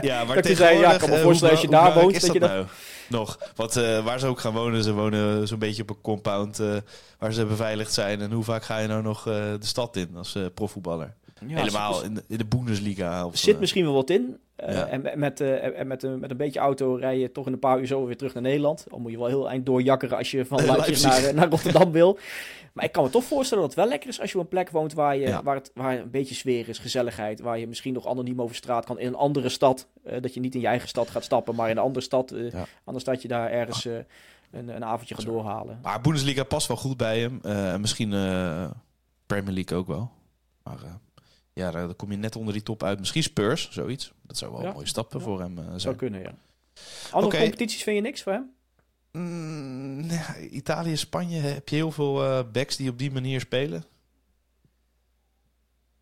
ja, 0.00 0.24
maar 0.24 0.36
dat 0.42 0.56
zei, 0.56 0.78
ja, 0.78 0.92
ik 0.92 0.98
kan 0.98 1.10
me 1.10 1.18
voorstellen 1.18 1.54
als 1.54 1.62
je 1.62 1.68
daar 1.68 1.94
woont. 1.94 2.14
Is 2.14 2.20
dat, 2.20 2.32
dat 2.32 2.42
je 2.42 2.48
nou? 2.48 2.66
Nog. 3.08 3.38
Wat, 3.54 3.76
uh, 3.76 4.04
waar 4.04 4.18
ze 4.18 4.26
ook 4.26 4.40
gaan 4.40 4.52
wonen, 4.52 4.82
ze 4.82 4.92
wonen 4.92 5.48
zo'n 5.48 5.58
beetje 5.58 5.82
op 5.82 5.90
een 5.90 6.00
compound 6.00 6.60
uh, 6.60 6.76
waar 7.18 7.32
ze 7.32 7.46
beveiligd 7.46 7.92
zijn. 7.92 8.20
En 8.20 8.32
hoe 8.32 8.44
vaak 8.44 8.64
ga 8.64 8.78
je 8.78 8.88
nou 8.88 9.02
nog 9.02 9.18
uh, 9.18 9.34
de 9.34 9.66
stad 9.66 9.96
in 9.96 10.16
als 10.16 10.38
profvoetballer? 10.54 11.14
Ja, 11.46 11.56
Helemaal 11.56 12.02
in 12.02 12.14
de, 12.14 12.24
in 12.28 12.38
de 12.38 12.46
Bundesliga. 12.46 13.26
Of, 13.26 13.36
zit 13.36 13.60
misschien 13.60 13.84
wel 13.84 13.94
wat 13.94 14.10
in. 14.10 14.38
Uh, 14.66 14.72
ja. 14.72 14.86
En 14.86 15.18
met, 15.18 15.40
uh, 15.40 15.78
en 15.78 15.86
met, 15.86 16.04
uh, 16.04 16.14
met 16.14 16.30
een 16.30 16.36
beetje 16.36 16.60
auto 16.60 16.94
rij 16.94 17.18
je 17.18 17.32
toch 17.32 17.46
in 17.46 17.52
een 17.52 17.58
paar 17.58 17.78
uur 17.78 17.86
zo 17.86 18.06
weer 18.06 18.16
terug 18.16 18.34
naar 18.34 18.42
Nederland. 18.42 18.86
Dan 18.88 19.00
moet 19.00 19.10
je 19.10 19.18
wel 19.18 19.26
heel 19.26 19.48
eind 19.48 19.66
doorjakkeren 19.66 20.16
als 20.16 20.30
je 20.30 20.46
van 20.46 20.64
Leipzig 20.66 21.02
naar, 21.02 21.34
naar 21.34 21.48
Rotterdam 21.48 21.92
wil. 21.92 22.18
Maar 22.72 22.84
ik 22.84 22.92
kan 22.92 23.04
me 23.04 23.10
toch 23.10 23.24
voorstellen 23.24 23.62
dat 23.62 23.72
het 23.72 23.82
wel 23.82 23.90
lekker 23.90 24.08
is 24.08 24.20
als 24.20 24.32
je 24.32 24.38
op 24.38 24.42
een 24.42 24.48
plek 24.48 24.70
woont 24.70 24.92
waar, 24.92 25.16
je, 25.16 25.26
ja. 25.26 25.42
waar, 25.42 25.54
het, 25.54 25.70
waar 25.74 25.98
een 25.98 26.10
beetje 26.10 26.34
sfeer 26.34 26.68
is, 26.68 26.78
gezelligheid. 26.78 27.40
Waar 27.40 27.58
je 27.58 27.66
misschien 27.66 27.92
nog 27.92 28.06
anoniem 28.06 28.42
over 28.42 28.56
straat 28.56 28.84
kan 28.84 28.98
in 28.98 29.06
een 29.06 29.14
andere 29.14 29.48
stad. 29.48 29.86
dat 30.20 30.34
je 30.34 30.40
niet 30.40 30.54
in 30.54 30.60
je 30.60 30.66
eigen 30.66 30.88
stad 30.88 31.10
gaat 31.10 31.24
stappen, 31.24 31.54
maar 31.54 31.70
in 31.70 31.76
een 31.76 31.82
andere 31.82 32.04
stad. 32.04 32.32
Ja. 32.36 32.66
Anders 32.84 33.04
dat 33.04 33.22
je 33.22 33.28
daar 33.28 33.50
ergens 33.50 33.84
een, 33.84 34.68
een 34.68 34.84
avondje 34.84 35.14
gaat 35.14 35.24
doorhalen. 35.24 35.78
Maar 35.82 36.00
Bundesliga 36.00 36.44
past 36.44 36.68
wel 36.68 36.76
goed 36.76 36.96
bij 36.96 37.20
hem. 37.20 37.40
misschien 37.80 38.10
Premier 39.26 39.54
League 39.54 39.78
ook 39.78 39.86
wel. 39.86 40.10
Maar 40.62 40.78
ja, 41.58 41.70
dan 41.70 41.96
kom 41.96 42.10
je 42.10 42.16
net 42.16 42.36
onder 42.36 42.52
die 42.52 42.62
top 42.62 42.82
uit. 42.82 42.98
Misschien 42.98 43.22
Spurs, 43.22 43.70
zoiets. 43.70 44.12
Dat 44.22 44.36
zou 44.36 44.52
wel 44.52 44.62
ja. 44.62 44.72
mooie 44.72 44.86
stappen 44.86 45.18
ja. 45.18 45.24
voor 45.24 45.40
hem 45.40 45.58
uh, 45.58 45.64
zijn. 45.64 45.80
Zou 45.80 45.96
kunnen, 45.96 46.20
ja. 46.20 46.34
Andere 47.10 47.26
okay. 47.26 47.40
competities 47.40 47.82
vind 47.82 47.96
je 47.96 48.02
niks 48.02 48.22
voor 48.22 48.32
hem? 48.32 48.54
Mm, 49.12 50.10
ja, 50.10 50.36
Italië, 50.36 50.96
Spanje, 50.96 51.40
heb 51.40 51.68
je 51.68 51.76
heel 51.76 51.90
veel 51.90 52.24
uh, 52.24 52.40
backs 52.52 52.76
die 52.76 52.90
op 52.90 52.98
die 52.98 53.10
manier 53.10 53.40
spelen? 53.40 53.84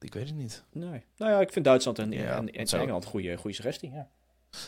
Ik 0.00 0.14
weet 0.14 0.26
het 0.26 0.36
niet. 0.36 0.62
Nee. 0.72 1.02
Nou 1.16 1.32
ja, 1.32 1.40
ik 1.40 1.52
vind 1.52 1.64
Duitsland 1.64 1.98
en, 1.98 2.10
ja, 2.10 2.36
en, 2.36 2.52
en 2.52 2.66
Engeland 2.66 3.04
een 3.04 3.10
goede, 3.10 3.36
goede 3.36 3.56
suggestie, 3.56 3.90
ja. 3.90 4.08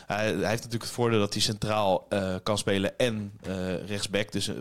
Hij, 0.05 0.25
hij, 0.25 0.33
heeft 0.33 0.63
natuurlijk 0.63 0.83
het 0.83 0.91
voordeel 0.91 1.19
dat 1.19 1.33
hij 1.33 1.41
centraal 1.41 2.05
uh, 2.09 2.35
kan 2.43 2.57
spelen 2.57 2.97
en 2.97 3.39
uh, 3.47 3.85
rechtsback. 3.85 4.31
Dus 4.31 4.51
5-3-2 4.51 4.59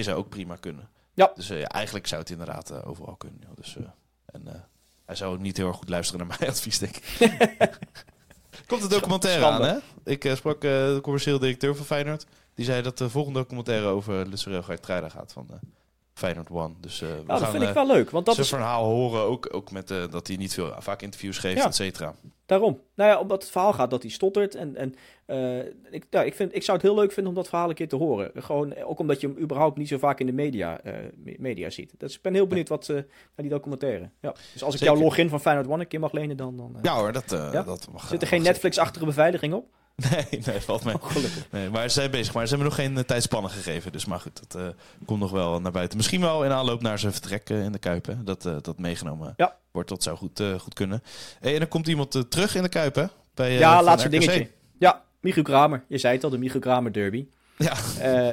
zou 0.00 0.12
ook 0.12 0.28
prima 0.28 0.56
kunnen. 0.56 0.88
Ja. 1.14 1.32
Dus 1.34 1.48
ja, 1.48 1.68
eigenlijk 1.68 2.06
zou 2.06 2.20
het 2.20 2.30
inderdaad 2.30 2.84
overal 2.84 3.16
kunnen. 3.16 3.40
Dus, 3.54 3.76
en, 4.26 4.64
hij 5.06 5.14
zou 5.14 5.38
niet 5.38 5.56
heel 5.56 5.66
erg 5.66 5.76
goed 5.76 5.88
luisteren 5.88 6.26
naar 6.26 6.36
mijn 6.38 6.50
advies, 6.54 6.78
denk 6.78 6.96
ik. 6.96 7.18
Komt 8.66 8.82
de 8.82 8.88
documentaire 8.88 9.40
Schande. 9.40 9.68
aan, 9.68 9.74
hè? 9.74 10.10
Ik 10.12 10.24
uh, 10.24 10.34
sprak 10.34 10.64
uh, 10.64 10.70
de 10.70 10.98
commercieel 11.02 11.38
directeur 11.38 11.76
van 11.76 11.86
Feyenoord. 11.86 12.26
Die 12.54 12.64
zei 12.64 12.82
dat 12.82 12.98
de 12.98 13.10
volgende 13.10 13.38
documentaire 13.38 13.86
over 13.86 14.26
Lucerel 14.26 14.62
Geertruida 14.62 15.08
gaat 15.08 15.32
van 15.32 15.46
uh, 15.50 15.56
Feyenoord 16.14 16.50
One. 16.50 16.74
Dus 16.80 17.00
uh, 17.00 17.08
we 17.08 17.14
nou, 17.14 17.26
dat 17.26 17.38
gaan, 17.38 17.50
vind 17.50 17.62
ik 17.62 17.74
wel 17.74 17.86
leuk. 17.86 18.10
Want 18.10 18.26
dat 18.26 18.34
zijn 18.34 18.46
is... 18.46 18.52
verhaal 18.52 18.84
horen, 18.84 19.22
ook, 19.22 19.48
ook 19.52 19.70
met 19.70 19.88
dat 19.88 20.26
hij 20.26 20.36
niet 20.36 20.54
veel, 20.54 20.72
vaak 20.78 21.02
interviews 21.02 21.38
geeft, 21.38 21.58
ja. 21.58 21.66
et 21.66 21.74
cetera. 21.74 22.14
Daarom. 22.46 22.80
Nou 22.94 23.10
ja, 23.10 23.18
omdat 23.18 23.42
het 23.42 23.50
verhaal 23.50 23.72
gaat 23.72 23.90
dat 23.90 24.02
hij 24.02 24.10
stottert. 24.10 24.54
En, 24.54 24.76
en 24.76 24.94
uh, 25.26 25.58
ik, 25.90 26.06
ja, 26.10 26.22
ik, 26.22 26.34
vind, 26.34 26.54
ik 26.54 26.62
zou 26.62 26.76
het 26.76 26.86
heel 26.86 26.96
leuk 26.96 27.12
vinden 27.12 27.32
om 27.32 27.38
dat 27.38 27.48
verhaal 27.48 27.68
een 27.68 27.74
keer 27.74 27.88
te 27.88 27.96
horen. 27.96 28.30
Gewoon, 28.34 28.76
ook 28.82 28.98
omdat 28.98 29.20
je 29.20 29.26
hem 29.26 29.38
überhaupt 29.38 29.76
niet 29.76 29.88
zo 29.88 29.98
vaak 29.98 30.20
in 30.20 30.26
de 30.26 30.32
media, 30.32 30.80
uh, 30.84 30.92
media 31.38 31.70
ziet. 31.70 31.92
Dus 31.98 32.14
ik 32.14 32.22
ben 32.22 32.34
heel 32.34 32.46
benieuwd 32.46 32.68
wat 32.68 32.88
uh, 32.88 32.96
naar 32.96 33.06
die 33.36 33.48
documentaire. 33.48 34.10
Ja. 34.20 34.34
Dus 34.52 34.64
als 34.64 34.74
ik 34.74 34.80
Zeker. 34.80 34.94
jouw 34.94 35.04
login 35.04 35.28
van 35.28 35.40
Feyenoord 35.40 35.68
One 35.68 35.80
een 35.80 35.88
keer 35.88 36.00
mag 36.00 36.12
lenen, 36.12 36.36
dan... 36.36 36.56
dan 36.56 36.76
ja 36.82 36.94
hoor, 36.94 37.12
dat, 37.12 37.30
ja? 37.30 37.62
dat 37.62 37.88
mag 37.92 38.08
Zit 38.08 38.22
er 38.22 38.28
geen 38.28 38.42
Netflix-achtige 38.42 39.04
beveiliging 39.04 39.54
op? 39.54 39.66
Nee, 40.10 40.40
nee, 40.46 40.60
valt 40.60 40.84
mee. 40.84 40.94
Oh. 40.94 41.16
Nee, 41.50 41.70
maar 41.70 41.82
ze 41.82 41.94
zijn 41.94 42.10
bezig, 42.10 42.34
maar 42.34 42.46
ze 42.46 42.54
hebben 42.54 42.68
nog 42.68 42.78
geen 42.78 42.96
uh, 42.96 42.98
tijdspannen 42.98 43.50
gegeven. 43.50 43.92
Dus 43.92 44.04
maar 44.04 44.20
goed, 44.20 44.48
dat 44.48 44.62
uh, 44.62 44.68
komt 45.04 45.20
nog 45.20 45.30
wel 45.30 45.60
naar 45.60 45.72
buiten. 45.72 45.96
Misschien 45.96 46.20
wel 46.20 46.44
in 46.44 46.50
aanloop 46.50 46.82
naar 46.82 46.98
zijn 46.98 47.12
vertrek 47.12 47.50
uh, 47.50 47.64
in 47.64 47.72
de 47.72 47.78
Kuip. 47.78 48.06
Hè? 48.06 48.24
Dat, 48.24 48.42
dat 48.42 48.78
meegenomen 48.78 49.34
ja. 49.36 49.56
wordt. 49.70 49.88
Dat 49.88 50.02
zou 50.02 50.16
goed, 50.16 50.42
goed 50.58 50.74
kunnen. 50.74 51.02
Hey, 51.40 51.52
en 51.52 51.58
dan 51.58 51.68
komt 51.68 51.88
iemand 51.88 52.30
terug 52.30 52.54
in 52.54 52.62
de 52.62 52.68
Kuip, 52.68 52.94
hè? 52.94 53.04
Bij, 53.34 53.52
ja, 53.52 53.82
laatste 53.82 54.08
RKC. 54.08 54.20
dingetje. 54.20 54.50
Ja, 54.78 55.02
Michiel 55.20 55.42
Kramer. 55.42 55.84
Je 55.88 55.98
zei 55.98 56.14
het 56.14 56.24
al, 56.24 56.30
de 56.30 56.38
Michiel 56.38 56.60
Kramer 56.60 56.92
derby. 56.92 57.26
Ja. 57.58 57.76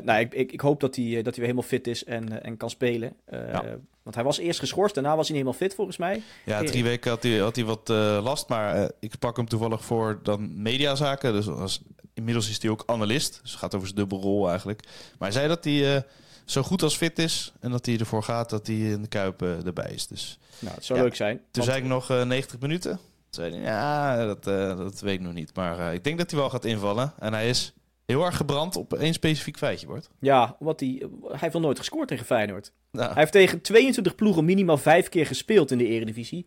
nou, 0.04 0.20
ik, 0.20 0.34
ik, 0.34 0.52
ik, 0.52 0.62
hoop 0.62 0.80
dat 0.80 0.96
hij, 0.96 1.06
dat 1.06 1.24
hij 1.24 1.34
weer 1.34 1.42
helemaal 1.42 1.64
fit 1.64 1.88
is 1.88 2.04
en, 2.04 2.44
en 2.44 2.58
kan 2.58 2.70
spelen. 2.70 3.14
Ja. 3.32 3.78
Want 4.04 4.16
hij 4.16 4.24
was 4.24 4.38
eerst 4.38 4.60
geschorst, 4.60 4.94
daarna 4.94 5.16
was 5.16 5.28
hij 5.28 5.38
niet 5.38 5.46
helemaal 5.46 5.68
fit 5.68 5.76
volgens 5.76 5.98
mij. 5.98 6.22
Ja, 6.46 6.64
drie 6.64 6.84
weken 6.84 7.10
had 7.12 7.24
hij, 7.24 7.38
had 7.38 7.56
hij 7.56 7.66
wat 7.66 7.90
uh, 7.90 8.20
last, 8.24 8.50
maar 8.50 8.92
ik 9.00 9.20
pak 9.20 9.38
hem 9.38 9.48
toevallig 9.48 9.86
voor 9.86 10.20
dan 10.24 10.62
mediazaken. 10.62 11.34
Dus 11.34 11.48
als, 11.48 11.82
inmiddels 12.14 12.50
is 12.50 12.62
hij 12.62 12.72
ook 12.72 12.84
analist, 12.86 13.40
dus 13.42 13.52
het 13.52 13.60
gaat 13.60 13.76
over 13.76 13.88
zijn 13.88 14.00
dubbelrol 14.00 14.50
eigenlijk. 14.50 14.84
Maar 15.18 15.30
hij 15.30 15.38
zei 15.38 15.48
dat 15.48 15.64
hij 15.64 16.06
zo 16.46 16.62
goed 16.62 16.84
als 16.84 16.98
fit 16.98 17.20
is 17.20 17.54
en 17.60 17.72
dat 17.72 17.86
hij 17.86 17.98
ervoor 17.98 18.24
gaat 18.24 18.50
dat 18.50 18.68
hij 18.68 18.76
in 18.76 19.02
de 19.02 19.08
Kuip 19.08 19.42
erbij 19.42 19.92
is. 19.94 20.08
Dus, 20.08 20.40
nou, 20.60 20.76
het 20.76 20.86
zou 20.86 21.00
ja, 21.00 21.06
leuk 21.06 21.16
zijn. 21.16 21.38
Toen 21.38 21.46
want... 21.52 21.66
zei 21.66 21.78
ik 21.78 21.86
nog 21.88 22.08
90 22.08 22.60
minuten. 22.60 22.92
Toen 23.30 23.44
zei 23.44 23.52
hij, 23.52 23.62
ja, 23.62 24.26
dat, 24.26 24.44
dat 24.78 25.00
weet 25.00 25.14
ik 25.14 25.22
nog 25.22 25.34
niet. 25.34 25.56
Maar 25.56 25.94
ik 25.94 26.04
denk 26.04 26.18
dat 26.18 26.32
hij 26.32 26.40
wel 26.40 26.50
gaat 26.50 26.66
invallen. 26.66 27.14
En 27.20 27.34
hij 27.34 27.50
is 27.50 27.74
heel 28.12 28.26
erg 28.26 28.36
gebrand 28.36 28.76
op 28.76 28.94
één 28.94 29.14
specifiek 29.14 29.58
feitje 29.58 29.88
wordt. 29.88 30.10
Ja, 30.20 30.56
omdat 30.60 30.80
hij, 30.80 31.08
hij 31.28 31.38
heeft 31.40 31.54
wel 31.54 31.62
nooit 31.62 31.78
gescoord 31.78 32.08
tegen 32.08 32.26
Feyenoord. 32.26 32.74
Hij 32.92 33.12
heeft 33.14 33.32
tegen 33.32 33.62
22 33.62 34.16
ploegen 34.16 34.46
minimaal 34.46 34.78
vijf 34.78 35.10
keer 35.10 35.26
gespeeld 35.26 35.72
in 35.72 35.78
de 35.78 35.88
Eredivisie. 35.88 36.46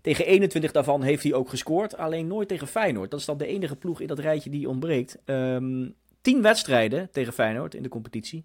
Tegen 0.00 0.26
21 0.26 0.72
daarvan 0.72 1.02
heeft 1.02 1.22
hij 1.22 1.34
ook 1.34 1.48
gescoord, 1.48 1.96
alleen 1.96 2.26
nooit 2.26 2.48
tegen 2.48 2.66
Feyenoord. 2.66 3.10
Dat 3.10 3.20
is 3.20 3.26
dan 3.26 3.38
de 3.38 3.46
enige 3.46 3.76
ploeg 3.76 4.00
in 4.00 4.06
dat 4.06 4.18
rijtje 4.18 4.50
die 4.50 4.68
ontbreekt. 4.68 5.18
Um, 5.24 5.94
tien 6.20 6.42
wedstrijden 6.42 7.08
tegen 7.12 7.32
Feyenoord 7.32 7.74
in 7.74 7.82
de 7.82 7.88
competitie, 7.88 8.44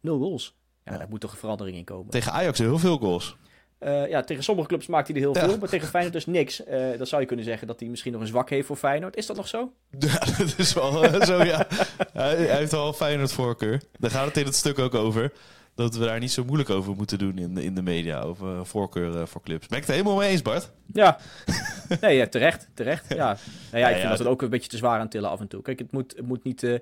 nul 0.00 0.18
goals. 0.18 0.56
Ja, 0.84 0.92
ja. 0.92 0.98
daar 0.98 1.08
moet 1.08 1.20
toch 1.20 1.32
een 1.32 1.38
verandering 1.38 1.76
in 1.76 1.84
komen. 1.84 2.10
Tegen 2.10 2.32
Ajax 2.32 2.58
heel 2.58 2.78
veel 2.78 2.98
goals. 2.98 3.36
Uh, 3.80 4.08
ja, 4.08 4.22
tegen 4.22 4.44
sommige 4.44 4.68
clubs 4.68 4.86
maakt 4.86 5.06
hij 5.06 5.16
er 5.16 5.22
heel 5.22 5.34
ja. 5.34 5.48
veel, 5.48 5.58
maar 5.58 5.68
tegen 5.68 5.88
Feyenoord 5.88 6.14
dus 6.14 6.26
niks. 6.26 6.60
Uh, 6.66 6.96
dan 6.96 7.06
zou 7.06 7.20
je 7.20 7.26
kunnen 7.26 7.44
zeggen 7.44 7.66
dat 7.66 7.80
hij 7.80 7.88
misschien 7.88 8.12
nog 8.12 8.20
een 8.20 8.26
zwak 8.26 8.50
heeft 8.50 8.66
voor 8.66 8.76
Feyenoord. 8.76 9.16
Is 9.16 9.26
dat 9.26 9.36
nog 9.36 9.48
zo? 9.48 9.72
Ja, 9.98 10.18
dat 10.18 10.54
is 10.56 10.72
wel 10.72 11.04
uh, 11.04 11.22
zo, 11.22 11.42
ja. 11.42 11.66
hij, 12.12 12.36
hij, 12.36 12.56
heeft 12.56 12.72
wel 12.72 12.92
Feyenoord 12.92 13.32
voorkeur. 13.32 13.82
Daar 13.98 14.10
gaat 14.10 14.26
het 14.26 14.36
in 14.36 14.44
het 14.44 14.54
stuk 14.54 14.78
ook 14.78 14.94
over. 14.94 15.32
Dat 15.74 15.96
we 15.96 16.04
daar 16.04 16.18
niet 16.18 16.32
zo 16.32 16.44
moeilijk 16.44 16.70
over 16.70 16.96
moeten 16.96 17.18
doen 17.18 17.38
in 17.38 17.54
de, 17.54 17.64
in 17.64 17.74
de 17.74 17.82
media, 17.82 18.20
over 18.20 18.66
voorkeur 18.66 19.28
voor 19.28 19.42
clubs. 19.42 19.66
Ben 19.66 19.78
ik 19.78 19.84
het 19.84 19.94
helemaal 19.94 20.16
mee 20.16 20.30
eens, 20.30 20.42
Bart? 20.42 20.70
Ja, 20.92 21.18
nee, 22.00 22.16
ja, 22.16 22.26
terecht, 22.26 22.68
terecht. 22.74 23.04
Ja. 23.14 23.36
Nou 23.70 23.82
ja, 23.82 23.88
ik 23.88 23.96
vind 23.96 24.18
dat 24.18 24.26
ook 24.26 24.42
een 24.42 24.50
beetje 24.50 24.70
te 24.70 24.76
zwaar 24.76 25.00
aan 25.00 25.08
tillen 25.08 25.30
af 25.30 25.40
en 25.40 25.48
toe. 25.48 25.62
Kijk, 25.62 25.78
het 25.78 25.92
moet, 25.92 26.14
het 26.16 26.26
moet 26.26 26.44
niet... 26.44 26.80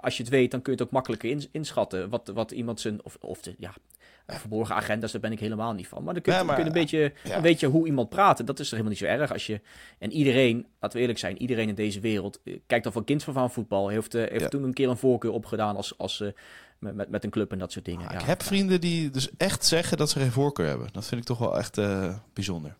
als 0.00 0.16
je 0.16 0.22
het 0.22 0.32
weet, 0.32 0.50
dan 0.50 0.62
kun 0.62 0.72
je 0.72 0.78
het 0.78 0.86
ook 0.86 0.94
makkelijker 0.94 1.30
in, 1.30 1.48
inschatten. 1.50 2.08
Wat, 2.08 2.30
wat 2.34 2.50
iemand 2.50 2.80
zijn... 2.80 3.04
Of, 3.04 3.16
of 3.20 3.40
de, 3.40 3.54
ja, 3.58 3.74
verborgen 4.26 4.74
agenda's, 4.74 5.12
daar 5.12 5.20
ben 5.20 5.32
ik 5.32 5.40
helemaal 5.40 5.72
niet 5.72 5.88
van. 5.88 6.04
Maar 6.04 6.14
dan 6.14 6.22
kun 6.22 6.32
je, 6.32 6.38
ja, 6.38 6.44
maar, 6.44 6.54
kun 6.54 6.64
je 6.64 6.70
een 6.70 6.76
beetje, 6.76 7.12
ja. 7.24 7.40
weet 7.40 7.60
je 7.60 7.66
hoe 7.66 7.86
iemand 7.86 8.08
praat. 8.08 8.46
Dat 8.46 8.58
is 8.58 8.66
er 8.66 8.70
helemaal 8.70 8.90
niet 8.90 9.00
zo 9.00 9.06
erg. 9.06 9.32
Als 9.32 9.46
je, 9.46 9.60
en 9.98 10.12
iedereen, 10.12 10.66
laten 10.80 10.96
we 10.96 11.00
eerlijk 11.00 11.18
zijn, 11.18 11.38
iedereen 11.38 11.68
in 11.68 11.74
deze 11.74 12.00
wereld 12.00 12.40
eh, 12.44 12.58
kijkt 12.66 12.86
al 12.86 12.92
van 12.92 13.04
kind 13.04 13.24
van 13.24 13.50
voetbal. 13.50 13.88
Heeft, 13.88 14.14
uh, 14.14 14.22
heeft 14.28 14.40
ja. 14.40 14.48
toen 14.48 14.62
een 14.62 14.72
keer 14.72 14.88
een 14.88 14.96
voorkeur 14.96 15.30
opgedaan 15.30 15.76
als, 15.76 15.98
als, 15.98 16.20
uh, 16.20 16.28
met, 16.78 16.94
met, 16.94 17.08
met 17.08 17.24
een 17.24 17.30
club 17.30 17.52
en 17.52 17.58
dat 17.58 17.72
soort 17.72 17.84
dingen. 17.84 18.10
ik 18.10 18.20
heb 18.20 18.42
vrienden 18.42 18.80
die 18.80 19.10
dus 19.10 19.30
echt 19.36 19.64
zeggen 19.64 19.96
dat 19.96 20.10
ze 20.10 20.18
geen 20.18 20.32
voorkeur 20.32 20.66
hebben. 20.66 20.88
Dat 20.92 21.06
vind 21.06 21.20
ik 21.20 21.26
toch 21.26 21.38
wel 21.38 21.58
echt 21.58 21.80
bijzonder. 22.32 22.76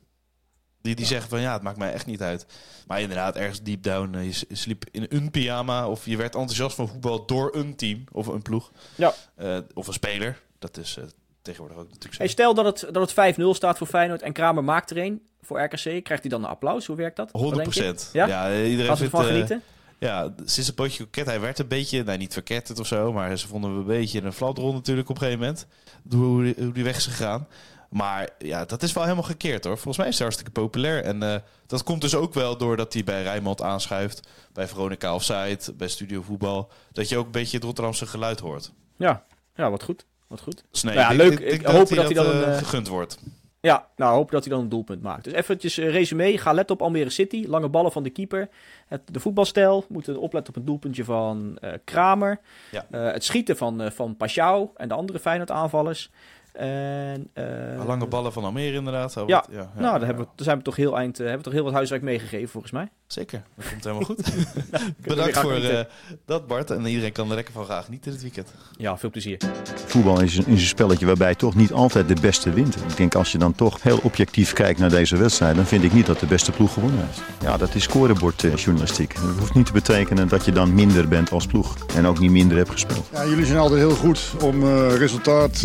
Die, 0.81 0.95
die 0.95 1.07
zeggen 1.07 1.29
van 1.29 1.41
ja, 1.41 1.53
het 1.53 1.63
maakt 1.63 1.79
mij 1.79 1.93
echt 1.93 2.07
niet 2.07 2.23
uit. 2.23 2.47
Maar 2.87 3.01
inderdaad, 3.01 3.37
ergens 3.37 3.63
deep 3.63 3.83
down, 3.83 4.19
je 4.19 4.45
sliep 4.53 4.85
in 4.91 5.07
een 5.09 5.31
pyjama 5.31 5.89
of 5.89 6.07
je 6.07 6.17
werd 6.17 6.35
enthousiast 6.35 6.77
van 6.77 6.89
voetbal 6.89 7.27
door 7.27 7.55
een 7.55 7.77
team 7.77 8.05
of 8.13 8.27
een 8.27 8.43
ploeg. 8.43 8.73
Ja. 8.95 9.15
of 9.75 9.87
een 9.87 9.93
speler. 9.93 10.43
Dat 10.59 10.77
is 10.77 10.99
tegenwoordig 11.45 11.79
ook 11.79 11.89
natuurlijk. 11.89 12.19
Hey, 12.19 12.29
stel 12.29 12.55
dat 12.55 12.65
het, 12.65 12.95
dat 12.95 13.15
het 13.15 13.37
5-0 13.37 13.43
staat 13.51 13.79
voor 13.79 13.87
Feyenoord 13.87 14.23
en 14.23 14.33
Kramer 14.33 14.65
maakt 14.65 14.91
er 14.91 14.99
een 14.99 15.23
voor 15.43 15.63
RKC. 15.63 16.05
Krijgt 16.05 16.23
hij 16.23 16.29
dan 16.29 16.45
een 16.45 16.51
applaus? 16.51 16.87
Hoe 16.87 16.97
werkt 16.97 17.17
dat? 17.17 17.31
100 17.33 17.63
procent. 17.63 18.11
Ja? 18.13 18.27
ja? 18.27 18.65
iedereen 18.65 18.87
Gaat 18.87 19.01
ervan 19.01 19.25
genieten? 19.25 19.63
Ja, 19.99 20.35
sinds 20.45 20.69
een 20.69 20.75
potje 20.75 21.05
koket, 21.05 21.27
hij 21.27 21.41
werd 21.41 21.59
een 21.59 21.69
beetje, 21.69 22.05
nou 22.05 22.19
niet 22.19 22.33
verketterd 22.33 22.79
of 22.79 22.87
zo, 22.87 23.13
maar 23.13 23.39
ze 23.39 23.49
vonden 23.49 23.73
we 23.73 23.79
een 23.79 23.87
beetje 23.87 24.23
een 24.23 24.33
flatrol 24.33 24.73
natuurlijk 24.73 25.09
op 25.09 25.15
een 25.15 25.23
gegeven 25.23 25.41
moment. 25.41 25.67
Hoe 26.11 26.43
die, 26.43 26.55
hoe 26.65 26.73
die 26.73 26.85
weg 26.85 26.97
is 26.97 27.07
gegaan. 27.07 27.47
Maar 27.91 28.29
ja, 28.39 28.65
dat 28.65 28.83
is 28.83 28.93
wel 28.93 29.03
helemaal 29.03 29.25
gekeerd 29.25 29.65
hoor. 29.65 29.75
Volgens 29.75 29.97
mij 29.97 30.09
is 30.09 30.15
hij 30.15 30.27
hartstikke 30.27 30.61
populair. 30.61 31.05
En 31.05 31.23
uh, 31.23 31.35
dat 31.67 31.83
komt 31.83 32.01
dus 32.01 32.15
ook 32.15 32.35
wel 32.35 32.57
doordat 32.57 32.93
hij 32.93 33.05
bij 33.05 33.23
Rijnmond 33.23 33.63
aanschuift. 33.63 34.29
Bij 34.53 34.69
Veronica 34.69 35.15
Offside, 35.15 35.59
bij 35.75 35.89
Studio 35.89 36.23
Voetbal. 36.23 36.71
Dat 36.93 37.09
je 37.09 37.17
ook 37.17 37.25
een 37.25 37.31
beetje 37.31 37.57
het 37.57 37.65
Rotterdamse 37.65 38.07
geluid 38.07 38.41
hoort. 38.41 38.73
Ja, 38.97 39.25
ja 39.55 39.71
wat 39.71 39.83
goed. 39.83 40.07
Wat 40.27 40.41
goed. 40.41 40.65
Snee, 40.71 40.95
nou 40.95 41.11
ja, 41.11 41.25
leuk. 41.25 41.39
Ik, 41.41 41.53
ik 41.53 41.67
hoop 41.67 41.89
dat, 41.89 42.05
hij 42.05 42.15
dan 42.15 42.27
een, 42.27 42.49
uh, 42.49 42.57
gegund 42.57 42.89
wordt. 42.89 43.19
Ja, 43.61 43.89
nou 43.97 44.15
hoop 44.15 44.31
dat 44.31 44.45
hij 44.45 44.53
dan 44.53 44.63
een 44.63 44.69
doelpunt 44.69 45.03
maakt. 45.03 45.25
Dus 45.25 45.33
eventjes 45.33 45.79
uh, 45.79 45.91
resume. 45.91 46.39
Ga 46.39 46.53
let 46.53 46.71
op 46.71 46.83
Almere 46.83 47.11
City. 47.11 47.45
Lange 47.49 47.69
ballen 47.69 47.93
van 47.93 48.03
de 48.03 48.11
keeper. 48.11 48.49
Het, 48.87 49.01
de 49.13 49.21
voetbalstijl. 49.21 49.85
Moeten 49.89 50.19
opletten 50.19 50.55
op 50.55 50.61
een 50.61 50.67
doelpuntje 50.67 51.05
van 51.05 51.59
uh, 51.61 51.73
Kramer. 51.85 52.41
Ja. 52.71 52.87
het 52.91 53.25
schieten 53.25 53.57
van, 53.57 53.93
van 53.93 54.17
Pashao 54.17 54.73
en 54.77 54.89
de 54.89 54.95
andere 54.95 55.19
Feyenoord 55.19 55.51
aanvallers. 55.51 56.11
En, 56.53 57.31
uh, 57.35 57.87
lange 57.87 58.07
ballen 58.07 58.33
van 58.33 58.45
Almere 58.45 58.77
inderdaad. 58.77 59.15
Ja, 59.15 59.23
ja, 59.27 59.45
ja, 59.51 59.71
nou, 59.75 59.99
daar, 59.99 60.07
hebben 60.07 60.25
we, 60.25 60.31
daar 60.35 60.45
zijn 60.45 60.59
we 60.59 60.65
toch 60.65 60.77
heel 60.77 60.97
eind, 60.97 61.19
hebben 61.19 61.37
we 61.37 61.43
toch 61.43 61.53
heel 61.53 61.65
wat 61.65 61.73
huiswerk 61.73 62.03
meegegeven 62.03 62.49
volgens 62.49 62.73
mij. 62.73 62.89
Zeker, 63.15 63.43
dat 63.57 63.69
komt 63.69 63.85
helemaal 63.85 64.05
goed. 64.05 64.19
nou, 64.71 64.85
Bedankt 65.15 65.39
voor 65.39 65.59
uh, 65.59 65.81
dat 66.27 66.47
Bart. 66.47 66.71
En 66.71 66.87
iedereen 66.87 67.13
kan 67.13 67.29
er 67.29 67.35
lekker 67.35 67.55
van 67.55 67.65
graag 67.65 67.89
niet 67.89 68.07
in 68.07 68.13
het 68.13 68.23
weekend. 68.23 68.49
Ja, 68.77 68.99
veel 68.99 69.11
plezier. 69.11 69.39
Voetbal 69.87 70.21
is 70.21 70.37
een, 70.37 70.47
is 70.47 70.61
een 70.61 70.67
spelletje 70.67 71.07
waarbij 71.07 71.35
toch 71.35 71.55
niet 71.55 71.73
altijd 71.73 72.09
de 72.09 72.17
beste 72.21 72.51
wint. 72.51 72.77
Ik 72.77 72.97
denk 72.97 73.15
als 73.15 73.33
je 73.33 73.39
dan 73.39 73.55
toch 73.55 73.83
heel 73.83 74.01
objectief 74.03 74.53
kijkt 74.53 74.79
naar 74.79 74.91
deze 74.91 75.17
wedstrijd, 75.17 75.57
dan 75.57 75.67
vind 75.67 75.85
ik 75.85 75.93
niet 75.93 76.07
dat 76.07 76.21
de 76.21 76.27
beste 76.27 76.53
ploeg 76.53 76.73
gewonnen 76.73 77.07
heeft. 77.07 77.21
Ja, 77.41 77.57
dat 77.57 77.75
is 77.75 77.83
scorebordjournalistiek. 77.83 79.15
dat 79.15 79.39
hoeft 79.39 79.55
niet 79.55 79.67
te 79.67 79.73
betekenen 79.73 80.29
dat 80.29 80.45
je 80.45 80.53
dan 80.53 80.75
minder 80.75 81.09
bent 81.09 81.31
als 81.31 81.47
ploeg. 81.47 81.77
En 81.97 82.07
ook 82.07 82.19
niet 82.19 82.31
minder 82.31 82.57
hebt 82.57 82.71
gespeeld. 82.71 83.09
Ja, 83.13 83.27
jullie 83.27 83.47
zijn 83.47 83.59
altijd 83.59 83.81
heel 83.81 83.95
goed 83.95 84.33
om 84.43 84.65
resultaat 84.89 85.65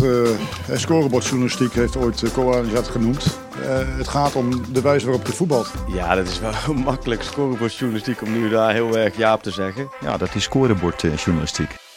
scorebordjournalistiek 0.74 1.72
heeft 1.72 1.96
ooit 1.96 2.22
uh, 2.22 2.72
dat 2.72 2.88
genoemd. 2.88 3.38
Uh, 3.60 3.96
het 3.96 4.08
gaat 4.08 4.34
om 4.34 4.72
de 4.72 4.80
wijze 4.80 5.06
waarop 5.06 5.26
je 5.26 5.32
voetbalt. 5.32 5.70
Ja, 5.92 6.14
dat 6.14 6.28
is 6.28 6.40
wel 6.40 6.74
makkelijk 6.74 7.22
scorebordjournalistiek 7.40 8.22
om 8.22 8.32
nu 8.32 8.48
daar 8.48 8.72
heel 8.72 8.98
erg 8.98 9.16
ja 9.16 9.34
op 9.34 9.42
te 9.42 9.50
zeggen. 9.50 9.90
Ja, 10.00 10.16
dat 10.16 10.34
is 10.34 10.42
scorebordjournalistiek. 10.42 11.89